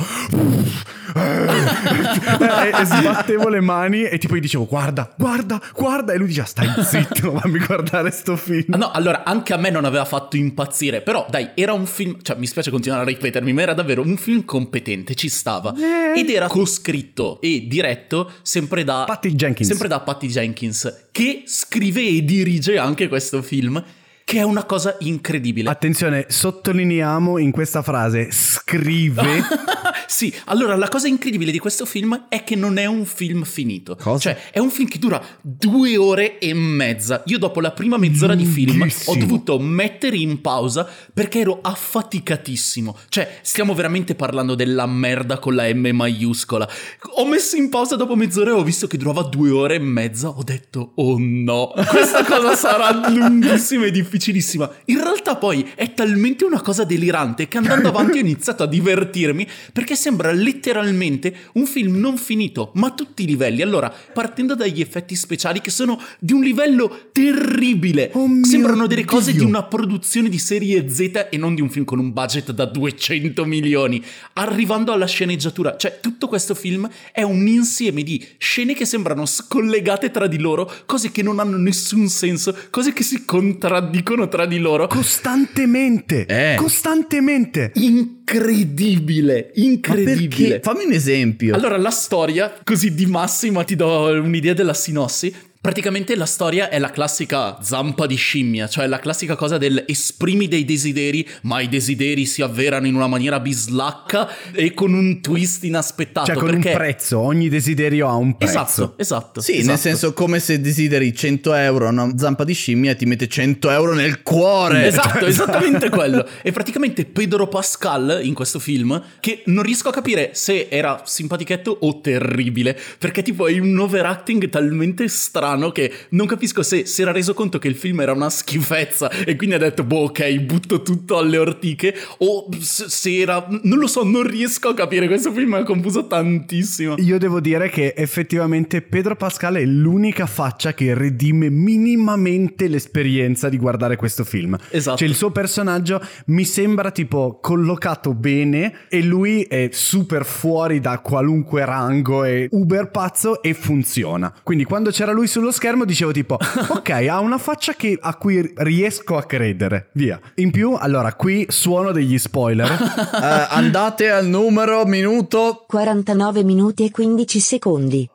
e, 1.16 2.82
e 2.82 2.86
sbattevo 2.86 3.50
le 3.50 3.62
mani 3.62 4.04
e 4.04 4.18
tipo 4.18 4.36
gli 4.36 4.40
dicevo 4.40 4.66
guarda, 4.66 5.12
guarda, 5.18 5.62
guarda 5.74 6.14
e 6.14 6.18
lui 6.18 6.28
diceva 6.28 6.46
stai 6.46 6.68
zitto, 6.84 7.36
fammi 7.40 7.60
guardare 7.60 8.12
sto 8.12 8.36
film. 8.36 8.74
Ah, 8.74 8.78
No, 8.78 8.92
allora 8.92 9.24
anche 9.24 9.54
a 9.54 9.58
me 9.58 9.70
non 9.70 9.86
aveva 9.86 10.06
fatto 10.06 10.38
impazzire, 10.38 11.02
però 11.02 11.26
dai, 11.30 11.52
era 11.56 11.74
un 11.74 11.86
film, 11.86 12.18
cioè 12.22 12.38
mi 12.38 12.48
spiace 12.48 12.61
continuare 12.70 13.04
a 13.04 13.06
ripetermi, 13.06 13.54
ma 13.54 13.62
era 13.62 13.74
davvero 13.74 14.02
un 14.02 14.18
film 14.18 14.46
competente, 14.46 15.16
ci 15.16 15.30
stava. 15.30 15.74
Eh. 15.76 16.20
Ed 16.20 16.30
era 16.30 16.48
coscritto 16.48 17.40
e 17.42 17.66
diretto 17.68 18.32
sempre 18.42 18.84
da 18.84 19.06
Patty 19.08 19.34
Jenkins. 19.34 19.70
Sempre 19.70 19.88
da 19.88 20.02
Patty 20.02 20.28
Jenkins, 20.28 21.08
che 21.12 21.44
scrive 21.46 22.06
e 22.06 22.24
dirige 22.24 22.78
anche 22.78 23.08
questo 23.08 23.42
film, 23.42 23.84
che 24.32 24.38
è 24.38 24.44
una 24.44 24.64
cosa 24.64 24.96
incredibile. 25.00 25.70
Attenzione, 25.70 26.26
sottolineiamo 26.30 27.38
in 27.38 27.52
questa 27.52 27.82
frase 27.82 28.30
scrive 28.32 29.44
sì, 30.08 30.34
allora 30.46 30.78
la 30.78 30.88
cosa 30.88 31.10
incredibile 31.10 31.52
di 31.52 31.60
questo 31.60 31.86
film 31.86 32.28
è 32.30 32.46
che 32.46 32.56
non 32.56 32.78
è 32.78 32.86
un 32.86 33.04
film 33.06 33.44
finito. 33.44 33.98
Cosa? 33.98 34.20
Cioè, 34.20 34.52
è 34.52 34.60
un 34.60 34.70
film 34.70 34.88
che 34.88 35.00
dura 35.00 35.22
due 35.42 35.98
ore 35.98 36.40
e 36.40 36.54
mezza. 36.54 37.24
Io 37.26 37.38
dopo 37.38 37.60
la 37.60 37.72
prima 37.72 37.98
mezz'ora 37.98 38.34
di 38.34 38.46
film 38.46 38.88
ho 39.06 39.16
dovuto 39.18 39.60
mettere 39.60 40.16
in 40.16 40.40
pausa 40.40 40.88
perché 41.14 41.40
ero 41.40 41.60
affaticatissimo. 41.62 42.98
Cioè, 43.10 43.40
stiamo 43.42 43.74
veramente 43.74 44.16
parlando 44.16 44.56
della 44.56 44.86
merda 44.86 45.40
con 45.40 45.56
la 45.56 45.68
M 45.74 45.90
maiuscola. 45.92 46.70
Ho 47.16 47.28
messo 47.28 47.58
in 47.58 47.68
pausa 47.68 47.98
dopo 47.98 48.16
mezz'ora 48.16 48.52
e 48.52 48.54
ho 48.54 48.64
visto 48.64 48.88
che 48.88 48.96
durava 48.96 49.24
due 49.24 49.50
ore 49.50 49.76
e 49.76 49.80
mezza. 49.80 50.30
Ho 50.30 50.44
detto, 50.44 50.94
oh 50.96 51.18
no, 51.20 51.74
questa 51.90 52.24
cosa 52.24 52.56
sarà 52.56 53.10
lunghissima 53.10 53.88
e 53.88 53.92
difficilissima. 54.22 54.72
In 54.86 55.02
realtà 55.02 55.36
poi 55.36 55.68
è 55.74 55.94
talmente 55.94 56.46
una 56.46 56.62
cosa 56.62 56.84
delirante 56.84 57.48
che 57.48 57.58
andando 57.58 57.88
avanti 57.90 58.20
ho 58.20 58.22
iniziato 58.22 58.64
a 58.64 58.68
divertirmi 58.68 59.48
perché 59.74 59.96
sembra 59.96 60.32
letteralmente 60.32 61.34
un 61.54 61.66
film 61.66 61.98
non 61.98 62.18
finito, 62.18 62.72
ma 62.76 62.88
a 62.88 62.92
tutti 62.92 63.24
i 63.24 63.26
livelli. 63.26 63.64
Allora, 63.64 63.92
partendo 64.14 64.56
dagli 64.56 64.80
effetti 64.80 65.16
speciali 65.16 65.60
che 65.60 65.72
sono 65.72 66.00
di 66.20 66.34
un 66.34 66.42
livello 66.42 67.10
terribile, 67.12 68.12
Oh 68.14 68.30
sembrano 68.44 68.86
delle 68.86 69.06
cose 69.06 69.32
Dio. 69.32 69.42
di 69.42 69.48
una 69.48 69.64
produzione 69.64 70.30
di 70.30 70.38
serie 70.38 70.88
Z 70.88 71.28
e 71.32 71.38
non 71.38 71.56
di 71.56 71.62
un 71.62 71.70
film 71.70 71.86
con 71.86 72.00
un 72.00 72.14
budget 72.14 72.52
da 72.52 72.66
200 72.66 73.44
milioni. 73.46 74.04
Arrivando 74.34 74.92
alla 74.92 75.08
sceneggiatura, 75.08 75.76
cioè 75.78 76.00
tutto 76.00 76.28
questo 76.28 76.54
film 76.54 76.88
è 77.12 77.24
un 77.24 77.48
insieme 77.48 78.04
di 78.04 78.24
scene 78.38 78.74
che 78.74 78.86
sembrano 78.86 79.26
scollegate 79.26 80.12
tra 80.12 80.28
di 80.28 80.38
loro, 80.38 80.72
cose 80.86 81.12
che 81.12 81.24
non 81.24 81.40
hanno 81.40 81.58
nessun 81.58 82.08
senso, 82.08 82.56
cose 82.70 82.94
che 82.94 83.04
si 83.04 83.26
contraddicono 83.26 84.01
tra 84.28 84.46
di 84.46 84.60
loro. 84.60 84.88
costantemente. 84.88 86.26
Eh. 86.26 86.56
Costantemente. 86.58 87.72
Incredibile, 87.76 89.52
incredibile. 89.56 90.60
Fammi 90.62 90.86
un 90.86 90.92
esempio. 90.92 91.56
Allora, 91.56 91.78
la 91.78 91.92
storia, 91.92 92.54
così 92.64 92.94
di 92.94 93.06
massima 93.06 93.64
ti 93.64 93.76
do 93.76 94.06
un'idea 94.22 94.54
della 94.54 94.74
sinossi. 94.74 95.34
Praticamente 95.62 96.16
la 96.16 96.26
storia 96.26 96.70
è 96.70 96.80
la 96.80 96.90
classica 96.90 97.62
zampa 97.62 98.08
di 98.08 98.16
scimmia, 98.16 98.68
cioè 98.68 98.88
la 98.88 98.98
classica 98.98 99.36
cosa 99.36 99.60
del 99.60 99.84
esprimi 99.86 100.48
dei 100.48 100.66
desideri, 100.66 101.24
ma 101.44 101.62
i 101.62 101.70
desideri 101.70 102.26
si 102.26 102.42
avverano 102.42 102.88
in 102.88 102.96
una 102.96 103.06
maniera 103.06 103.40
bislacca 103.40 104.28
e 104.54 104.74
con 104.74 104.92
un 104.96 105.22
twist 105.22 105.64
inaspettato. 105.64 106.26
Cioè 106.26 106.36
con 106.36 106.50
perché... 106.50 106.70
un 106.70 106.76
prezzo, 106.76 107.20
ogni 107.20 107.48
desiderio 107.48 108.08
ha 108.08 108.16
un 108.16 108.38
prezzo. 108.38 108.54
Esatto, 108.54 108.94
esatto. 108.98 109.42
Sì, 109.42 109.52
esatto. 109.52 109.68
nel 109.68 109.78
senso 109.78 110.14
come 110.14 110.40
se 110.40 110.60
desideri 110.60 111.14
100 111.14 111.54
euro 111.54 111.86
a 111.86 111.90
una 111.92 112.18
zampa 112.18 112.44
di 112.44 112.54
scimmia 112.54 112.90
e 112.90 112.96
ti 112.96 113.06
mette 113.06 113.28
100 113.28 113.70
euro 113.70 113.94
nel 113.94 114.24
cuore. 114.24 114.88
Esatto, 114.88 115.28
esattamente 115.30 115.90
quello. 115.90 116.28
E 116.42 116.52
praticamente 116.52 117.06
Pedro 117.06 117.48
Pascal 117.48 118.22
in 118.24 118.34
questo 118.34 118.58
film, 118.58 119.00
che 119.20 119.44
non 119.46 119.62
riesco 119.62 119.90
a 119.90 119.92
capire 119.92 120.32
se 120.34 120.70
era 120.72 121.04
simpatichetto 121.06 121.78
o 121.82 122.02
terribile, 122.02 122.76
perché 122.98 123.22
tipo 123.22 123.46
è 123.46 123.60
un 123.60 123.78
overacting 123.78 124.50
talmente 124.50 125.08
strano 125.08 125.50
che 125.72 125.92
non 126.10 126.28
capisco 126.28 126.64
se 126.64 126.86
si 126.86 127.02
era 127.02 127.12
reso 127.12 127.34
conto 127.34 127.60
che 127.60 127.68
il 127.68 127.76
film 127.76 128.02
era 128.02 128.14
una 128.14 128.30
schifezza 128.30 129.10
e 129.10 129.36
quindi 129.36 129.56
ha 129.56 129.60
detto, 129.60 129.84
boh, 129.84 130.04
ok, 130.06 130.40
butto 130.40 130.82
tutto 130.82 131.18
alle 131.18 131.38
ortiche, 131.38 131.96
o 132.20 132.48
se 132.60 133.18
era... 133.18 133.48
non 133.64 133.80
lo 133.80 133.88
so, 133.88 134.04
non 134.04 134.24
riesco 134.24 134.70
a 134.70 134.74
capire, 134.74 135.08
questo 135.08 135.32
film 135.32 135.50
mi 135.52 135.58
ha 135.58 135.64
confuso 135.64 136.08
tantissimo. 136.08 136.96
Io 136.98 137.18
devo 137.18 137.40
dire 137.40 137.70
che 137.70 137.94
effettivamente 137.96 138.82
Pedro 138.82 139.16
Pascal 139.16 139.56
è 139.56 139.66
l'unica 139.66 140.26
faccia 140.26 140.74
che 140.74 140.94
redime 140.94 141.50
minimamente 141.50 142.68
l'esperienza 142.68 143.50
di 143.50 143.58
guardare 143.58 143.96
questo 143.96 144.24
film. 144.24 144.58
Esatto. 144.70 144.98
Cioè 144.98 145.08
il 145.08 145.16
suo 145.16 145.32
personaggio 145.32 146.02
mi 146.28 146.46
sembra 146.46 146.92
tipo 146.92 147.40
collocato 147.42 148.14
bene 148.14 148.86
e 148.90 149.02
lui 149.02 149.44
è 149.44 149.70
super 149.72 150.26
fuori 150.26 150.80
da 150.80 151.00
qualunque 151.00 151.66
rango, 151.66 152.24
è 152.24 152.48
uber 152.52 152.90
pazzo 152.92 153.42
e 153.42 153.54
funziona. 153.54 154.34
Quindi 154.44 154.64
quando 154.64 154.90
c'era 154.92 155.12
lui 155.12 155.28
sullo 155.42 155.52
schermo 155.52 155.86
dicevo 155.86 156.12
tipo 156.12 156.38
ok 156.70 156.90
ha 157.10 157.20
una 157.20 157.40
faccia 157.40 157.74
che- 157.74 157.98
a 158.00 158.16
cui 158.16 158.54
riesco 158.58 159.18
a 159.18 159.24
credere, 159.24 159.90
via. 159.94 160.20
In 160.36 160.52
più 160.52 160.76
allora 160.80 161.14
qui 161.16 161.46
suono 161.50 161.92
degli 161.92 162.18
spoiler. 162.20 162.70
Eh, 163.22 163.48
andate 163.50 164.10
al 164.10 164.26
numero 164.26 164.86
minuto 164.86 165.66
49 165.68 166.44
minuti 166.44 166.86
e 166.86 166.92
15 166.92 167.40
secondi. 167.40 168.10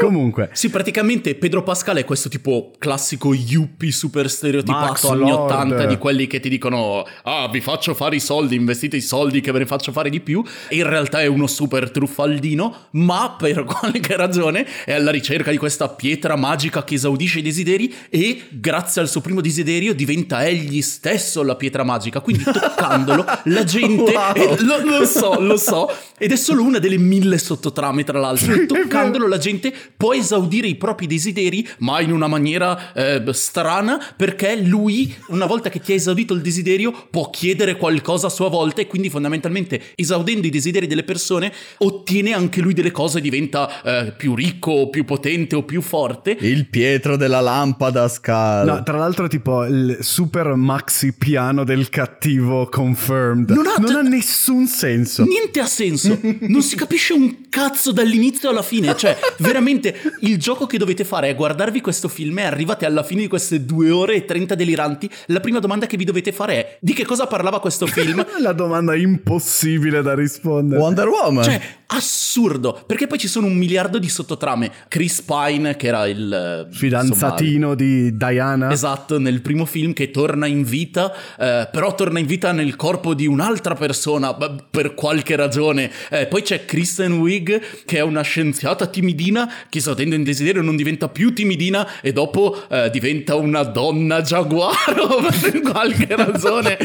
Comunque. 0.00 0.50
Sì, 0.52 0.70
praticamente 0.70 1.34
Pedro 1.34 1.62
Pascal 1.62 1.96
è 1.96 2.04
questo 2.04 2.28
tipo 2.28 2.72
classico 2.78 3.34
yuppie 3.34 3.92
super 3.92 4.24
Max 4.24 4.34
stereotipato 4.34 5.10
anni 5.10 5.28
Lord. 5.28 5.50
80 5.52 5.86
di 5.86 5.98
quelli 5.98 6.26
che 6.26 6.40
ti 6.40 6.48
dicono 6.48 7.04
ah 7.24 7.48
vi 7.48 7.60
faccio 7.60 7.94
fare 7.94 8.16
i 8.16 8.20
soldi, 8.20 8.54
investite 8.54 8.96
i 8.96 9.00
soldi 9.00 9.40
che 9.40 9.52
ve 9.52 9.60
ne 9.60 9.66
faccio 9.66 9.92
fare 9.92 10.10
di 10.10 10.20
più. 10.20 10.42
E 10.68 10.76
in 10.76 10.88
realtà 10.88 11.20
è 11.20 11.26
uno 11.26 11.46
super 11.46 11.90
truffaldino 11.90 12.88
ma 12.92 13.36
per 13.38 13.64
qualche 13.68 14.16
ragione 14.16 14.66
è 14.84 14.92
alla 14.92 15.10
ricerca 15.10 15.50
di 15.50 15.58
questa 15.58 15.88
pietra 15.88 16.36
magica 16.36 16.84
che 16.84 16.94
esaudisce 16.94 17.40
i 17.40 17.42
desideri 17.42 17.92
e 18.08 18.42
grazie 18.50 19.00
al 19.00 19.08
suo 19.08 19.20
primo 19.20 19.40
desiderio 19.40 19.94
diventa 19.94 20.46
egli 20.46 20.82
stesso 20.82 21.42
la 21.42 21.56
pietra 21.56 21.84
magica. 21.84 22.20
Quindi 22.20 22.44
toccandolo 22.50 23.24
la 23.44 23.64
gente 23.64 23.88
Wow. 24.10 24.56
lo, 24.60 24.98
lo 24.98 25.06
so, 25.06 25.40
lo 25.40 25.56
so 25.56 25.90
ed 26.18 26.32
è 26.32 26.36
solo 26.36 26.62
una 26.62 26.78
delle 26.78 26.98
mille 26.98 27.38
sottotrame 27.38 28.04
tra 28.04 28.18
l'altro. 28.18 28.66
Toccandolo 28.66 29.26
la 29.26 29.38
gente 29.38 29.72
può 29.96 30.14
esaudire 30.14 30.66
i 30.66 30.76
propri 30.76 31.06
desideri, 31.06 31.66
ma 31.78 32.00
in 32.00 32.12
una 32.12 32.26
maniera 32.26 32.92
eh, 32.92 33.22
strana, 33.32 34.00
perché 34.16 34.56
lui, 34.56 35.14
una 35.28 35.46
volta 35.46 35.68
che 35.68 35.80
ti 35.80 35.92
ha 35.92 35.94
esaudito 35.94 36.34
il 36.34 36.40
desiderio, 36.40 36.92
può 37.10 37.30
chiedere 37.30 37.76
qualcosa 37.76 38.26
a 38.26 38.30
sua 38.30 38.48
volta 38.48 38.80
e 38.80 38.86
quindi 38.86 39.10
fondamentalmente 39.10 39.80
esaudendo 39.94 40.46
i 40.46 40.50
desideri 40.50 40.86
delle 40.86 41.04
persone 41.04 41.52
ottiene 41.78 42.32
anche 42.32 42.60
lui 42.60 42.74
delle 42.74 42.90
cose, 42.90 43.20
diventa 43.20 43.82
eh, 43.82 44.12
più 44.16 44.34
ricco, 44.34 44.70
o 44.72 44.90
più 44.90 45.04
potente 45.04 45.56
o 45.56 45.62
più 45.64 45.80
forte. 45.80 46.36
il 46.40 46.68
Pietro 46.68 47.16
della 47.16 47.40
lampada 47.40 48.04
a 48.04 48.08
scala. 48.08 48.74
No, 48.74 48.82
tra 48.82 48.96
l'altro, 48.96 49.28
tipo 49.28 49.64
il 49.64 49.98
super 50.00 50.54
maxi 50.54 51.12
piano 51.12 51.64
del 51.64 51.88
cattivo 51.88 52.68
confirmed. 52.68 53.50
Non 53.50 53.66
ha- 53.66 54.08
nessun 54.08 54.66
senso. 54.66 55.24
Niente 55.24 55.60
ha 55.60 55.66
senso, 55.66 56.18
non 56.40 56.62
si 56.62 56.76
capisce 56.76 57.12
un 57.12 57.48
cazzo 57.48 57.92
dall'inizio 57.92 58.48
alla 58.50 58.62
fine. 58.62 58.94
Cioè, 58.96 59.18
veramente 59.38 59.79
il 60.20 60.38
gioco 60.38 60.66
che 60.66 60.78
dovete 60.78 61.04
fare 61.04 61.28
è 61.28 61.34
guardarvi 61.34 61.80
questo 61.80 62.08
film 62.08 62.38
e 62.38 62.44
arrivate 62.44 62.86
alla 62.86 63.02
fine 63.02 63.22
di 63.22 63.28
queste 63.28 63.64
due 63.64 63.90
ore 63.90 64.14
e 64.16 64.24
30 64.24 64.54
deliranti. 64.54 65.10
La 65.26 65.40
prima 65.40 65.58
domanda 65.58 65.86
che 65.86 65.96
vi 65.96 66.04
dovete 66.04 66.32
fare 66.32 66.54
è: 66.54 66.78
di 66.80 66.92
che 66.92 67.04
cosa 67.04 67.26
parlava 67.26 67.60
questo 67.60 67.86
film? 67.88 68.24
La 68.40 68.52
domanda 68.52 68.94
impossibile 68.94 70.02
da 70.02 70.14
rispondere. 70.14 70.80
Wonder 70.80 71.08
Woman. 71.08 71.44
Cioè, 71.44 71.60
assurdo, 71.92 72.82
perché 72.86 73.06
poi 73.06 73.18
ci 73.18 73.28
sono 73.28 73.46
un 73.46 73.56
miliardo 73.56 73.98
di 73.98 74.08
sottotrame. 74.08 74.70
Chris 74.88 75.22
Pine, 75.22 75.76
che 75.76 75.86
era 75.86 76.06
il 76.06 76.66
eh, 76.70 76.74
Fidanzatino 76.74 77.74
di 77.74 78.16
Diana. 78.16 78.66
insomma, 78.66 78.72
esatto, 78.72 79.18
nel 79.18 79.40
primo 79.40 79.64
film 79.64 79.92
che 79.92 80.10
torna 80.10 80.46
in 80.46 80.62
vita, 80.62 81.12
eh, 81.38 81.68
però 81.70 81.94
torna 81.94 82.18
in 82.18 82.26
vita 82.26 82.52
nel 82.52 82.76
corpo 82.76 83.14
di 83.14 83.26
un'altra 83.26 83.74
persona 83.74 84.34
per 84.34 84.94
qualche 84.94 85.36
ragione. 85.36 85.90
Eh, 86.10 86.26
poi 86.26 86.42
c'è 86.42 86.64
Kristen 86.64 87.14
Wiig, 87.14 87.84
che 87.84 87.98
è 87.98 88.02
una 88.02 88.22
scienziata 88.22 88.86
timidina 88.86 89.50
che 89.68 89.78
esaudendo 89.78 90.14
in 90.14 90.22
desiderio 90.22 90.62
non 90.62 90.76
diventa 90.76 91.08
più 91.08 91.32
timidina 91.32 92.00
e 92.00 92.12
dopo 92.12 92.68
eh, 92.68 92.90
diventa 92.90 93.34
una 93.34 93.62
donna 93.62 94.20
giaguaro 94.22 95.26
per 95.40 95.60
qualche 95.60 96.14
ragione. 96.14 96.78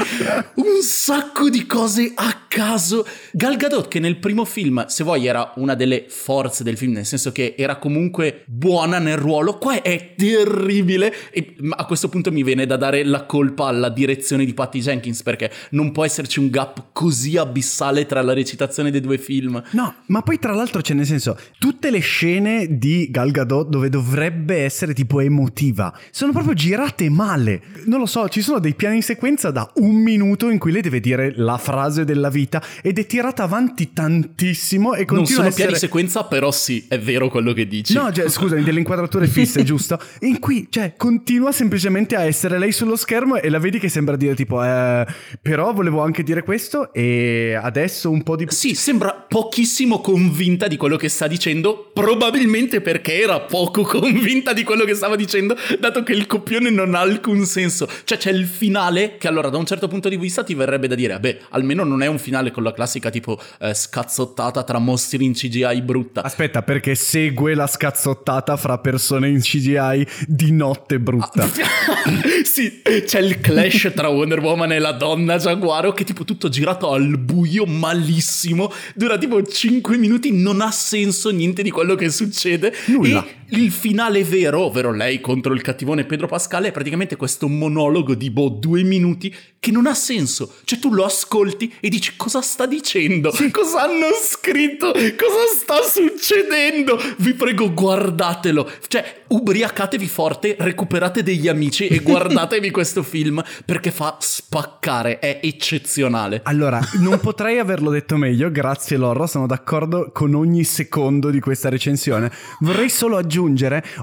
Un 0.56 0.82
sacco 0.82 1.50
di 1.50 1.66
cose 1.66 2.12
a 2.16 2.44
caso. 2.48 3.06
Gal 3.32 3.58
Gadot 3.58 3.88
che 3.88 4.00
nel 4.00 4.18
primo 4.18 4.46
film 4.46 4.86
se 4.96 5.04
vuoi, 5.04 5.26
era 5.26 5.52
una 5.58 5.76
delle 5.76 6.06
forze 6.08 6.64
del 6.64 6.78
film, 6.78 6.94
nel 6.94 7.06
senso 7.06 7.34
che 7.34 7.54
era 7.58 7.76
comunque 7.76 8.44
buona 8.46 8.98
nel 8.98 9.18
ruolo. 9.18 9.58
Qua 9.58 9.82
è 9.82 10.14
terribile. 10.16 11.14
E 11.32 11.54
a 11.72 11.84
questo 11.84 12.08
punto 12.08 12.32
mi 12.32 12.44
viene 12.44 12.66
da 12.66 12.78
dare 12.78 13.04
la 13.04 13.26
colpa 13.26 13.66
alla 13.66 13.90
direzione 13.90 14.46
di 14.46 14.54
Patty 14.54 14.80
Jenkins, 14.80 15.22
perché 15.22 15.52
non 15.72 15.92
può 15.92 16.06
esserci 16.06 16.40
un 16.40 16.50
gap 16.50 16.94
così 16.94 17.36
abissale 17.36 18.06
tra 18.06 18.22
la 18.22 18.32
recitazione 18.32 18.90
dei 18.90 19.02
due 19.02 19.18
film. 19.18 19.62
No, 19.72 19.96
ma 20.06 20.22
poi 20.22 20.40
tra 20.40 20.54
l'altro 20.54 20.80
c'è 20.80 20.94
nel 20.94 21.06
senso, 21.06 21.38
tutte 21.60 21.92
le 21.92 22.00
scene 22.00 22.78
di 22.78 23.10
Gal 23.12 23.32
Gadot 23.32 23.68
dove 23.68 23.90
dovrebbe 23.90 24.64
essere 24.64 24.94
tipo 24.94 25.20
emotiva, 25.20 25.94
sono 26.10 26.32
proprio 26.32 26.54
girate 26.54 27.10
male. 27.10 27.62
Non 27.88 28.00
lo 28.00 28.06
so, 28.06 28.30
ci 28.30 28.40
sono 28.40 28.60
dei 28.60 28.76
piani 28.76 28.96
in 28.96 29.04
sequenza 29.04 29.52
da 29.52 29.70
un 29.76 29.96
minuto 29.96 30.50
in 30.50 30.58
cui 30.58 30.72
lei 30.72 30.82
deve 30.82 31.02
dire 31.02 31.34
la 31.36 31.58
frase 31.58 32.06
della 32.06 32.30
vita 32.30 32.64
ed 32.82 32.98
è 32.98 33.06
tirata 33.06 33.44
avanti 33.44 33.92
tantissimo 33.92 34.84
e 34.94 35.06
continua 35.06 35.16
non 35.16 35.26
sono 35.26 35.44
a 35.44 35.48
essere... 35.48 35.64
piani 35.66 35.80
sequenza, 35.80 36.24
però 36.26 36.52
sì, 36.52 36.86
è 36.88 37.00
vero 37.00 37.30
quello 37.30 37.54
che 37.54 37.68
dici. 37.68 37.94
No, 37.94 38.12
cioè, 38.12 38.30
scusami, 38.30 38.64
delle 38.64 38.80
inquadrature 38.80 39.28
fisse, 39.28 39.64
giusto? 39.66 40.00
In 40.22 40.40
cui, 40.40 40.68
cioè, 40.70 40.94
continua 40.96 41.52
semplicemente 41.52 42.16
a 42.16 42.24
essere 42.24 42.58
lei 42.60 42.72
sullo 42.72 42.96
schermo 42.96 43.38
e 43.38 43.50
la 43.50 43.60
vedi 43.60 43.80
che 43.80 43.90
sembra 43.90 44.16
dire 44.16 44.36
tipo, 44.36 44.64
eh, 44.64 45.06
però 45.42 45.74
volevo 45.74 46.02
anche 46.02 46.24
dire 46.24 46.44
questo 46.44 46.94
e 46.94 47.58
adesso 47.60 48.10
un 48.10 48.24
po' 48.24 48.36
di... 48.36 48.46
Sì, 48.50 48.76
sembra 48.76 49.26
pochissimo 49.28 50.02
convinta 50.02 50.68
di 50.68 50.78
quello 50.78 50.98
che 50.98 51.10
sta 51.10 51.28
dicendo, 51.28 51.90
probabilmente 51.94 52.82
perché 52.82 53.22
era 53.22 53.40
poco 53.40 53.84
convinta 53.88 54.54
di 54.54 54.64
quello 54.64 54.84
che 54.84 54.94
stava 54.94 55.16
dicendo, 55.16 55.56
dato 55.80 56.04
che 56.04 56.14
il 56.14 56.28
copione 56.28 56.70
non 56.70 56.96
ha 56.96 57.00
alcun 57.00 57.46
senso. 57.46 57.88
Cioè 58.04 58.18
c'è 58.18 58.32
il 58.32 58.46
finale 58.46 59.18
che 59.18 59.28
allora 59.28 59.50
da 59.50 59.58
un 59.58 59.66
certo 59.66 59.88
punto 59.88 60.10
di 60.10 60.18
vista 60.18 60.44
ti 60.44 60.54
verrebbe 60.54 60.88
da 60.88 60.96
dire, 60.96 61.20
beh, 61.20 61.40
almeno 61.50 61.84
non 61.84 62.02
è 62.02 62.08
un 62.08 62.20
finale 62.20 62.52
con 62.52 62.64
la 62.64 62.74
classica 62.74 63.10
tipo 63.10 63.40
eh, 63.60 63.74
scazzottata 63.74 64.64
tra 64.64 64.75
mostri 64.80 65.26
in 65.26 65.34
CGI 65.34 65.82
brutta. 65.82 66.24
Aspetta, 66.24 66.62
perché 66.62 66.96
segue 66.96 67.54
la 67.56 67.68
scazzottata 67.68 68.58
fra 68.58 68.78
persone 68.78 69.30
in 69.30 69.40
CGI 69.40 70.06
di 70.28 70.52
notte 70.52 71.00
brutta. 71.00 71.44
Ah, 71.44 71.50
sì, 72.44 72.82
c'è 73.06 73.20
il 73.20 73.40
clash 73.40 73.92
tra 73.96 74.08
Wonder 74.08 74.40
Woman 74.40 74.72
e 74.72 74.80
la 74.80 74.92
donna 74.92 75.38
Giaguaro 75.38 75.92
che 75.94 76.04
è 76.04 76.06
tipo 76.06 76.24
tutto 76.24 76.50
girato 76.50 76.92
al 76.92 77.18
buio 77.18 77.66
malissimo, 77.66 78.72
dura 78.94 79.18
tipo 79.18 79.42
5 79.42 79.98
minuti, 79.98 80.32
non 80.32 80.62
ha 80.62 80.72
senso 80.72 81.30
niente 81.32 81.64
di 81.64 81.72
quello 81.72 81.96
che 81.96 82.10
succede. 82.10 82.74
Nulla. 82.88 83.26
E 83.26 83.45
il 83.50 83.72
finale 83.72 84.24
vero, 84.24 84.62
ovvero 84.62 84.92
lei 84.92 85.22
contro 85.22 85.54
il 85.54 85.62
cattivone 85.62 86.06
Pedro 86.06 86.26
Pascale, 86.26 86.70
è 86.70 86.72
praticamente 86.72 87.16
questo 87.16 87.48
monologo 87.48 88.16
di 88.16 88.32
boh 88.32 88.50
due 88.50 88.82
minuti 88.82 89.34
che 89.60 89.72
non 89.72 89.86
ha 89.86 89.94
senso. 89.94 90.56
Cioè 90.64 90.80
tu 90.80 90.92
lo 90.92 91.06
ascolti 91.06 91.72
e 91.80 91.90
dici 91.90 92.14
cosa 92.16 92.42
sta 92.42 92.66
dicendo? 92.66 93.32
Sì. 93.32 93.52
Cosa 93.52 93.84
hanno 93.84 94.08
scritto? 94.20 94.92
Cosa 94.92 95.46
sta 95.56 95.82
succedendo? 95.84 97.00
Vi 97.18 97.34
prego 97.34 97.72
guardatelo. 97.72 98.70
Cioè 98.88 99.24
ubriacatevi 99.28 100.08
forte, 100.08 100.56
recuperate 100.60 101.22
degli 101.22 101.48
amici 101.48 101.88
e 101.88 102.00
guardatevi 102.04 102.72
questo 102.72 103.04
film 103.04 103.44
perché 103.64 103.92
fa 103.92 104.18
spaccare, 104.20 105.20
è 105.20 105.40
eccezionale. 105.44 106.42
Allora, 106.44 106.80
non 107.00 107.20
potrei 107.20 107.60
averlo 107.60 107.92
detto 107.92 108.18
meglio, 108.18 108.50
grazie 108.52 108.98
Lorro, 108.98 109.28
sono 109.28 109.46
d'accordo 109.46 110.10
con 110.12 110.34
ogni 110.34 110.64
secondo 110.64 111.30
di 111.30 111.40
questa 111.40 111.70
recensione. 111.70 112.32
Vorrei 112.60 112.90
solo 112.90 113.18
aggiungere 113.18 113.34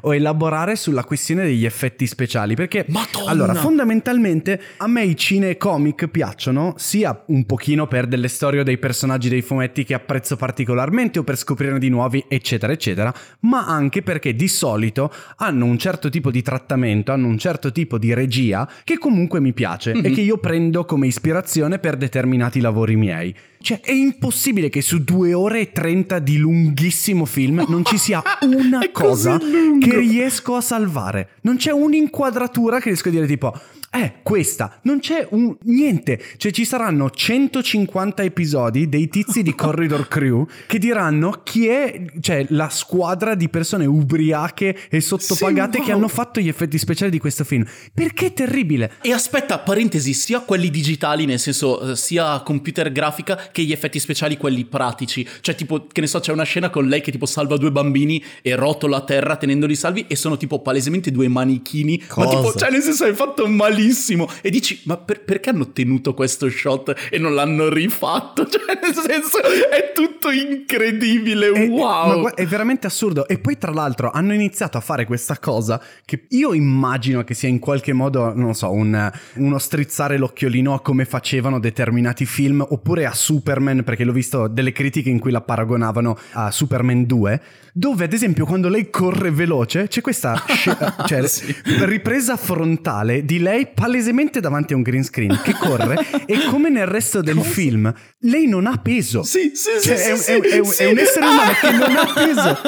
o 0.02 0.14
elaborare 0.14 0.76
sulla 0.76 1.04
questione 1.04 1.44
degli 1.44 1.64
effetti 1.64 2.06
speciali 2.06 2.54
perché 2.54 2.84
Madonna. 2.88 3.30
allora, 3.30 3.54
fondamentalmente 3.54 4.60
a 4.78 4.86
me 4.86 5.04
i 5.04 5.16
cinecomic 5.16 6.08
piacciono 6.08 6.74
sia 6.76 7.22
un 7.26 7.44
pochino 7.44 7.86
per 7.86 8.06
delle 8.06 8.28
storie 8.28 8.60
o 8.60 8.62
dei 8.62 8.78
personaggi 8.78 9.28
dei 9.28 9.42
fumetti 9.42 9.84
che 9.84 9.94
apprezzo 9.94 10.36
particolarmente 10.36 11.18
o 11.18 11.24
per 11.24 11.36
scoprirne 11.36 11.78
di 11.78 11.88
nuovi, 11.88 12.24
eccetera, 12.28 12.72
eccetera, 12.72 13.12
ma 13.40 13.66
anche 13.66 14.02
perché 14.02 14.34
di 14.34 14.48
solito 14.48 15.12
hanno 15.36 15.64
un 15.64 15.78
certo 15.78 16.08
tipo 16.08 16.30
di 16.30 16.42
trattamento, 16.42 17.12
hanno 17.12 17.26
un 17.26 17.38
certo 17.38 17.72
tipo 17.72 17.98
di 17.98 18.14
regia 18.14 18.68
che 18.84 18.98
comunque 18.98 19.40
mi 19.40 19.52
piace 19.52 19.92
mm-hmm. 19.92 20.04
e 20.04 20.08
mhm. 20.08 20.14
che 20.14 20.20
io 20.20 20.38
prendo 20.38 20.84
come 20.84 21.06
ispirazione 21.06 21.78
per 21.78 21.96
determinati 21.96 22.60
lavori 22.60 22.96
miei. 22.96 23.34
Cioè, 23.62 23.80
è 23.80 23.92
impossibile 23.92 24.68
che 24.68 24.82
su 24.82 25.04
due 25.04 25.32
ore 25.32 25.60
e 25.60 25.72
trenta 25.72 26.18
di 26.18 26.36
lunghissimo 26.36 27.24
film 27.24 27.64
non 27.68 27.84
ci 27.84 27.96
sia 27.96 28.22
una 28.42 28.80
cosa 28.90 29.38
che 29.38 29.96
riesco 29.96 30.56
a 30.56 30.60
salvare. 30.60 31.30
Non 31.42 31.56
c'è 31.56 31.70
un'inquadratura 31.70 32.78
che 32.78 32.88
riesco 32.88 33.08
a 33.08 33.12
dire 33.12 33.26
tipo 33.26 33.54
è 33.92 34.20
questa. 34.22 34.78
Non 34.84 35.00
c'è 35.00 35.26
un 35.32 35.54
niente. 35.64 36.18
Cioè 36.38 36.50
ci 36.50 36.64
saranno 36.64 37.10
150 37.10 38.22
episodi 38.22 38.88
dei 38.88 39.08
tizi 39.08 39.42
di 39.42 39.52
Corridor 39.54 40.08
Crew 40.08 40.46
che 40.66 40.78
diranno 40.78 41.42
chi 41.42 41.66
è, 41.66 42.02
cioè 42.18 42.46
la 42.48 42.70
squadra 42.70 43.34
di 43.34 43.50
persone 43.50 43.84
ubriache 43.84 44.88
e 44.88 45.02
sottopagate 45.02 45.72
sì, 45.72 45.76
wow. 45.76 45.86
che 45.86 45.92
hanno 45.92 46.08
fatto 46.08 46.40
gli 46.40 46.48
effetti 46.48 46.78
speciali 46.78 47.10
di 47.10 47.18
questo 47.18 47.44
film. 47.44 47.66
Perché 47.92 48.28
è 48.28 48.32
terribile? 48.32 48.92
E 49.02 49.12
aspetta, 49.12 49.58
parentesi, 49.58 50.14
sia 50.14 50.40
quelli 50.40 50.70
digitali, 50.70 51.26
nel 51.26 51.38
senso 51.38 51.90
eh, 51.90 51.96
sia 51.96 52.40
computer 52.40 52.90
grafica 52.90 53.50
che 53.52 53.62
gli 53.62 53.72
effetti 53.72 53.98
speciali 53.98 54.38
quelli 54.38 54.64
pratici. 54.64 55.28
Cioè 55.42 55.54
tipo, 55.54 55.86
che 55.92 56.00
ne 56.00 56.06
so, 56.06 56.18
c'è 56.18 56.32
una 56.32 56.44
scena 56.44 56.70
con 56.70 56.88
lei 56.88 57.02
che 57.02 57.10
tipo 57.10 57.26
salva 57.26 57.58
due 57.58 57.70
bambini 57.70 58.24
e 58.40 58.54
rotola 58.54 58.96
a 58.96 59.04
terra 59.04 59.36
tenendoli 59.36 59.76
salvi 59.76 60.06
e 60.08 60.16
sono 60.16 60.38
tipo 60.38 60.62
palesemente 60.62 61.10
due 61.10 61.28
manichini. 61.28 62.02
Cosa? 62.06 62.26
Ma 62.26 62.34
tipo, 62.34 62.58
cioè 62.58 62.70
nel 62.70 62.80
senso 62.80 63.04
hai 63.04 63.12
fatto 63.12 63.46
malissimo 63.46 63.80
bellissimo. 63.82 64.28
E 64.40 64.50
dici, 64.50 64.80
ma 64.84 64.96
per, 64.96 65.24
perché 65.24 65.50
hanno 65.50 65.72
tenuto 65.72 66.14
questo 66.14 66.48
shot 66.48 67.08
e 67.10 67.18
non 67.18 67.34
l'hanno 67.34 67.68
rifatto? 67.68 68.46
Cioè, 68.52 68.78
nel 68.82 68.94
senso, 68.94 69.38
è 69.42 69.92
tutto 69.94 70.30
incredibile. 70.30 71.48
Wow. 71.48 72.28
È, 72.28 72.34
è 72.34 72.46
veramente 72.46 72.86
assurdo. 72.86 73.26
E 73.26 73.38
poi, 73.38 73.56
tra 73.56 73.72
l'altro, 73.72 74.10
hanno 74.10 74.34
iniziato 74.34 74.76
a 74.76 74.80
fare 74.80 75.06
questa 75.06 75.38
cosa 75.38 75.82
che 76.04 76.26
io 76.30 76.52
immagino 76.52 77.24
che 77.24 77.32
sia 77.32 77.48
in 77.48 77.58
qualche 77.58 77.92
modo, 77.92 78.34
non 78.34 78.54
so, 78.54 78.70
un, 78.70 79.10
uno 79.36 79.58
strizzare 79.58 80.18
l'occhiolino 80.18 80.74
a 80.74 80.82
come 80.82 81.06
facevano 81.06 81.58
determinati 81.58 82.26
film, 82.26 82.64
oppure 82.68 83.06
a 83.06 83.12
Superman, 83.12 83.84
perché 83.84 84.04
l'ho 84.04 84.12
visto 84.12 84.48
delle 84.48 84.72
critiche 84.72 85.08
in 85.08 85.18
cui 85.18 85.30
la 85.30 85.40
paragonavano 85.40 86.18
a 86.32 86.50
Superman 86.50 87.06
2 87.06 87.40
dove 87.74 88.04
ad 88.04 88.12
esempio 88.12 88.44
quando 88.44 88.68
lei 88.68 88.90
corre 88.90 89.30
veloce 89.30 89.88
c'è 89.88 90.02
questa 90.02 90.36
sc- 90.46 91.04
cioè, 91.08 91.26
sì. 91.26 91.54
ripresa 91.84 92.36
frontale 92.36 93.24
di 93.24 93.38
lei 93.38 93.71
palesemente 93.74 94.40
davanti 94.40 94.72
a 94.72 94.76
un 94.76 94.82
green 94.82 95.04
screen 95.04 95.40
che 95.42 95.54
corre 95.54 95.96
e 96.26 96.44
come 96.48 96.70
nel 96.70 96.86
resto 96.86 97.20
del 97.20 97.36
Cosa? 97.36 97.48
film 97.48 97.94
lei 98.24 98.46
non 98.46 98.66
ha 98.66 98.76
peso. 98.76 99.22
Sì, 99.22 99.52
sì, 99.54 99.70
cioè, 99.82 99.96
sì, 99.96 100.10
è, 100.10 100.16
sì, 100.16 100.30
è, 100.30 100.40
è, 100.40 100.64
sì. 100.64 100.82
è, 100.82 100.90
un 100.90 100.98
essere 100.98 101.26
umano 101.26 101.52
che 101.60 101.70
non 101.72 101.96
ha 101.96 102.12
peso. 102.12 102.58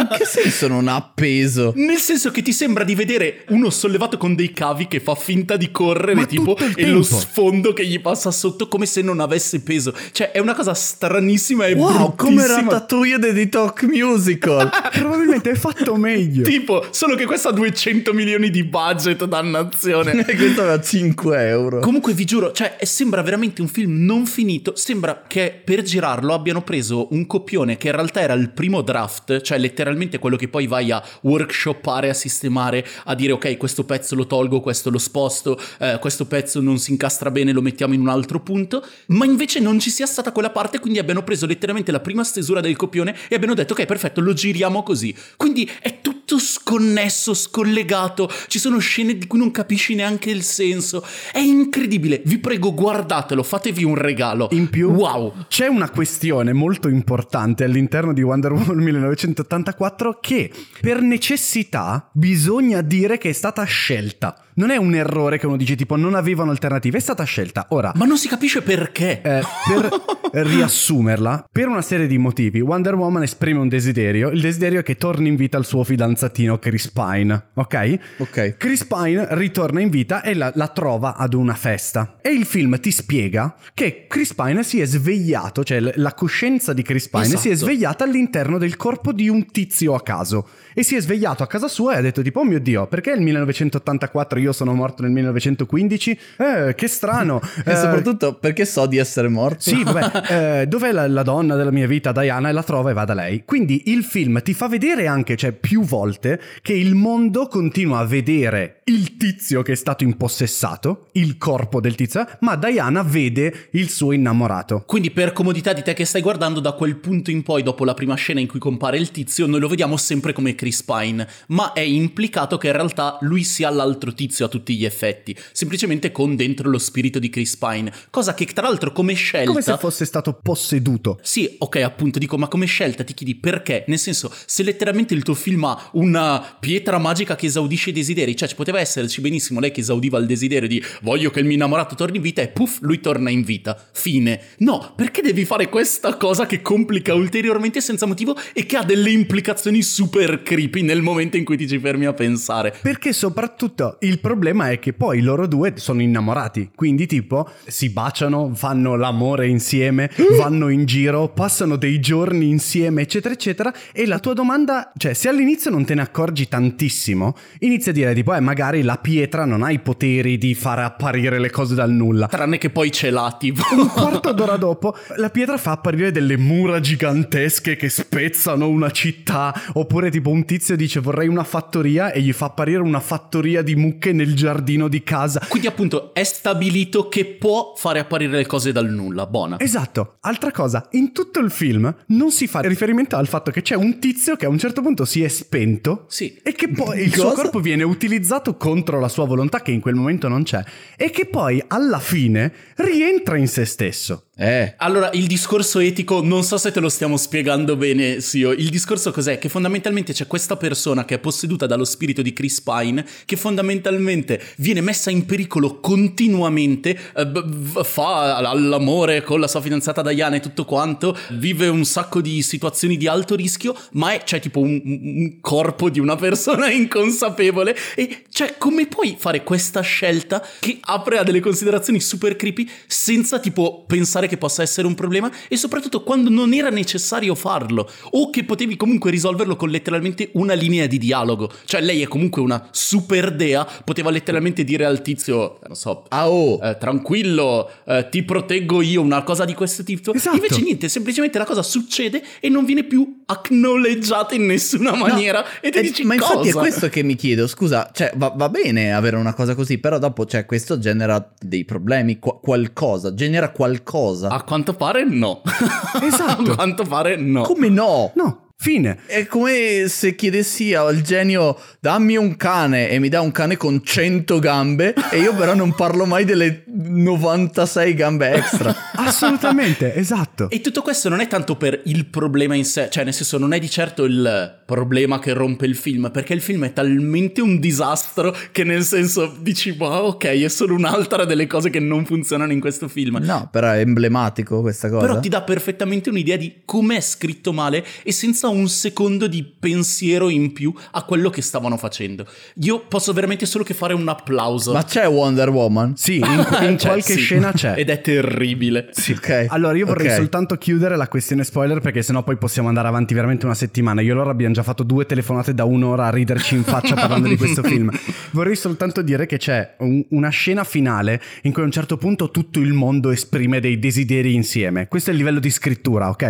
In 0.00 0.08
che 0.18 0.24
senso 0.24 0.68
non 0.68 0.88
ha 0.88 1.02
peso? 1.02 1.72
Nel 1.76 1.96
senso 1.98 2.30
che 2.30 2.42
ti 2.42 2.52
sembra 2.52 2.84
di 2.84 2.94
vedere 2.94 3.44
uno 3.48 3.70
sollevato 3.70 4.16
con 4.16 4.34
dei 4.34 4.52
cavi 4.52 4.86
che 4.86 5.00
fa 5.00 5.14
finta 5.14 5.56
di 5.56 5.70
correre 5.70 6.14
Ma 6.14 6.26
tipo 6.26 6.56
e 6.56 6.72
tempo. 6.74 6.92
lo 6.92 7.02
sfondo 7.02 7.72
che 7.72 7.86
gli 7.86 8.00
passa 8.00 8.30
sotto 8.30 8.68
come 8.68 8.86
se 8.86 9.02
non 9.02 9.20
avesse 9.20 9.60
peso. 9.60 9.94
Cioè 10.12 10.30
è 10.30 10.38
una 10.38 10.54
cosa 10.54 10.74
stranissima 10.74 11.66
e 11.66 11.72
wow, 11.72 12.14
bruttissima. 12.14 12.14
come 12.16 12.46
Ratatouille 12.46 13.32
di 13.32 13.48
Talk 13.48 13.82
Musical. 13.84 14.70
Probabilmente 14.92 15.50
è 15.50 15.54
fatto 15.54 15.96
meglio. 15.96 16.42
Tipo, 16.42 16.86
solo 16.90 17.16
che 17.16 17.24
questo 17.24 17.48
ha 17.48 17.52
200 17.52 18.12
milioni 18.12 18.50
di 18.50 18.62
budget, 18.64 19.24
dannazione. 19.24 20.24
aveva 20.58 20.80
5 20.80 21.48
euro. 21.48 21.80
Comunque 21.80 22.12
vi 22.12 22.24
giuro, 22.24 22.52
cioè 22.52 22.76
sembra 22.82 23.22
veramente 23.22 23.60
un 23.60 23.68
film 23.68 24.04
non 24.04 24.26
finito. 24.26 24.74
Sembra 24.76 25.24
che 25.26 25.60
per 25.62 25.82
girarlo 25.82 26.34
abbiano 26.34 26.62
preso 26.62 27.08
un 27.12 27.26
copione 27.26 27.76
che 27.76 27.88
in 27.88 27.94
realtà 27.94 28.20
era 28.20 28.32
il 28.32 28.50
primo 28.50 28.82
draft, 28.82 29.40
cioè 29.42 29.58
letteralmente 29.58 30.18
quello 30.18 30.36
che 30.36 30.48
poi 30.48 30.66
vai 30.66 30.90
a 30.90 31.02
workshoppare, 31.22 32.08
a 32.08 32.14
sistemare, 32.14 32.86
a 33.04 33.14
dire 33.14 33.32
ok, 33.32 33.56
questo 33.56 33.84
pezzo 33.84 34.14
lo 34.14 34.26
tolgo, 34.26 34.60
questo 34.60 34.90
lo 34.90 34.98
sposto, 34.98 35.60
eh, 35.78 35.98
questo 36.00 36.26
pezzo 36.26 36.60
non 36.60 36.78
si 36.78 36.90
incastra 36.90 37.30
bene, 37.30 37.52
lo 37.52 37.62
mettiamo 37.62 37.94
in 37.94 38.00
un 38.00 38.08
altro 38.08 38.40
punto, 38.40 38.84
ma 39.08 39.24
invece 39.24 39.60
non 39.60 39.78
ci 39.78 39.90
sia 39.90 40.06
stata 40.06 40.32
quella 40.32 40.50
parte, 40.50 40.78
quindi 40.78 40.98
abbiano 40.98 41.22
preso 41.22 41.46
letteralmente 41.46 41.92
la 41.92 42.00
prima 42.00 42.24
stesura 42.24 42.60
del 42.60 42.76
copione 42.76 43.16
e 43.28 43.34
abbiano 43.34 43.54
detto 43.54 43.72
ok, 43.74 43.84
perfetto, 43.86 44.20
lo 44.20 44.32
giriamo 44.32 44.82
così. 44.82 45.14
Quindi 45.36 45.68
è 45.80 46.00
tutto 46.00 46.38
sconnesso, 46.38 47.34
scollegato, 47.34 48.30
ci 48.48 48.58
sono 48.58 48.78
scene 48.78 49.16
di 49.16 49.26
cui 49.26 49.38
non 49.38 49.50
capisci 49.50 49.94
neanche 49.94 50.30
il 50.30 50.39
senso. 50.42 51.04
È 51.32 51.38
incredibile, 51.38 52.22
vi 52.24 52.38
prego 52.38 52.74
guardatelo, 52.74 53.42
fatevi 53.42 53.84
un 53.84 53.94
regalo. 53.94 54.48
In 54.52 54.68
più 54.68 54.90
Wow. 54.90 55.32
C'è 55.48 55.66
una 55.66 55.88
questione 55.88 56.52
molto 56.52 56.88
importante 56.88 57.64
all'interno 57.64 58.12
di 58.12 58.22
Wonder 58.22 58.52
Woman 58.52 58.78
1984 58.78 60.18
che 60.20 60.50
per 60.80 61.00
necessità 61.00 62.08
bisogna 62.12 62.82
dire 62.82 63.18
che 63.18 63.30
è 63.30 63.32
stata 63.32 63.62
scelta. 63.64 64.36
Non 64.54 64.70
è 64.70 64.76
un 64.76 64.94
errore 64.94 65.38
che 65.38 65.46
uno 65.46 65.56
dice 65.56 65.74
tipo 65.74 65.96
non 65.96 66.14
avevano 66.14 66.50
alternative, 66.50 66.98
è 66.98 67.00
stata 67.00 67.24
scelta. 67.24 67.66
Ora, 67.70 67.92
ma 67.94 68.04
non 68.04 68.18
si 68.18 68.28
capisce 68.28 68.60
perché. 68.60 69.22
Eh, 69.22 69.42
per 69.66 69.88
riassumerla, 70.44 71.46
per 71.50 71.68
una 71.68 71.80
serie 71.80 72.06
di 72.06 72.18
motivi, 72.18 72.60
Wonder 72.60 72.94
Woman 72.94 73.22
esprime 73.22 73.58
un 73.58 73.68
desiderio. 73.68 74.28
Il 74.30 74.40
desiderio 74.40 74.80
è 74.80 74.82
che 74.82 74.96
torni 74.96 75.28
in 75.28 75.36
vita 75.36 75.56
il 75.56 75.64
suo 75.64 75.82
fidanzatino 75.82 76.58
Chris 76.58 76.90
Pine, 76.90 77.42
ok? 77.54 77.98
Ok. 78.18 78.56
Chris 78.58 78.84
Pine 78.84 79.28
ritorna 79.30 79.80
in 79.80 79.88
vita 79.88 80.22
e 80.22 80.29
la, 80.34 80.52
la 80.54 80.68
trova 80.68 81.16
ad 81.16 81.34
una 81.34 81.54
festa. 81.54 82.16
E 82.20 82.30
il 82.30 82.44
film 82.44 82.78
ti 82.80 82.90
spiega 82.90 83.54
che 83.74 84.06
Chris 84.08 84.34
Pine 84.34 84.62
si 84.62 84.80
è 84.80 84.84
svegliato, 84.86 85.64
cioè 85.64 85.80
la 85.94 86.14
coscienza 86.14 86.72
di 86.72 86.82
Chris 86.82 87.08
Pine 87.08 87.24
si 87.26 87.48
è 87.48 87.52
Esatto. 87.52 87.70
svegliata 87.70 88.04
all'interno 88.04 88.58
del 88.58 88.76
corpo 88.76 89.12
di 89.12 89.28
un 89.28 89.46
tizio 89.46 89.94
a 89.94 90.02
caso. 90.02 90.48
E 90.80 90.82
si 90.82 90.96
è 90.96 91.00
svegliato 91.02 91.42
a 91.42 91.46
casa 91.46 91.68
sua 91.68 91.92
e 91.92 91.98
ha 91.98 92.00
detto 92.00 92.22
tipo, 92.22 92.40
oh 92.40 92.44
mio 92.44 92.58
Dio, 92.58 92.86
perché 92.86 93.10
il 93.10 93.20
1984 93.20 94.38
io 94.38 94.50
sono 94.50 94.72
morto 94.72 95.02
nel 95.02 95.10
1915? 95.10 96.18
Eh, 96.38 96.74
che 96.74 96.86
strano. 96.88 97.38
E 97.66 97.72
Eh, 97.72 97.76
soprattutto 97.76 98.34
perché 98.36 98.64
so 98.64 98.86
di 98.86 98.96
essere 98.96 99.28
morto. 99.28 99.60
sì, 99.60 99.82
vabbè, 99.82 100.60
eh, 100.62 100.66
dov'è 100.66 100.92
la, 100.92 101.06
la 101.06 101.22
donna 101.22 101.54
della 101.54 101.70
mia 101.70 101.86
vita, 101.86 102.12
Diana? 102.12 102.48
E 102.48 102.52
la 102.52 102.62
trova 102.62 102.88
e 102.88 102.92
va 102.94 103.04
da 103.04 103.12
lei. 103.12 103.44
Quindi 103.44 103.90
il 103.90 104.04
film 104.04 104.40
ti 104.42 104.54
fa 104.54 104.68
vedere 104.68 105.06
anche, 105.06 105.36
cioè 105.36 105.52
più 105.52 105.82
volte, 105.82 106.40
che 106.62 106.72
il 106.72 106.94
mondo 106.94 107.46
continua 107.48 107.98
a 107.98 108.06
vedere 108.06 108.80
il 108.84 109.18
tizio 109.18 109.60
che 109.60 109.72
è 109.72 109.76
stato 109.76 110.04
impossessato, 110.04 111.08
il 111.12 111.36
corpo 111.36 111.80
del 111.80 111.94
tizio, 111.94 112.26
ma 112.40 112.56
Diana 112.56 113.02
vede 113.02 113.68
il 113.72 113.90
suo 113.90 114.12
innamorato. 114.12 114.84
Quindi 114.86 115.10
per 115.10 115.32
comodità 115.32 115.74
di 115.74 115.82
te 115.82 115.92
che 115.92 116.06
stai 116.06 116.22
guardando, 116.22 116.60
da 116.60 116.72
quel 116.72 116.96
punto 116.96 117.30
in 117.30 117.42
poi, 117.42 117.62
dopo 117.62 117.84
la 117.84 117.94
prima 117.94 118.14
scena 118.14 118.40
in 118.40 118.48
cui 118.48 118.58
compare 118.58 118.96
il 118.96 119.10
tizio, 119.10 119.46
noi 119.46 119.60
lo 119.60 119.68
vediamo 119.68 119.96
sempre 119.98 120.32
come 120.32 120.54
Chris 120.70 120.82
Pine, 120.84 121.28
ma 121.48 121.72
è 121.72 121.80
implicato 121.80 122.56
che 122.56 122.68
in 122.68 122.74
realtà 122.74 123.18
lui 123.22 123.42
sia 123.42 123.70
l'altro 123.70 124.14
tizio 124.14 124.46
a 124.46 124.48
tutti 124.48 124.76
gli 124.76 124.84
effetti, 124.84 125.36
semplicemente 125.52 126.12
con 126.12 126.36
dentro 126.36 126.70
lo 126.70 126.78
spirito 126.78 127.18
di 127.18 127.28
Chris 127.28 127.56
Pine, 127.56 127.92
cosa 128.10 128.34
che 128.34 128.46
tra 128.46 128.68
l'altro 128.68 128.92
come 128.92 129.14
scelta... 129.14 129.50
Come 129.50 129.62
se 129.62 129.76
fosse 129.78 130.04
stato 130.04 130.38
posseduto. 130.40 131.18
Sì, 131.22 131.56
ok, 131.58 131.76
appunto, 131.76 132.20
dico, 132.20 132.38
ma 132.38 132.46
come 132.46 132.66
scelta 132.66 133.02
ti 133.02 133.14
chiedi 133.14 133.34
perché? 133.34 133.84
Nel 133.88 133.98
senso, 133.98 134.32
se 134.46 134.62
letteralmente 134.62 135.14
il 135.14 135.24
tuo 135.24 135.34
film 135.34 135.64
ha 135.64 135.90
una 135.94 136.56
pietra 136.60 136.98
magica 136.98 137.34
che 137.34 137.46
esaudisce 137.46 137.90
i 137.90 137.92
desideri, 137.92 138.36
cioè 138.36 138.48
ci 138.48 138.54
poteva 138.54 138.78
esserci 138.78 139.20
benissimo 139.20 139.58
lei 139.58 139.72
che 139.72 139.80
esaudiva 139.80 140.18
il 140.18 140.26
desiderio 140.26 140.68
di 140.68 140.82
voglio 141.02 141.30
che 141.30 141.40
il 141.40 141.46
mio 141.46 141.54
innamorato 141.54 141.96
torni 141.96 142.16
in 142.16 142.22
vita 142.22 142.42
e 142.42 142.48
puff, 142.48 142.78
lui 142.80 143.00
torna 143.00 143.30
in 143.30 143.42
vita. 143.42 143.76
Fine. 143.92 144.40
No, 144.58 144.92
perché 144.94 145.20
devi 145.20 145.44
fare 145.44 145.68
questa 145.68 146.16
cosa 146.16 146.46
che 146.46 146.62
complica 146.62 147.14
ulteriormente 147.14 147.80
senza 147.80 148.06
motivo 148.06 148.36
e 148.52 148.66
che 148.66 148.76
ha 148.76 148.84
delle 148.84 149.10
implicazioni 149.10 149.82
super 149.82 150.42
creepy 150.50 150.82
nel 150.82 151.00
momento 151.00 151.36
in 151.36 151.44
cui 151.44 151.56
ti 151.56 151.68
ci 151.68 151.78
fermi 151.78 152.06
a 152.06 152.12
pensare? 152.12 152.74
Perché 152.82 153.12
soprattutto 153.12 153.98
il 154.00 154.18
problema 154.18 154.72
è 154.72 154.80
che 154.80 154.92
poi 154.92 155.20
loro 155.20 155.46
due 155.46 155.74
sono 155.76 156.02
innamorati, 156.02 156.70
quindi 156.74 157.06
tipo 157.06 157.48
si 157.68 157.90
baciano, 157.90 158.50
fanno 158.56 158.96
l'amore 158.96 159.46
insieme, 159.46 160.10
vanno 160.36 160.68
in 160.68 160.86
giro, 160.86 161.28
passano 161.28 161.76
dei 161.76 162.00
giorni 162.00 162.48
insieme, 162.48 163.02
eccetera, 163.02 163.32
eccetera. 163.32 163.72
E 163.92 164.06
la 164.06 164.18
tua 164.18 164.32
domanda, 164.32 164.90
cioè 164.96 165.14
se 165.14 165.28
all'inizio 165.28 165.70
non 165.70 165.84
te 165.84 165.94
ne 165.94 166.02
accorgi 166.02 166.48
tantissimo, 166.48 167.36
inizia 167.60 167.92
a 167.92 167.94
dire 167.94 168.12
tipo, 168.12 168.34
eh, 168.34 168.40
magari 168.40 168.82
la 168.82 168.96
pietra 168.96 169.44
non 169.44 169.62
ha 169.62 169.70
i 169.70 169.78
poteri 169.78 170.36
di 170.36 170.56
fare 170.56 170.82
apparire 170.82 171.38
le 171.38 171.50
cose 171.50 171.76
dal 171.76 171.92
nulla. 171.92 172.26
Tranne 172.26 172.58
che 172.58 172.70
poi 172.70 172.90
ce 172.90 173.10
l'ha, 173.10 173.36
tipo. 173.38 173.62
Un 173.70 173.86
quarto 173.86 174.32
d'ora 174.32 174.56
dopo, 174.56 174.96
la 175.14 175.30
pietra 175.30 175.56
fa 175.58 175.72
apparire 175.72 176.10
delle 176.10 176.36
mura 176.36 176.80
gigantesche 176.80 177.76
che 177.76 177.88
spezzano 177.88 178.68
una 178.68 178.90
città. 178.90 179.54
Oppure, 179.74 180.10
tipo, 180.10 180.30
un 180.30 180.39
tizio 180.44 180.76
dice 180.76 181.00
vorrei 181.00 181.28
una 181.28 181.44
fattoria 181.44 182.12
e 182.12 182.20
gli 182.20 182.32
fa 182.32 182.46
apparire 182.46 182.80
una 182.80 183.00
fattoria 183.00 183.62
di 183.62 183.74
mucche 183.74 184.12
nel 184.12 184.34
giardino 184.34 184.88
di 184.88 185.02
casa. 185.02 185.44
Quindi 185.48 185.68
appunto 185.68 186.14
è 186.14 186.24
stabilito 186.24 187.08
che 187.08 187.24
può 187.24 187.74
fare 187.76 187.98
apparire 187.98 188.36
le 188.36 188.46
cose 188.46 188.72
dal 188.72 188.88
nulla, 188.90 189.26
buona. 189.26 189.58
Esatto. 189.58 190.16
Altra 190.20 190.50
cosa, 190.50 190.88
in 190.92 191.12
tutto 191.12 191.40
il 191.40 191.50
film 191.50 191.94
non 192.08 192.30
si 192.30 192.46
fa 192.46 192.60
riferimento 192.60 193.16
al 193.16 193.28
fatto 193.28 193.50
che 193.50 193.62
c'è 193.62 193.74
un 193.74 193.98
tizio 193.98 194.36
che 194.36 194.46
a 194.46 194.48
un 194.48 194.58
certo 194.58 194.82
punto 194.82 195.04
si 195.04 195.22
è 195.22 195.28
spento. 195.28 196.06
Sì. 196.08 196.38
E 196.42 196.52
che 196.52 196.68
poi 196.68 197.02
il 197.04 197.12
suo 197.12 197.30
Cosa? 197.30 197.42
corpo 197.42 197.60
viene 197.60 197.82
utilizzato 197.82 198.56
contro 198.56 199.00
la 199.00 199.08
sua 199.08 199.26
volontà, 199.26 199.62
che 199.62 199.70
in 199.70 199.80
quel 199.80 199.94
momento 199.94 200.28
non 200.28 200.42
c'è. 200.42 200.62
E 200.96 201.10
che 201.10 201.26
poi 201.26 201.62
alla 201.66 201.98
fine 201.98 202.52
rientra 202.76 203.36
in 203.36 203.48
se 203.48 203.64
stesso. 203.64 204.26
Eh. 204.36 204.74
Allora, 204.78 205.10
il 205.12 205.26
discorso 205.26 205.80
etico, 205.80 206.22
non 206.22 206.42
so 206.44 206.56
se 206.56 206.72
te 206.72 206.80
lo 206.80 206.88
stiamo 206.88 207.18
spiegando 207.18 207.76
bene, 207.76 208.20
Sio. 208.20 208.52
Il 208.52 208.70
discorso 208.70 209.10
cos'è? 209.10 209.38
Che 209.38 209.50
fondamentalmente 209.50 210.14
c'è 210.14 210.26
questa 210.30 210.56
persona 210.56 211.04
che 211.04 211.16
è 211.16 211.18
posseduta 211.18 211.66
dallo 211.66 211.84
spirito 211.84 212.22
di 212.22 212.32
Chris 212.32 212.60
Pine, 212.60 213.04
che 213.24 213.34
fondamentalmente 213.34 214.40
viene 214.58 214.80
messa 214.80 215.10
in 215.10 215.26
pericolo 215.26 215.80
continuamente, 215.80 216.96
eh, 217.16 217.82
fa 217.82 218.40
l'amore 218.40 219.24
con 219.24 219.40
la 219.40 219.48
sua 219.48 219.60
fidanzata 219.60 220.04
Diana 220.04 220.36
e 220.36 220.40
tutto 220.40 220.64
quanto, 220.64 221.18
vive 221.30 221.66
un 221.66 221.84
sacco 221.84 222.20
di 222.20 222.42
situazioni 222.42 222.96
di 222.96 223.08
alto 223.08 223.34
rischio, 223.34 223.76
ma 223.94 224.16
c'è 224.18 224.38
tipo 224.38 224.60
un, 224.60 224.80
un 224.84 225.40
corpo 225.40 225.90
di 225.90 225.98
una 225.98 226.14
persona 226.14 226.70
inconsapevole. 226.70 227.76
E 227.96 228.22
cioè, 228.30 228.54
come 228.56 228.86
puoi 228.86 229.16
fare 229.18 229.42
questa 229.42 229.80
scelta 229.80 230.46
che 230.60 230.78
apre 230.80 231.18
a 231.18 231.24
delle 231.24 231.40
considerazioni 231.40 231.98
super 231.98 232.36
creepy 232.36 232.68
senza 232.86 233.40
tipo 233.40 233.84
pensare 233.84 234.28
che 234.28 234.36
possa 234.36 234.62
essere 234.62 234.86
un 234.86 234.94
problema 234.94 235.28
e 235.48 235.56
soprattutto 235.56 236.04
quando 236.04 236.30
non 236.30 236.52
era 236.52 236.70
necessario 236.70 237.34
farlo 237.34 237.90
o 238.10 238.30
che 238.30 238.44
potevi 238.44 238.76
comunque 238.76 239.10
risolverlo 239.10 239.56
con 239.56 239.70
letteralmente 239.70 240.19
una 240.34 240.54
linea 240.54 240.86
di 240.86 240.98
dialogo. 240.98 241.50
Cioè 241.64 241.80
lei 241.80 242.02
è 242.02 242.06
comunque 242.08 242.42
una 242.42 242.68
super 242.70 243.34
dea, 243.34 243.66
poteva 243.84 244.10
letteralmente 244.10 244.64
dire 244.64 244.84
al 244.84 245.02
tizio, 245.02 245.58
non 245.66 245.76
so, 245.76 246.04
Ah, 246.08 246.28
oh. 246.30 246.58
eh, 246.62 246.76
tranquillo, 246.78 247.68
eh, 247.86 248.08
ti 248.10 248.22
proteggo 248.22 248.82
io, 248.82 249.00
una 249.02 249.22
cosa 249.22 249.44
di 249.44 249.54
questo 249.54 249.82
tipo. 249.82 250.12
Esatto. 250.14 250.36
Invece 250.36 250.60
niente, 250.62 250.88
semplicemente 250.88 251.38
la 251.38 251.44
cosa 251.44 251.62
succede 251.62 252.22
e 252.40 252.48
non 252.48 252.64
viene 252.64 252.84
più 252.84 253.22
acknowledgata 253.26 254.34
in 254.34 254.46
nessuna 254.46 254.94
maniera 254.94 255.44
e 255.60 255.70
ti 255.70 255.78
Eh, 255.78 255.82
dici 255.82 256.04
ma 256.04 256.14
infatti 256.14 256.48
è 256.48 256.52
cosa? 256.52 256.58
questo 256.58 256.88
che 256.88 257.02
mi 257.02 257.14
chiedo, 257.16 257.46
scusa, 257.46 257.90
cioè 257.92 258.12
va, 258.16 258.32
va 258.36 258.48
bene 258.48 258.92
avere 258.92 259.16
una 259.16 259.34
cosa 259.34 259.54
così, 259.54 259.78
però 259.78 259.98
dopo 259.98 260.24
cioè, 260.26 260.46
questo 260.46 260.78
genera 260.78 261.32
dei 261.38 261.64
problemi, 261.64 262.18
qua- 262.18 262.38
qualcosa, 262.40 263.14
genera 263.14 263.50
qualcosa. 263.50 264.28
A 264.28 264.42
quanto 264.42 264.74
pare 264.74 265.04
no. 265.04 265.42
Esatto. 266.02 266.52
A 266.52 266.54
quanto 266.54 266.84
pare 266.84 267.16
no. 267.16 267.42
Come 267.42 267.68
no? 267.68 268.12
No, 268.14 268.39
fine. 268.60 268.98
È 269.06 269.26
come 269.26 269.88
se 269.88 270.14
chiedessi 270.14 270.74
al 270.74 271.00
genio 271.00 271.58
dammi 271.80 272.16
un 272.16 272.36
cane 272.36 272.90
e 272.90 272.98
mi 272.98 273.08
dà 273.08 273.22
un 273.22 273.32
cane 273.32 273.56
con 273.56 273.82
100 273.82 274.38
gambe 274.38 274.94
e 275.10 275.18
io 275.18 275.34
però 275.34 275.54
non 275.54 275.74
parlo 275.74 276.04
mai 276.04 276.26
delle 276.26 276.64
96 276.66 277.94
gambe 277.94 278.32
extra. 278.32 278.76
Assolutamente, 278.96 279.94
esatto. 279.94 280.50
E 280.50 280.60
tutto 280.60 280.82
questo 280.82 281.08
non 281.08 281.20
è 281.20 281.26
tanto 281.26 281.56
per 281.56 281.80
il 281.86 282.04
problema 282.04 282.54
in 282.54 282.66
sé, 282.66 282.88
cioè 282.90 283.02
nel 283.02 283.14
senso 283.14 283.38
non 283.38 283.54
è 283.54 283.58
di 283.58 283.70
certo 283.70 284.04
il 284.04 284.58
problema 284.66 285.18
che 285.18 285.32
rompe 285.32 285.64
il 285.64 285.74
film, 285.74 286.10
perché 286.12 286.34
il 286.34 286.42
film 286.42 286.66
è 286.66 286.72
talmente 286.74 287.40
un 287.40 287.58
disastro 287.58 288.36
che 288.52 288.62
nel 288.62 288.82
senso 288.82 289.34
dici, 289.40 289.70
wow, 289.70 290.08
ok, 290.08 290.26
è 290.26 290.48
solo 290.48 290.74
un'altra 290.74 291.24
delle 291.24 291.46
cose 291.46 291.70
che 291.70 291.80
non 291.80 292.04
funzionano 292.04 292.52
in 292.52 292.60
questo 292.60 292.88
film. 292.88 293.18
No, 293.22 293.48
però 293.50 293.70
è 293.70 293.78
emblematico 293.78 294.60
questa 294.60 294.90
cosa. 294.90 295.06
Però 295.06 295.18
ti 295.18 295.30
dà 295.30 295.40
perfettamente 295.40 296.10
un'idea 296.10 296.36
di 296.36 296.60
com'è 296.66 297.00
scritto 297.00 297.54
male 297.54 297.84
e 298.02 298.12
senza 298.12 298.49
un 298.50 298.68
secondo 298.68 299.26
di 299.26 299.42
pensiero 299.44 300.28
in 300.28 300.52
più 300.52 300.72
a 300.92 301.02
quello 301.04 301.30
che 301.30 301.42
stavano 301.42 301.76
facendo. 301.76 302.26
Io 302.56 302.80
posso 302.86 303.12
veramente 303.12 303.46
solo 303.46 303.64
che 303.64 303.74
fare 303.74 303.94
un 303.94 304.08
applauso. 304.08 304.72
Ma 304.72 304.84
c'è 304.84 305.06
Wonder 305.08 305.48
Woman? 305.50 305.96
Sì, 305.96 306.16
in, 306.22 306.46
in 306.62 306.78
Cioè, 306.78 306.90
qualche 306.90 307.14
sì. 307.14 307.18
scena 307.20 307.52
c'è. 307.52 307.74
Ed 307.76 307.88
è 307.90 308.00
terribile. 308.00 308.88
Sì, 308.92 309.12
ok. 309.12 309.46
Allora, 309.48 309.76
io 309.76 309.86
vorrei 309.86 310.08
Ok. 310.08 310.14
soltanto 310.16 310.56
chiudere 310.56 310.96
la 310.96 311.08
questione 311.08 311.44
spoiler 311.44 311.80
perché 311.80 312.02
sennò 312.02 312.22
poi 312.22 312.36
possiamo 312.36 312.68
andare 312.68 312.88
avanti 312.88 313.14
veramente 313.14 313.44
una 313.46 313.54
settimana. 313.54 314.00
Io 314.00 314.12
e 314.12 314.14
loro 314.16 314.30
abbiamo 314.30 314.54
già 314.54 314.62
fatto 314.62 314.82
due 314.82 315.06
telefonate 315.06 315.54
da 315.54 315.64
un'ora 315.64 316.06
a 316.06 316.10
riderci 316.10 316.54
in 316.56 316.64
faccia 316.64 316.94
parlando 316.94 317.28
di 317.28 317.36
questo 317.36 317.62
film. 317.62 317.90
Vorrei 318.32 318.56
soltanto 318.56 319.02
dire 319.02 319.26
che 319.26 319.36
c'è 319.38 319.74
un- 319.78 320.04
una 320.10 320.28
scena 320.30 320.64
finale 320.64 321.20
in 321.42 321.52
cui 321.52 321.62
a 321.62 321.64
un 321.64 321.70
certo 321.70 321.96
punto 321.96 322.30
tutto 322.30 322.58
il 322.60 322.72
mondo 322.72 323.10
esprime 323.10 323.60
dei 323.60 323.78
desideri 323.78 324.34
insieme. 324.34 324.88
Questo 324.88 325.10
è 325.10 325.12
il 325.12 325.18
livello 325.18 325.38
di 325.40 325.50
scrittura, 325.50 326.08
ok? 326.08 326.22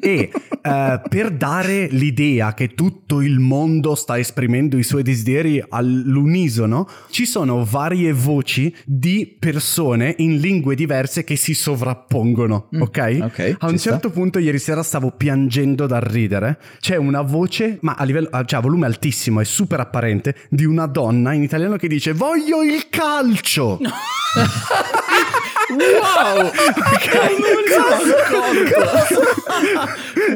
E 0.00 0.30
eh, 0.62 1.00
per 1.08 1.30
dare 1.30 1.53
l'idea 1.62 2.54
che 2.54 2.74
tutto 2.74 3.20
il 3.20 3.38
mondo 3.38 3.94
sta 3.94 4.18
esprimendo 4.18 4.76
i 4.76 4.82
suoi 4.82 5.02
desideri 5.02 5.62
all'unisono, 5.68 6.88
ci 7.10 7.26
sono 7.26 7.64
varie 7.64 8.12
voci 8.12 8.74
di 8.84 9.36
persone 9.38 10.14
in 10.18 10.38
lingue 10.38 10.74
diverse 10.74 11.24
che 11.24 11.36
si 11.36 11.54
sovrappongono, 11.54 12.68
ok? 12.78 13.18
ok, 13.22 13.56
A 13.58 13.66
un 13.66 13.72
ci 13.72 13.78
sta. 13.78 13.90
certo 13.90 14.10
punto 14.10 14.38
ieri 14.38 14.58
sera 14.58 14.82
stavo 14.82 15.10
piangendo 15.10 15.86
dal 15.86 16.00
ridere. 16.02 16.58
C'è 16.80 16.96
una 16.96 17.20
voce, 17.22 17.78
ma 17.82 17.94
a 17.94 18.04
livello, 18.04 18.28
cioè 18.44 18.58
a 18.58 18.62
volume 18.62 18.86
altissimo 18.86 19.40
e 19.40 19.44
super 19.44 19.80
apparente, 19.80 20.34
di 20.50 20.64
una 20.64 20.86
donna 20.86 21.32
in 21.32 21.42
italiano 21.42 21.76
che 21.76 21.88
dice 21.88 22.12
voglio 22.12 22.62
il 22.62 22.88
calcio. 22.88 23.78
Wow! 25.70 26.50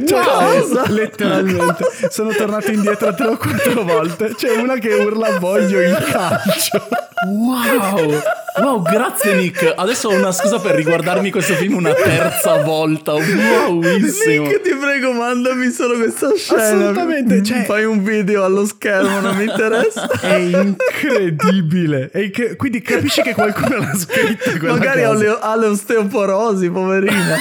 Cioè, 0.07 0.89
letteralmente. 0.89 1.85
Sono 2.09 2.31
tornato 2.31 2.70
indietro 2.70 3.14
tre 3.14 3.26
o 3.26 3.37
quattro 3.37 3.83
volte. 3.85 4.35
C'è 4.35 4.57
una 4.57 4.76
che 4.76 4.95
urla 4.95 5.39
voglio 5.39 5.81
il 5.81 5.97
calcio. 6.11 6.89
Wow! 7.26 8.20
Wow, 8.61 8.82
grazie 8.82 9.34
Nick. 9.34 9.72
Adesso 9.76 10.09
ho 10.09 10.14
una 10.14 10.32
scusa 10.32 10.59
per 10.59 10.74
riguardarmi 10.74 11.30
questo 11.30 11.54
film 11.54 11.74
una 11.76 11.92
terza 11.94 12.62
volta. 12.62 13.12
Wowissimo. 13.14 14.46
Nick, 14.46 14.62
ti 14.62 14.74
prego, 14.74 15.12
mandami 15.12 15.70
solo 15.70 15.96
questa 15.96 16.34
scena. 16.36 16.62
Assolutamente, 16.64 17.42
cioè- 17.42 17.64
Fai 17.64 17.84
un 17.84 18.02
video 18.02 18.44
allo 18.44 18.64
schermo, 18.66 19.20
non 19.20 19.36
mi 19.36 19.44
interessa. 19.44 20.09
È 20.20 20.34
incredibile. 20.34 22.11
È 22.11 22.18
inc- 22.18 22.56
quindi 22.56 22.80
capisci 22.82 23.22
che 23.22 23.34
qualcuno 23.34 23.76
l'ha 23.78 23.94
scritta 23.94 24.56
quella 24.59 24.74
Magari 24.74 25.02
ha 25.04 25.09
cosa. 25.09 25.24
le- 25.24 25.38
ha 25.40 25.56
l'osteoporosi, 25.56 26.70
poverina. 26.70 27.36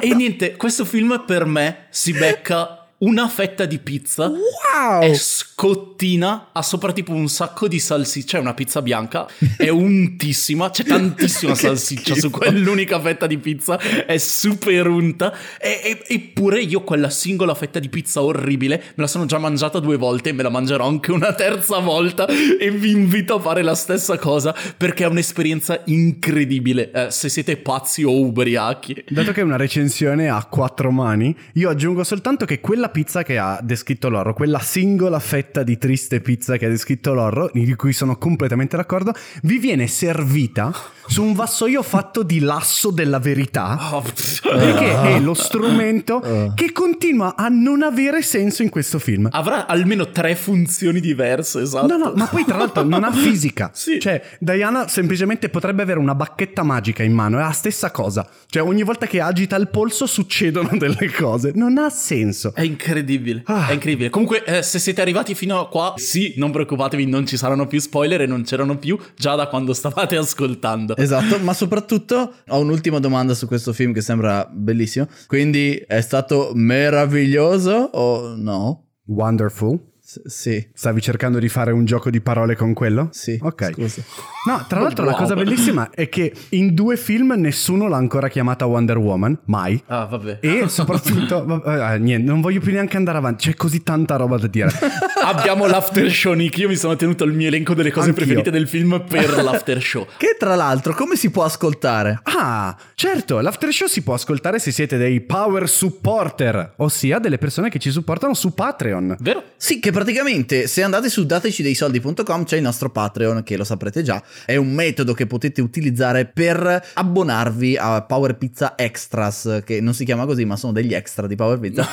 E 0.00 0.14
niente, 0.14 0.56
questo 0.56 0.84
film 0.84 1.22
per 1.26 1.44
me 1.44 1.86
si 1.90 2.12
becca 2.12 2.78
una 2.98 3.28
fetta 3.28 3.64
di 3.66 3.78
pizza 3.78 4.26
Wow! 4.28 5.00
è 5.02 5.12
scottina, 5.56 6.48
ha 6.50 6.62
sopra 6.62 6.92
tipo 6.92 7.12
un 7.12 7.28
sacco 7.28 7.68
di 7.68 7.78
salsiccia, 7.78 8.38
è 8.38 8.40
una 8.40 8.54
pizza 8.54 8.82
bianca, 8.82 9.28
è 9.56 9.68
untissima, 9.68 10.70
c'è 10.70 10.82
tantissima 10.82 11.54
salsiccia 11.54 12.16
su 12.16 12.28
quell'unica 12.30 13.00
fetta 13.00 13.28
di 13.28 13.38
pizza, 13.38 13.78
è 13.78 14.18
super 14.18 14.88
unta, 14.88 15.32
eppure 15.60 16.60
io 16.60 16.82
quella 16.82 17.08
singola 17.08 17.54
fetta 17.54 17.78
di 17.78 17.88
pizza 17.88 18.20
orribile 18.20 18.76
me 18.76 18.92
la 18.96 19.06
sono 19.06 19.26
già 19.26 19.38
mangiata 19.38 19.78
due 19.78 19.96
volte 19.96 20.30
e 20.30 20.32
me 20.32 20.42
la 20.42 20.48
mangerò 20.48 20.88
anche 20.88 21.12
una 21.12 21.32
terza 21.34 21.78
volta 21.78 22.26
e 22.26 22.70
vi 22.72 22.90
invito 22.90 23.36
a 23.36 23.40
fare 23.40 23.62
la 23.62 23.76
stessa 23.76 24.18
cosa 24.18 24.54
perché 24.76 25.04
è 25.04 25.06
un'esperienza 25.06 25.82
incredibile, 25.84 26.90
eh, 26.90 27.10
se 27.10 27.28
siete 27.28 27.56
pazzi 27.58 28.02
o 28.02 28.20
ubriachi. 28.20 29.04
Dato 29.08 29.30
che 29.30 29.40
è 29.40 29.44
una 29.44 29.56
recensione 29.56 30.28
a 30.28 30.44
quattro 30.46 30.90
mani, 30.90 31.34
io 31.54 31.70
aggiungo 31.70 32.02
soltanto 32.02 32.44
che 32.44 32.60
quella 32.60 32.88
pizza 32.88 33.22
che 33.22 33.38
ha 33.38 33.60
descritto 33.62 34.08
Loro, 34.08 34.34
quella 34.34 34.58
singola 34.58 35.20
fetta 35.20 35.42
di 35.62 35.78
triste 35.78 36.20
pizza 36.20 36.56
che 36.56 36.66
ha 36.66 36.68
descritto 36.68 37.12
Loro, 37.14 37.50
di 37.52 37.74
cui 37.74 37.92
sono 37.92 38.16
completamente 38.16 38.76
d'accordo, 38.76 39.12
vi 39.42 39.58
viene 39.58 39.86
servita 39.86 40.72
su 41.06 41.22
un 41.22 41.34
vassoio 41.34 41.82
fatto 41.82 42.22
di 42.22 42.40
lasso 42.40 42.90
della 42.90 43.18
verità. 43.18 43.78
Oh, 43.92 44.02
Perché 44.42 45.02
è 45.14 45.20
lo 45.20 45.34
strumento 45.34 46.52
che 46.54 46.72
continua 46.72 47.34
a 47.36 47.48
non 47.48 47.82
avere 47.82 48.22
senso 48.22 48.62
in 48.62 48.68
questo 48.70 48.98
film. 48.98 49.28
Avrà 49.30 49.66
almeno 49.66 50.10
tre 50.10 50.34
funzioni 50.34 51.00
diverse, 51.00 51.60
esatto. 51.62 51.86
No, 51.86 51.96
no, 51.96 52.12
ma 52.16 52.26
poi 52.26 52.44
tra 52.44 52.56
l'altro 52.56 52.82
non 52.84 53.04
ha 53.04 53.12
fisica. 53.12 53.70
Sì. 53.74 53.98
Cioè, 54.00 54.22
Diana 54.38 54.88
semplicemente 54.88 55.48
potrebbe 55.48 55.82
avere 55.82 55.98
una 55.98 56.14
bacchetta 56.14 56.62
magica 56.62 57.02
in 57.02 57.12
mano, 57.12 57.38
è 57.38 57.42
la 57.42 57.50
stessa 57.52 57.90
cosa. 57.90 58.26
Cioè, 58.46 58.62
ogni 58.62 58.82
volta 58.82 59.06
che 59.06 59.20
agita 59.20 59.56
il 59.56 59.68
polso 59.68 60.06
succedono 60.06 60.70
delle 60.78 61.10
cose. 61.12 61.52
Non 61.54 61.76
ha 61.78 61.90
senso. 61.90 62.54
È 62.54 62.62
incredibile, 62.62 63.42
Ah. 63.46 63.68
è 63.68 63.72
incredibile. 63.72 64.08
Comunque, 64.10 64.42
eh, 64.44 64.62
se 64.62 64.78
siete 64.78 65.00
arrivati 65.00 65.33
fino 65.34 65.58
a 65.58 65.68
qua, 65.68 65.94
sì, 65.96 66.34
non 66.36 66.50
preoccupatevi, 66.50 67.06
non 67.06 67.26
ci 67.26 67.36
saranno 67.36 67.66
più 67.66 67.80
spoiler 67.80 68.22
e 68.22 68.26
non 68.26 68.42
c'erano 68.42 68.78
più 68.78 68.98
già 69.16 69.34
da 69.34 69.48
quando 69.48 69.72
stavate 69.72 70.16
ascoltando. 70.16 70.96
Esatto, 70.96 71.38
ma 71.40 71.52
soprattutto 71.52 72.32
ho 72.48 72.58
un'ultima 72.58 72.98
domanda 72.98 73.34
su 73.34 73.46
questo 73.46 73.72
film 73.72 73.92
che 73.92 74.00
sembra 74.00 74.48
bellissimo. 74.50 75.08
Quindi 75.26 75.74
è 75.86 76.00
stato 76.00 76.52
meraviglioso 76.54 77.90
o 77.92 78.34
no? 78.36 78.88
Wonderful. 79.06 79.92
S- 80.06 80.20
sì. 80.26 80.68
Stavi 80.74 81.00
cercando 81.00 81.38
di 81.38 81.48
fare 81.48 81.72
un 81.72 81.86
gioco 81.86 82.10
di 82.10 82.20
parole 82.20 82.54
con 82.56 82.74
quello? 82.74 83.08
Sì, 83.10 83.38
Ok. 83.40 83.70
scusa. 83.72 84.02
No, 84.46 84.62
tra 84.68 84.80
l'altro 84.80 85.02
la 85.06 85.12
Wow. 85.12 85.20
cosa 85.20 85.34
bellissima 85.34 85.88
è 85.88 86.10
che 86.10 86.30
in 86.50 86.74
due 86.74 86.98
film 86.98 87.32
nessuno 87.38 87.88
l'ha 87.88 87.96
ancora 87.96 88.28
chiamata 88.28 88.66
Wonder 88.66 88.98
Woman, 88.98 89.38
mai. 89.46 89.82
Ah, 89.86 90.04
vabbè. 90.04 90.40
E 90.42 90.68
soprattutto, 90.68 91.42
vabbè, 91.46 91.94
eh, 91.94 91.98
niente, 91.98 92.30
non 92.30 92.42
voglio 92.42 92.60
più 92.60 92.72
neanche 92.72 92.98
andare 92.98 93.16
avanti, 93.16 93.48
c'è 93.48 93.54
così 93.54 93.82
tanta 93.82 94.16
roba 94.16 94.36
da 94.36 94.46
dire. 94.46 94.68
Abbiamo 95.24 95.64
l'after 95.66 96.10
show, 96.12 96.34
Nick. 96.34 96.58
Io 96.58 96.68
mi 96.68 96.76
sono 96.76 96.96
tenuto 96.96 97.24
il 97.24 97.32
mio 97.32 97.46
elenco 97.48 97.72
delle 97.72 97.90
cose 97.90 98.08
Anch'io. 98.08 98.24
preferite 98.26 98.50
del 98.50 98.68
film 98.68 99.02
per 99.08 99.30
l'after 99.42 99.80
show. 99.82 100.06
Che 100.18 100.36
tra 100.38 100.54
l'altro, 100.54 100.92
come 100.94 101.16
si 101.16 101.30
può 101.30 101.44
ascoltare? 101.44 102.20
Ah, 102.24 102.76
certo, 102.94 103.40
l'after 103.40 103.72
show 103.72 103.86
si 103.88 104.02
può 104.02 104.12
ascoltare 104.12 104.58
se 104.58 104.70
siete 104.70 104.98
dei 104.98 105.22
power 105.22 105.66
supporter, 105.66 106.74
ossia 106.76 107.18
delle 107.18 107.38
persone 107.38 107.70
che 107.70 107.78
ci 107.78 107.90
supportano 107.90 108.34
su 108.34 108.52
Patreon. 108.52 109.16
Vero? 109.20 109.42
Sì, 109.56 109.80
che 109.80 109.92
praticamente 109.94 110.66
se 110.66 110.82
andate 110.82 111.08
su 111.08 111.24
dateci-dei-soldi.com 111.24 112.44
c'è 112.44 112.56
il 112.56 112.62
nostro 112.62 112.90
Patreon, 112.90 113.44
che 113.44 113.56
lo 113.56 113.62
saprete 113.62 114.02
già. 114.02 114.20
È 114.44 114.56
un 114.56 114.72
metodo 114.72 115.14
che 115.14 115.26
potete 115.26 115.62
utilizzare 115.62 116.26
per 116.26 116.84
abbonarvi 116.94 117.76
a 117.76 118.02
Power 118.02 118.36
Pizza 118.36 118.74
Extras, 118.76 119.62
che 119.64 119.80
non 119.80 119.94
si 119.94 120.04
chiama 120.04 120.26
così, 120.26 120.44
ma 120.44 120.56
sono 120.56 120.72
degli 120.72 120.92
extra 120.92 121.28
di 121.28 121.36
Power 121.36 121.60
Pizza. 121.60 121.86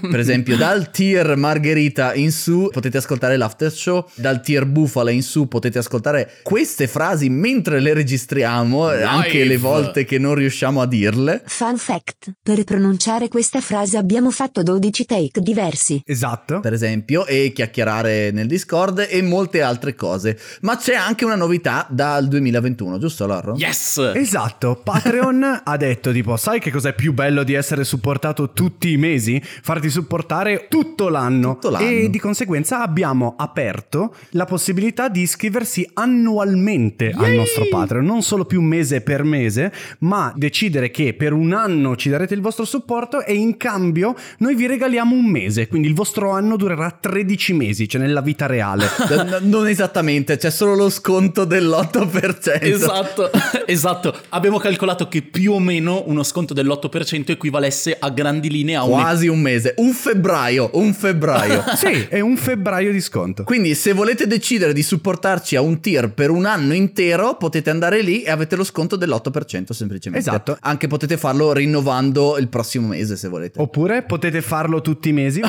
per 0.00 0.18
esempio, 0.18 0.56
dal 0.58 0.90
tier 0.90 1.36
Margherita 1.36 2.12
in 2.14 2.32
su 2.32 2.68
potete 2.72 2.98
ascoltare 2.98 3.36
l'after 3.36 3.70
show, 3.70 4.08
dal 4.14 4.42
tier 4.42 4.66
Bufala 4.66 5.12
in 5.12 5.22
su 5.22 5.46
potete 5.46 5.78
ascoltare 5.78 6.38
queste 6.42 6.88
frasi 6.88 7.28
mentre 7.28 7.78
le 7.78 7.94
registriamo, 7.94 8.92
eh, 8.92 9.02
anche 9.02 9.38
le 9.38 9.44
Live. 9.44 9.58
volte 9.58 10.04
che 10.04 10.18
non 10.18 10.34
riusciamo 10.34 10.80
a 10.80 10.86
dirle. 10.86 11.42
Fun 11.46 11.76
fact, 11.76 12.32
per 12.42 12.64
pronunciare 12.64 13.28
questa 13.28 13.60
frase 13.60 13.96
abbiamo 13.96 14.32
fatto 14.32 14.64
12 14.64 15.04
take 15.04 15.40
diversi. 15.40 16.02
Esatto. 16.04 16.58
per 16.60 16.72
esempio, 16.72 17.26
e 17.26 17.43
chiacchierare 17.52 18.30
nel 18.30 18.46
Discord 18.46 19.06
e 19.08 19.22
molte 19.22 19.62
altre 19.62 19.94
cose. 19.94 20.38
Ma 20.60 20.76
c'è 20.76 20.94
anche 20.94 21.24
una 21.24 21.34
novità 21.34 21.86
dal 21.90 22.28
2021, 22.28 22.98
giusto 22.98 23.26
Lorro? 23.26 23.54
Yes! 23.56 24.12
Esatto, 24.14 24.80
Patreon 24.82 25.62
ha 25.64 25.76
detto 25.76 26.12
tipo, 26.12 26.36
sai 26.36 26.60
che 26.60 26.70
cos'è 26.70 26.94
più 26.94 27.12
bello 27.12 27.42
di 27.42 27.54
essere 27.54 27.84
supportato 27.84 28.52
tutti 28.52 28.92
i 28.92 28.96
mesi? 28.96 29.40
Farti 29.42 29.90
supportare 29.90 30.66
tutto 30.68 31.08
l'anno. 31.08 31.54
Tutto 31.54 31.70
l'anno. 31.70 31.86
E 31.86 32.10
di 32.10 32.18
conseguenza 32.18 32.82
abbiamo 32.82 33.34
aperto 33.36 34.14
la 34.30 34.44
possibilità 34.44 35.08
di 35.08 35.22
iscriversi 35.22 35.88
annualmente 35.94 37.12
al 37.14 37.32
nostro 37.32 37.66
Patreon, 37.68 38.04
non 38.04 38.22
solo 38.22 38.44
più 38.44 38.60
mese 38.60 39.00
per 39.00 39.22
mese, 39.24 39.72
ma 40.00 40.32
decidere 40.36 40.90
che 40.90 41.14
per 41.14 41.32
un 41.32 41.52
anno 41.52 41.96
ci 41.96 42.08
darete 42.08 42.34
il 42.34 42.40
vostro 42.40 42.64
supporto 42.64 43.24
e 43.24 43.34
in 43.34 43.56
cambio 43.56 44.14
noi 44.38 44.54
vi 44.54 44.66
regaliamo 44.66 45.14
un 45.14 45.26
mese, 45.26 45.68
quindi 45.68 45.88
il 45.88 45.94
vostro 45.94 46.30
anno 46.30 46.56
durerà 46.56 46.90
13 46.90 47.33
mesi, 47.52 47.88
cioè 47.88 48.00
nella 48.00 48.20
vita 48.20 48.46
reale. 48.46 48.86
Non 49.44 49.68
esattamente, 49.68 50.36
c'è 50.36 50.50
solo 50.50 50.74
lo 50.74 50.90
sconto 50.90 51.44
dell'8%. 51.44 52.58
Esatto, 52.62 53.30
esatto. 53.66 54.14
Abbiamo 54.30 54.58
calcolato 54.58 55.08
che 55.08 55.22
più 55.22 55.52
o 55.52 55.58
meno 55.58 56.04
uno 56.06 56.22
sconto 56.22 56.54
dell'8% 56.54 57.30
equivalesse 57.30 57.96
a 57.98 58.10
grandi 58.10 58.50
linee 58.50 58.76
a 58.76 58.84
un 58.84 58.90
Quasi 58.90 59.26
un 59.28 59.40
mese, 59.40 59.74
un 59.78 59.92
febbraio, 59.92 60.70
un 60.74 60.92
febbraio. 60.94 61.64
sì, 61.76 62.06
è 62.08 62.20
un 62.20 62.36
febbraio 62.36 62.92
di 62.92 63.00
sconto. 63.00 63.44
Quindi 63.44 63.74
se 63.74 63.92
volete 63.92 64.26
decidere 64.26 64.72
di 64.72 64.82
supportarci 64.82 65.56
a 65.56 65.60
un 65.60 65.80
tier 65.80 66.10
per 66.10 66.30
un 66.30 66.46
anno 66.46 66.74
intero, 66.74 67.36
potete 67.36 67.70
andare 67.70 68.00
lì 68.02 68.22
e 68.22 68.30
avete 68.30 68.56
lo 68.56 68.64
sconto 68.64 68.96
dell'8% 68.96 69.72
semplicemente. 69.72 70.28
Esatto. 70.28 70.56
Anche 70.60 70.86
potete 70.86 71.16
farlo 71.16 71.52
rinnovando 71.52 72.38
il 72.38 72.48
prossimo 72.48 72.88
mese 72.88 73.16
se 73.16 73.28
volete. 73.28 73.60
Oppure 73.60 74.02
potete 74.02 74.42
farlo 74.42 74.80
tutti 74.80 75.08
i 75.08 75.12
mesi. 75.12 75.40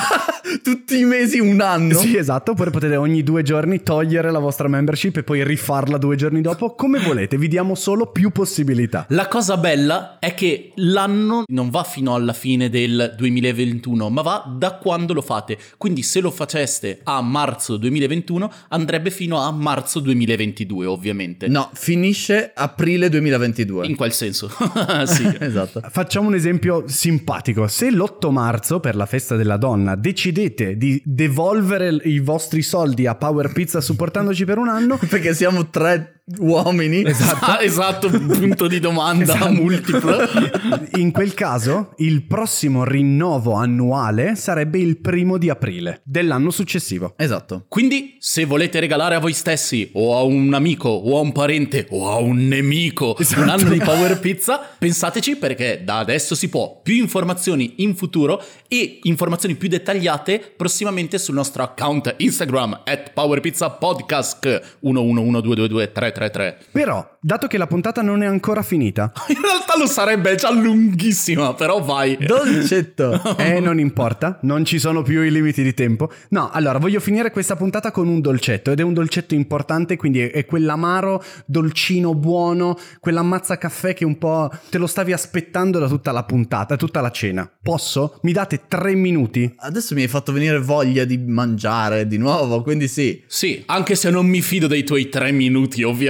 Tutti 0.64 1.00
i 1.00 1.04
mesi 1.04 1.40
un 1.40 1.60
anno. 1.62 1.75
Sì, 1.78 2.18
esatto. 2.18 2.52
Oppure 2.52 2.70
potete 2.72 2.96
ogni 2.96 3.24
due 3.24 3.44
giorni 3.44 3.84
togliere 3.84 4.32
la 4.32 4.40
vostra 4.40 4.68
membership 4.68 5.18
e 5.18 5.24
poi 5.24 5.44
rifarla 5.44 5.98
due 5.98 6.16
giorni 6.16 6.42
dopo. 6.42 6.76
Come 6.76 7.00
volete, 7.00 7.38
vi 7.38 7.48
diamo 7.48 7.76
solo 7.76 8.08
più 8.08 8.32
possibilità. 8.32 9.06
La 9.10 9.28
cosa 9.28 9.58
bella 9.58 10.18
è 10.20 10.34
che 10.34 10.72
l'anno 10.76 11.44
non 11.48 11.70
va 11.70 11.84
fino 11.84 12.16
alla 12.16 12.34
fine 12.34 12.70
del 12.70 13.14
2021, 13.18 14.10
ma 14.10 14.22
va 14.22 14.56
da 14.58 14.76
quando 14.76 15.14
lo 15.14 15.22
fate. 15.22 15.58
Quindi 15.78 16.02
se 16.04 16.22
lo 16.22 16.32
faceste 16.32 17.02
a 17.04 17.22
marzo 17.22 17.78
2021 17.78 18.52
andrebbe 18.70 19.12
fino 19.12 19.40
a 19.40 19.52
marzo 19.52 20.00
2022, 20.00 20.86
ovviamente. 20.86 21.48
No, 21.48 21.70
finisce 21.74 22.52
aprile 22.56 23.10
2022. 23.10 23.88
In 23.88 23.96
quel 23.96 24.14
senso. 24.14 24.50
sì. 25.06 25.30
esatto. 25.40 25.82
Facciamo 25.90 26.28
un 26.28 26.36
esempio 26.36 26.86
simpatico. 26.88 27.68
Se 27.68 27.92
l'8 27.92 28.32
marzo, 28.32 28.80
per 28.80 28.96
la 28.96 29.06
festa 29.06 29.36
della 29.36 29.58
donna, 29.58 29.96
decidete 29.96 30.78
di 30.78 31.02
devolvere 31.04 31.64
i 32.03 32.20
vostri 32.20 32.61
soldi 32.61 33.07
a 33.07 33.16
Power 33.16 33.51
Pizza 33.51 33.82
supportandoci 33.82 34.45
per 34.45 34.57
un 34.57 34.70
anno, 34.70 34.97
Perché 35.09 35.34
siamo 35.34 35.70
tre 35.70 36.14
uomini. 36.40 37.04
Esatto, 37.06 37.60
esatto, 37.62 38.10
punto 38.10 38.68
di 38.68 38.80
domanda 38.80 39.36
Esatto. 39.36 39.52
multiplo. 39.52 40.18
in 40.98 41.12
quel 41.12 41.34
caso 41.34 41.94
il 41.98 42.24
prossimo 42.24 42.84
rinnovo 42.84 43.54
annuale 43.54 44.36
sarebbe 44.36 44.80
il 44.80 44.98
primo 45.00 45.38
di 45.38 45.50
aprile 45.50 46.02
dell'anno 46.04 46.50
successivo. 46.50 47.14
Esatto. 47.18 47.66
Quindi, 47.68 48.16
se 48.20 48.46
volete 48.46 48.80
regalare 48.80 49.16
a 49.16 49.20
voi 49.20 49.34
stessi, 49.34 49.90
o 49.94 50.18
a 50.18 50.24
un 50.24 50.54
amico, 50.54 50.90
o 50.90 51.18
a 51.18 51.22
un 51.22 51.32
parente, 51.32 51.88
o 51.92 52.10
a 52.12 52.18
un 52.18 52.48
nemico 52.48 53.18
Esatto. 53.18 53.42
un 53.42 53.50
anno 53.50 53.70
di 53.70 53.80
Power 53.80 54.20
Pizza, 54.20 54.60
pensateci 54.78 55.36
perché 55.36 55.82
da 55.84 56.00
adesso 56.00 56.36
si 56.36 56.50
può 56.50 56.82
più 56.82 56.96
informazioni 56.96 57.76
in 57.78 57.96
futuro 57.96 58.42
e 58.68 59.00
informazioni 59.04 59.56
più 59.56 59.68
dettagliate 59.70 60.54
prossimamente 60.56 61.18
sul 61.18 61.36
nostro 61.36 61.64
account 61.64 62.16
Instagram 62.18 62.82
at 62.86 63.12
Power 63.14 63.40
Pizza 63.42 63.70
Podcast 63.70 64.78
11122233 64.84 66.14
333. 66.16 66.57
Però, 66.72 67.18
dato 67.20 67.47
che 67.47 67.57
la 67.57 67.68
puntata 67.68 68.01
non 68.01 68.24
è 68.24 68.26
ancora 68.26 68.63
finita, 68.63 69.11
In 69.28 69.41
realtà 69.41 69.78
lo 69.78 69.88
sarebbe 69.88 70.36
già 70.36 70.51
lunghissima, 70.51 71.53
però 71.53 71.82
vai. 71.82 72.18
Dolcetto. 72.20 73.22
eh, 73.38 73.59
non 73.59 73.80
importa, 73.80 74.39
non 74.43 74.63
ci 74.63 74.80
sono 74.80 75.01
più 75.01 75.22
i 75.22 75.32
limiti 75.32 75.61
di 75.61 75.74
tempo. 75.74 76.11
No, 76.30 76.49
allora 76.51 76.80
voglio 76.80 76.99
finire 76.99 77.32
questa 77.32 77.55
puntata 77.55 77.91
con 77.91 78.07
un 78.07 78.22
dolcetto 78.22 78.72
ed 78.72 78.80
è 78.80 78.84
un 78.84 78.93
dolcetto 78.93 79.34
importante, 79.34 79.97
quindi 79.97 80.22
è, 80.22 80.32
è 80.32 80.45
quell'amaro 80.45 81.24
dolcino 81.45 82.13
buono, 82.16 82.78
quell'ammazza 82.99 83.57
caffè 83.57 83.93
che 83.93 84.05
un 84.05 84.18
po' 84.18 84.49
te 84.70 84.78
lo 84.78 84.88
stavi 84.88 85.11
aspettando 85.11 85.80
da 85.80 85.88
tutta 85.88 86.11
la 86.11 86.24
puntata, 86.24 86.78
tutta 86.78 87.01
la 87.01 87.11
cena. 87.11 87.49
Posso? 87.61 88.20
Mi 88.22 88.32
date 88.32 88.61
tre 88.68 88.95
minuti? 88.95 89.53
Adesso 89.57 89.95
mi 89.95 90.01
hai 90.03 90.07
fatto 90.07 90.32
venire 90.32 90.59
voglia 90.59 91.03
di 91.03 91.18
mangiare 91.18 92.07
di 92.07 92.18
nuovo, 92.18 92.61
quindi 92.61 92.88
sì. 92.88 93.24
Sì, 93.28 93.63
anche 93.66 93.95
se 93.95 94.09
non 94.09 94.26
mi 94.26 94.41
fido 94.41 94.68
dei 94.68 94.84
tuoi 94.84 95.09
tre 95.09 95.32
minuti, 95.32 95.84
ovviamente. 95.84 96.05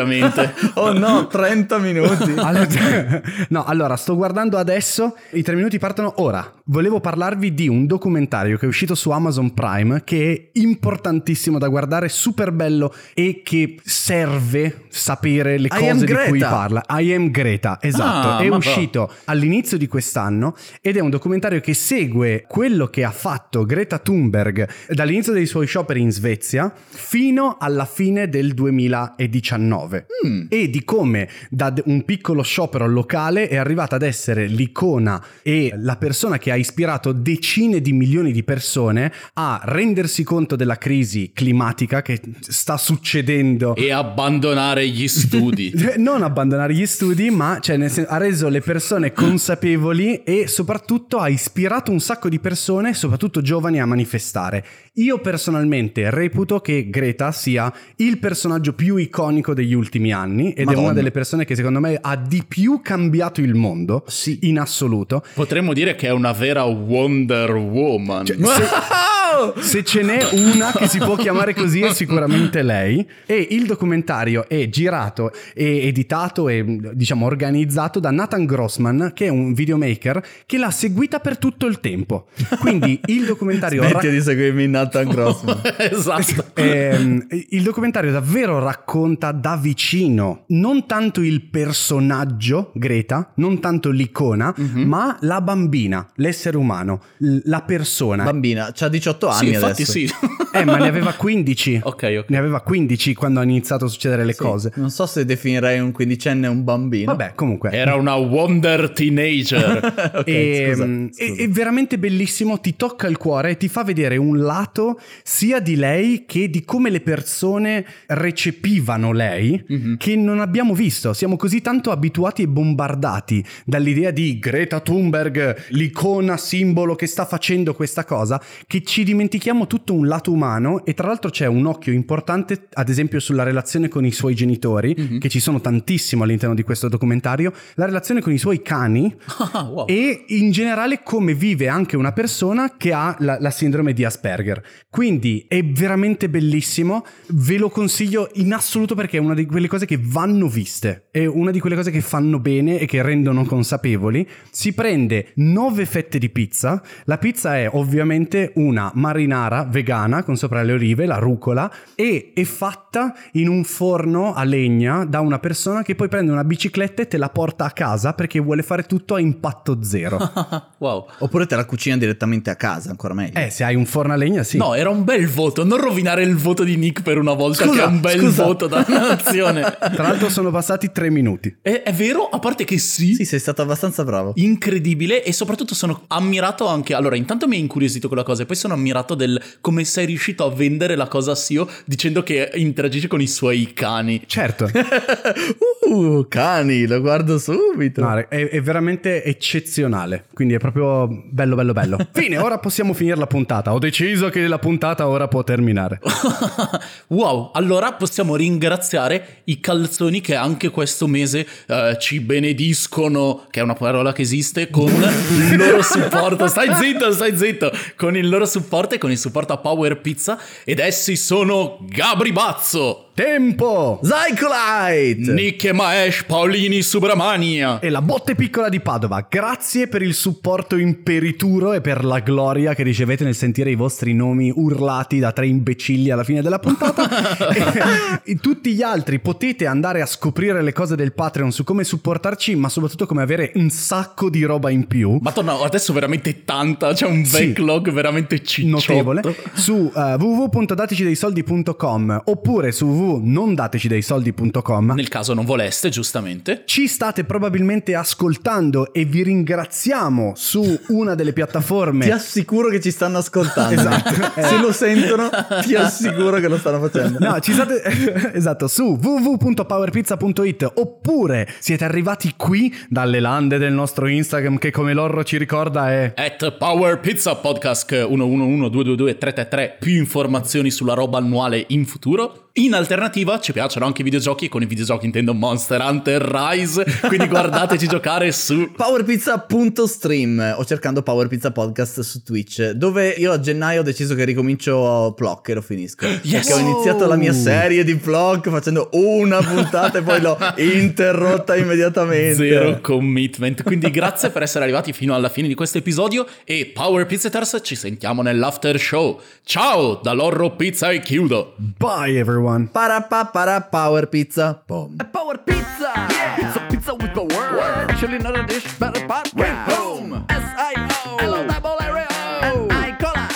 Oh 0.75 0.91
no, 0.91 1.27
30 1.27 1.77
minuti. 1.79 2.33
Allora- 2.45 3.21
no, 3.49 3.63
allora 3.65 3.95
sto 3.95 4.15
guardando 4.15 4.57
adesso, 4.57 5.15
i 5.31 5.41
tre 5.41 5.55
minuti 5.55 5.79
partono 5.79 6.13
ora. 6.17 6.51
Volevo 6.65 6.99
parlarvi 6.99 7.53
di 7.53 7.67
un 7.67 7.85
documentario 7.85 8.57
che 8.57 8.65
è 8.65 8.67
uscito 8.67 8.95
su 8.95 9.09
Amazon 9.11 9.53
Prime 9.53 10.03
che 10.03 10.51
è 10.53 10.59
importantissimo 10.59 11.57
da 11.59 11.67
guardare, 11.67 12.09
super 12.09 12.51
bello 12.51 12.93
e 13.13 13.41
che 13.43 13.77
serve 13.83 14.85
sapere 14.89 15.57
le 15.57 15.67
I 15.67 15.69
cose 15.69 16.05
di 16.05 16.13
cui 16.27 16.39
parla. 16.39 16.83
I 16.89 17.13
am 17.13 17.29
Greta, 17.31 17.77
esatto. 17.81 18.27
Ah, 18.29 18.39
è 18.39 18.45
ma 18.45 18.49
va. 18.51 18.57
uscito 18.57 19.11
all'inizio 19.25 19.77
di 19.77 19.87
quest'anno 19.87 20.55
ed 20.81 20.97
è 20.97 20.99
un 20.99 21.09
documentario 21.09 21.59
che 21.61 21.73
segue 21.73 22.45
quello 22.47 22.87
che 22.87 23.03
ha 23.03 23.11
fatto 23.11 23.65
Greta 23.65 23.99
Thunberg 23.99 24.67
dall'inizio 24.89 25.33
dei 25.33 25.45
suoi 25.45 25.67
scioperi 25.67 26.01
in 26.01 26.11
Svezia 26.11 26.71
fino 26.87 27.57
alla 27.59 27.85
fine 27.85 28.27
del 28.29 28.53
2019 28.53 29.84
Mm. 30.25 30.47
e 30.49 30.69
di 30.69 30.83
come 30.83 31.29
da 31.49 31.73
un 31.85 32.03
piccolo 32.03 32.41
sciopero 32.41 32.87
locale 32.87 33.47
è 33.47 33.55
arrivata 33.55 33.95
ad 33.95 34.01
essere 34.01 34.47
l'icona 34.47 35.23
e 35.41 35.73
la 35.75 35.97
persona 35.97 36.37
che 36.37 36.51
ha 36.51 36.55
ispirato 36.55 37.11
decine 37.11 37.81
di 37.81 37.93
milioni 37.93 38.31
di 38.31 38.43
persone 38.43 39.11
a 39.33 39.61
rendersi 39.63 40.23
conto 40.23 40.55
della 40.55 40.77
crisi 40.77 41.31
climatica 41.33 42.01
che 42.01 42.21
sta 42.39 42.77
succedendo 42.77 43.75
e 43.75 43.91
abbandonare 43.91 44.87
gli 44.87 45.07
studi. 45.07 45.73
non 45.97 46.23
abbandonare 46.23 46.73
gli 46.73 46.85
studi, 46.85 47.29
ma 47.29 47.59
cioè, 47.59 47.87
sen- 47.89 48.05
ha 48.07 48.17
reso 48.17 48.49
le 48.49 48.61
persone 48.61 49.11
consapevoli 49.11 50.23
e 50.23 50.47
soprattutto 50.47 51.17
ha 51.17 51.29
ispirato 51.29 51.91
un 51.91 51.99
sacco 51.99 52.29
di 52.29 52.39
persone, 52.39 52.93
soprattutto 52.93 53.41
giovani, 53.41 53.79
a 53.79 53.85
manifestare. 53.85 54.65
Io 54.97 55.19
personalmente 55.19 56.09
reputo 56.09 56.61
che 56.61 56.89
Greta 56.89 57.33
sia 57.33 57.69
il 57.97 58.17
personaggio 58.17 58.71
più 58.71 58.95
iconico 58.95 59.53
degli 59.53 59.73
ultimi 59.73 60.13
anni 60.13 60.51
ed 60.53 60.59
è 60.59 60.63
Madonna. 60.63 60.83
una 60.85 60.93
delle 60.93 61.11
persone 61.11 61.43
che 61.43 61.53
secondo 61.53 61.81
me 61.81 61.97
ha 62.01 62.15
di 62.15 62.43
più 62.47 62.79
cambiato 62.81 63.41
il 63.41 63.55
mondo 63.55 64.05
Sì. 64.07 64.39
in 64.43 64.57
assoluto. 64.57 65.21
Potremmo 65.33 65.73
dire 65.73 65.95
che 65.95 66.07
è 66.07 66.11
una 66.11 66.31
vera 66.31 66.63
Wonder 66.63 67.51
Woman. 67.55 68.25
Cioè, 68.25 68.37
se, 68.37 68.63
se 69.59 69.83
ce 69.83 70.01
n'è 70.01 70.29
una 70.33 70.71
che 70.71 70.87
si 70.87 70.97
può 70.97 71.15
chiamare 71.15 71.53
così 71.53 71.81
è 71.81 71.93
sicuramente 71.93 72.61
lei 72.63 73.07
e 73.25 73.47
il 73.51 73.65
documentario 73.65 74.47
è 74.47 74.67
girato 74.69 75.31
e 75.53 75.87
editato 75.87 76.49
e 76.49 76.63
diciamo 76.93 77.25
organizzato 77.25 77.99
da 77.99 78.11
Nathan 78.11 78.45
Grossman 78.45 79.11
che 79.13 79.25
è 79.25 79.29
un 79.29 79.53
videomaker 79.53 80.23
che 80.45 80.57
l'ha 80.57 80.71
seguita 80.71 81.19
per 81.19 81.37
tutto 81.37 81.65
il 81.65 81.79
tempo 81.79 82.27
quindi 82.59 82.99
il 83.05 83.25
documentario 83.25 83.83
Smetti 83.87 84.09
di 84.09 84.21
seguirmi 84.21 84.67
Nathan 84.67 85.07
Grossman. 85.09 85.61
esatto. 85.77 86.43
Ehm, 86.65 87.27
il 87.49 87.63
documentario 87.63 88.11
davvero 88.11 88.59
racconta 88.59 89.31
da 89.31 89.57
vicino 89.57 90.45
non 90.47 90.85
tanto 90.85 91.21
il 91.21 91.41
personaggio 91.49 92.71
Greta, 92.73 93.31
non 93.35 93.59
tanto 93.59 93.89
l'icona, 93.91 94.53
Mhm. 94.55 94.81
ma 94.83 95.17
la 95.21 95.41
bambina, 95.41 96.07
l'essere 96.15 96.57
umano, 96.57 97.01
la 97.43 97.61
persona. 97.61 98.23
Bambina, 98.23 98.71
c'ha 98.73 98.87
18 98.87 99.24
anni 99.29 99.47
Sì, 99.49 99.53
infatti 99.53 99.81
adesso. 99.83 99.91
sì. 99.91 100.09
Eh, 100.51 100.63
ma 100.63 100.77
ne 100.77 100.87
aveva 100.87 101.13
15. 101.13 101.81
Ok, 101.83 102.15
ok. 102.19 102.29
Ne 102.29 102.37
aveva 102.37 102.61
15 102.61 103.13
quando 103.13 103.39
hanno 103.41 103.49
iniziato 103.51 103.85
a 103.85 103.87
succedere 103.87 104.23
le 104.25 104.33
Sì. 104.33 104.39
cose. 104.39 104.71
Non 104.75 104.89
so 104.89 105.05
se 105.05 105.25
definirei 105.25 105.79
un 105.79 105.91
quindicenne 105.91 106.47
un 106.47 106.63
bambino. 106.63 107.05
Vabbè, 107.15 107.33
comunque. 107.35 107.71
Era 107.71 107.95
una 107.95 108.15
Wonder 108.15 108.91
Teenager. 108.91 109.93
Ok, 110.15 110.27
e, 110.27 110.67
scusa, 110.71 110.85
mm, 110.85 111.07
scusa. 111.07 111.23
è- 111.23 111.35
è 111.43 111.49
veramente 111.49 111.97
bellissimo, 111.97 112.59
ti 112.59 112.75
tocca 112.75 113.07
il 113.07 113.17
cuore 113.17 113.51
e 113.51 113.57
ti 113.57 113.67
fa 113.67 113.83
vedere 113.83 114.17
un 114.17 114.37
lato 114.39 114.99
sia 115.23 115.59
di 115.59 115.75
lei 115.75 116.23
che 116.25 116.49
di 116.49 116.63
come 116.63 116.89
le 116.89 117.01
persone 117.01 117.85
recepivano 118.07 119.11
lei 119.11 119.63
Mhm. 119.67 119.97
che 119.97 120.15
non 120.15 120.39
abbiamo 120.39 120.73
visto. 120.73 121.13
Siamo 121.13 121.35
così 121.35 121.61
tanto 121.61 121.91
abituati 121.91 122.41
e 122.43 122.47
bombardati 122.47 123.43
dall'idea 123.65 124.11
di 124.11 124.39
Greta 124.39 124.79
Thunberg, 124.79 125.55
l'icona 125.69 126.37
simbolo 126.37 126.95
che 126.95 127.07
sta 127.07 127.25
facendo 127.25 127.73
questa 127.73 128.03
cosa, 128.03 128.41
che 128.67 128.83
ci 128.83 129.03
dimentichiamo 129.15 129.65
tutto 129.65 129.93
un 129.93 130.07
lato 130.07 130.31
umano 130.31 130.83
e 130.85 130.93
tra 130.93 131.07
l'altro 131.07 131.29
c'è 131.29 131.45
un 131.47 131.65
occhio 131.65 131.93
importante 131.93 132.67
ad 132.73 132.89
esempio 132.89 133.19
sulla 133.21 133.43
relazione 133.43 133.87
con 133.87 134.05
i 134.05 134.11
suoi 134.11 134.35
genitori, 134.35 134.93
Mhm. 134.97 135.19
che 135.19 135.29
ci 135.29 135.39
sono 135.39 135.61
tantissimo 135.61 136.23
all'interno 136.23 136.53
di 136.53 136.63
questo 136.63 136.89
documentario, 136.89 137.53
la 137.75 137.85
relazione 137.85 138.19
con 138.21 138.33
i 138.33 138.37
suoi 138.37 138.61
cani 138.61 139.13
Ah, 139.53 139.63
wow. 139.63 139.85
e 139.87 140.25
in 140.27 140.51
generale 140.51 141.01
come 141.01 141.33
vive 141.33 141.67
anche 141.69 141.95
una 141.95 142.11
persona 142.11 142.75
che 142.77 142.91
ha 142.91 143.15
la, 143.19 143.37
la 143.39 143.51
sindrome 143.51 143.93
di 143.93 144.03
Asperger. 144.03 144.61
Quindi 144.89 145.45
è 145.47 145.63
veramente 145.63 146.27
bellissimo, 146.29 147.05
ve 147.29 147.57
lo 147.57 147.69
consiglio 147.69 148.29
in 148.35 148.53
assoluto 148.53 148.95
perché 148.95 149.17
è 149.17 149.19
una 149.21 149.33
di 149.33 149.45
quelle 149.45 149.67
cose 149.67 149.85
che 149.85 149.97
vanno 150.01 150.47
viste, 150.49 151.07
è 151.11 151.25
una 151.25 151.51
di 151.51 151.59
quelle 151.61 151.75
cose 151.75 151.91
che 151.91 152.01
fanno 152.01 152.39
bene 152.39 152.79
e 152.79 152.85
che 152.85 153.01
rendono 153.01 153.45
consapevoli. 153.45 154.27
Si 154.51 154.73
prende 154.73 155.27
nove 155.35 155.85
fette 155.85 156.17
di 156.19 156.29
pizza, 156.29 156.81
la 157.05 157.17
pizza 157.17 157.57
è 157.57 157.69
ovviamente 157.71 158.51
una 158.55 158.91
marinara 158.95 159.63
vegana 159.63 160.23
con 160.23 160.35
sopra 160.35 160.61
le 160.63 160.73
olive, 160.73 161.05
la 161.05 161.17
rucola 161.17 161.71
e 161.95 162.31
è 162.33 162.43
fatta 162.43 163.13
in 163.33 163.47
un 163.47 163.63
forno 163.63 164.33
a 164.33 164.43
legna 164.43 165.05
da 165.05 165.19
una 165.19 165.39
persona 165.39 165.83
che 165.83 165.95
poi 165.95 166.07
prende 166.07 166.31
una 166.31 166.43
bicicletta 166.43 167.01
e 167.03 167.07
te 167.07 167.17
la 167.17 167.29
porta 167.29 167.65
a 167.65 167.71
casa 167.71 168.13
perché 168.13 168.39
vuole 168.39 168.63
fare 168.63 168.83
tutto 168.83 169.15
a 169.15 169.19
impatto 169.19 169.79
zero. 169.83 170.17
wow. 170.79 171.05
Oppure 171.19 171.45
te 171.45 171.55
la 171.55 171.65
cucina 171.65 171.97
direttamente 171.97 172.49
a 172.49 172.55
casa, 172.55 172.89
ancora 172.89 173.13
meglio. 173.13 173.39
Eh, 173.39 173.49
se 173.49 173.63
hai 173.63 173.75
un 173.75 173.85
forno 173.85 174.13
a 174.13 174.15
legna, 174.15 174.43
sì. 174.43 174.57
No, 174.57 174.73
era 174.73 174.89
un 174.89 175.03
bel 175.03 175.27
voto. 175.27 175.63
Non 175.63 175.79
rovinare 175.79 176.23
il 176.23 176.35
voto 176.35 176.63
di 176.63 176.75
Nick 176.77 177.01
per 177.01 177.17
una 177.17 177.33
volta 177.33 177.65
Scusa, 177.65 177.75
che 177.77 177.83
è 177.83 177.87
un 177.87 177.99
bel 177.99 178.19
scusa. 178.19 178.43
voto 178.43 178.67
da 178.67 178.85
nazione. 178.89 179.61
Tra 179.61 180.03
l'altro 180.03 180.29
sono 180.29 180.51
passati 180.51 180.91
tre 180.91 181.09
minuti. 181.09 181.55
è, 181.61 181.81
è 181.83 181.93
vero, 181.93 182.27
a 182.29 182.39
parte 182.39 182.63
che 182.63 182.77
sì, 182.77 183.13
Sì, 183.15 183.25
sei 183.25 183.39
stato 183.39 183.61
abbastanza 183.61 184.03
bravo. 184.03 184.31
incredibile 184.35 185.23
e 185.23 185.33
soprattutto 185.33 185.75
sono 185.75 186.03
ammirato 186.07 186.67
anche 186.67 186.93
allora 186.93 187.15
intanto 187.15 187.47
mi 187.47 187.55
ha 187.55 187.59
incuriosito 187.59 188.07
quella 188.07 188.23
cosa 188.23 188.43
e 188.43 188.45
poi 188.45 188.55
sono 188.55 188.73
ammirato 188.73 188.84
del 189.15 189.41
come 189.61 189.83
sei 189.83 190.05
riuscito 190.05 190.45
a 190.45 190.53
vendere 190.53 190.95
la 190.95 191.07
cosa 191.07 191.31
a 191.31 191.35
Sio 191.35 191.67
dicendo 191.85 192.23
che 192.23 192.51
interagisce 192.55 193.07
con 193.07 193.21
i 193.21 193.27
suoi 193.27 193.73
cani 193.73 194.23
Certo, 194.25 194.69
Uh, 195.85 196.25
cani, 196.27 196.87
lo 196.87 196.99
guardo 196.99 197.37
subito. 197.37 198.01
no, 198.01 198.17
è, 198.17 198.25
è 198.27 198.61
veramente 198.61 199.23
eccezionale. 199.23 200.25
Quindi 200.33 200.55
è 200.55 200.57
proprio 200.57 201.07
bello, 201.29 201.55
bello, 201.55 201.73
bello. 201.73 201.97
Fine, 202.11 202.37
ora 202.39 202.57
possiamo 202.57 202.93
finire 202.93 203.15
la 203.17 203.27
puntata. 203.27 203.71
Ho 203.71 203.77
deciso 203.77 204.29
che 204.29 204.47
la 204.47 204.57
puntata 204.57 205.07
ora 205.07 205.27
può 205.27 205.43
terminare. 205.43 205.99
wow 207.07 207.51
allora 207.53 207.93
possiamo 207.93 208.35
ringraziare 208.35 209.41
i 209.45 209.59
calzoni 209.59 210.21
che 210.21 210.35
anche 210.35 210.69
questo 210.69 211.07
mese 211.07 211.45
eh, 211.67 211.97
ci 211.99 212.19
benediscono 212.19 213.45
che 213.49 213.59
è 213.59 213.63
una 213.63 213.73
parola 213.73 214.11
che 214.11 214.21
esiste 214.21 214.69
con 214.69 214.89
il 214.89 215.55
loro 215.55 215.81
supporto 215.81 216.47
stai 216.47 216.73
zitto 216.73 217.11
stai 217.11 217.37
zitto 217.37 217.71
con 217.95 218.15
il 218.15 218.27
loro 218.27 218.45
supporto 218.45 218.74
e 218.83 218.97
con 218.97 219.09
il 219.09 219.17
supporto 219.17 219.53
a 219.53 219.57
Power 219.57 220.01
Pizza 220.01 220.37
ed 220.65 220.79
essi 220.79 221.15
sono 221.15 221.77
Gabri 221.87 222.33
Bazzo 222.33 223.05
Tempo! 223.15 224.01
Zycolite! 224.03 225.31
Nick 225.31 225.63
e 225.63 225.71
Maesh 225.71 226.25
Paolini 226.25 226.81
Subramania 226.81 227.79
E 227.79 227.89
la 227.89 228.01
botte 228.01 228.35
piccola 228.35 228.67
di 228.67 228.81
Padova, 228.81 229.25
grazie 229.29 229.87
per 229.87 230.01
il 230.01 230.13
supporto 230.13 230.75
imperituro 230.75 231.71
e 231.71 231.79
per 231.79 232.03
la 232.03 232.19
gloria 232.19 232.73
che 232.75 232.83
ricevete 232.83 233.23
nel 233.23 233.33
sentire 233.35 233.71
i 233.71 233.75
vostri 233.75 234.13
nomi 234.13 234.51
urlati 234.53 235.19
da 235.19 235.31
tre 235.31 235.47
imbecilli 235.47 236.09
alla 236.09 236.25
fine 236.25 236.41
della 236.41 236.59
puntata. 236.59 238.19
e 238.21 238.35
tutti 238.35 238.73
gli 238.73 238.81
altri 238.81 239.19
potete 239.19 239.65
andare 239.65 240.01
a 240.01 240.05
scoprire 240.05 240.61
le 240.61 240.73
cose 240.73 240.97
del 240.97 241.13
Patreon 241.13 241.53
su 241.53 241.63
come 241.63 241.85
supportarci, 241.85 242.53
ma 242.57 242.67
soprattutto 242.67 243.05
come 243.05 243.21
avere 243.21 243.53
un 243.55 243.69
sacco 243.69 244.29
di 244.29 244.43
roba 244.43 244.71
in 244.71 244.87
più. 244.87 245.19
Madonna, 245.21 245.57
adesso 245.61 245.93
veramente 245.93 246.43
tanta, 246.43 246.91
c'è 246.91 247.05
un 247.05 247.23
Sì. 247.23 247.47
backlog 247.47 247.93
veramente 247.93 248.43
cicciotto. 248.43 248.64
Notevole 248.65 249.21
su 249.53 249.91
uh, 249.93 249.99
www.daticideisoldi.com 250.17 252.21
oppure 252.25 252.71
su 252.71 252.87
www.nondatecideissoldi.com. 252.87 254.93
Nel 254.93 255.07
caso 255.07 255.33
non 255.33 255.45
voleste, 255.45 255.89
giustamente. 255.89 256.63
Ci 256.65 256.87
state 256.87 257.23
probabilmente 257.23 257.95
ascoltando 257.95 258.93
e 258.93 259.05
vi 259.05 259.23
ringraziamo 259.23 260.33
su 260.35 260.79
una 260.89 261.15
delle 261.15 261.33
piattaforme. 261.33 262.05
Ti 262.05 262.11
assicuro 262.11 262.69
che 262.69 262.79
ci 262.79 262.91
stanno 262.91 263.17
ascoltando. 263.19 263.79
Esatto. 263.79 264.13
Se 264.41 264.57
lo 264.57 264.71
sentono, 264.71 265.29
ti 265.61 265.75
assicuro 265.75 266.39
che 266.39 266.47
lo 266.47 266.57
stanno 266.57 266.79
facendo. 266.79 267.19
No, 267.19 267.39
ci 267.39 267.53
state 267.53 267.81
esatto 268.33 268.67
su 268.67 268.97
www.powerpizza.it 269.01 270.71
oppure 270.75 271.47
siete 271.59 271.83
arrivati 271.83 272.33
qui 272.35 272.73
dalle 272.89 273.19
lande 273.19 273.57
del 273.57 273.73
nostro 273.73 274.07
Instagram 274.07 274.57
che 274.57 274.71
come 274.71 274.93
Lorro 274.93 275.23
ci 275.23 275.37
ricorda 275.37 275.91
è 275.91 276.13
At 276.15 276.57
Power 276.57 276.99
Pizza 276.99 277.35
Podcast 277.35 277.89
111 277.89 278.54
222 278.57 279.17
333 279.17 279.77
più 279.79 279.93
informazioni 279.93 280.71
sulla 280.71 280.93
roba 280.93 281.17
annuale 281.17 281.65
in 281.69 281.85
futuro. 281.85 282.44
In 282.57 282.73
alternativa 282.73 283.37
ci 283.41 283.51
piacciono 283.51 283.85
anche 283.85 283.99
i 283.99 284.05
videogiochi, 284.05 284.47
con 284.47 284.61
i 284.61 284.65
videogiochi 284.65 285.05
intendo 285.05 285.33
Monster 285.33 285.81
Hunter 285.81 286.21
Rise, 286.21 286.85
quindi 287.05 287.27
guardateci 287.27 287.85
giocare 287.85 288.31
su 288.31 288.71
Powerpizza.stream 288.73 290.55
o 290.57 290.63
cercando 290.63 291.03
Power 291.03 291.27
Pizza 291.27 291.51
Podcast 291.51 291.99
su 291.99 292.23
Twitch, 292.23 292.69
dove 292.69 293.09
io 293.09 293.33
a 293.33 293.41
gennaio 293.41 293.81
ho 293.81 293.83
deciso 293.83 294.15
che 294.15 294.23
ricomincio 294.23 295.11
Plock 295.17 295.49
e 295.49 295.53
lo 295.55 295.61
finisco. 295.61 296.05
Yes! 296.05 296.31
Perché 296.31 296.53
ho 296.53 296.59
iniziato 296.59 297.05
la 297.07 297.17
mia 297.17 297.33
serie 297.33 297.83
di 297.83 297.97
Plock 297.97 298.49
facendo 298.49 298.87
una 298.93 299.39
puntata 299.39 299.97
e 299.97 300.01
poi 300.01 300.21
l'ho 300.21 300.37
interrotta 300.55 301.57
immediatamente. 301.57 302.35
Zero 302.35 302.79
commitment. 302.79 303.63
Quindi 303.63 303.91
grazie 303.91 304.29
per 304.29 304.43
essere 304.43 304.63
arrivati 304.63 304.93
fino 304.93 305.13
alla 305.13 305.27
fine 305.27 305.49
di 305.49 305.55
questo 305.55 305.79
episodio 305.79 306.25
e 306.45 306.71
Power 306.73 307.05
Pizzeters 307.05 307.59
ci 307.61 307.75
sentiamo 307.75 308.21
nell'after 308.21 308.79
show. 308.79 309.19
Ciao 309.43 309.99
dall'Orro 310.01 310.55
Pizza 310.55 310.91
e 310.91 311.01
chiudo. 311.01 311.55
Bye 311.57 312.17
everyone. 312.17 312.43
Para 312.45 313.01
pa 313.01 313.25
para 313.25 313.59
Power 313.59 314.07
Pizza. 314.07 314.61
Pom. 314.67 314.95
Power 315.11 315.39
Pizza! 315.39 315.91
Pizza, 316.35 316.59
pizza 316.69 316.93
with 316.93 317.11
power! 317.13 317.87
Chili 317.99 318.19
not 318.19 318.37
a 318.37 318.43
dish, 318.43 318.67
but 318.77 318.95
a 318.95 319.01
podcast! 319.07 319.73
Home! 319.73 320.23
S-I-O! 320.29 321.17
Hello, 321.17 321.47
double 321.47 321.81
area 321.81 322.07
And 322.43 322.71
I 322.71 322.95
cola! 322.99 323.27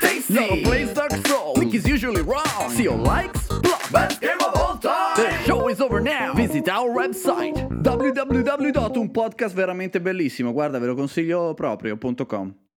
Tasty! 0.00 0.32
Not 0.32 0.50
a 0.50 0.62
place 0.62 0.94
dark 0.94 1.12
soul! 1.26 1.54
Think 1.56 1.74
is 1.74 1.86
usually 1.86 2.22
wrong! 2.22 2.70
See 2.70 2.84
your 2.84 2.96
likes? 2.96 3.46
Block! 3.60 3.90
Best 3.92 4.18
game 4.22 4.40
of 4.40 4.56
all 4.56 4.78
time! 4.78 5.16
The 5.16 5.44
show 5.44 5.68
is 5.68 5.82
over 5.82 6.00
now! 6.00 6.32
Visit 6.32 6.70
our 6.70 6.88
website! 6.90 7.68
www. 7.82 8.98
Un 8.98 9.12
podcast 9.12 9.54
veramente 9.54 10.00
bellissimo, 10.00 10.52
guarda, 10.52 10.78
ve 10.78 10.86
lo 10.86 10.96
consiglio 10.96 11.54
proprio.com. 11.54 12.69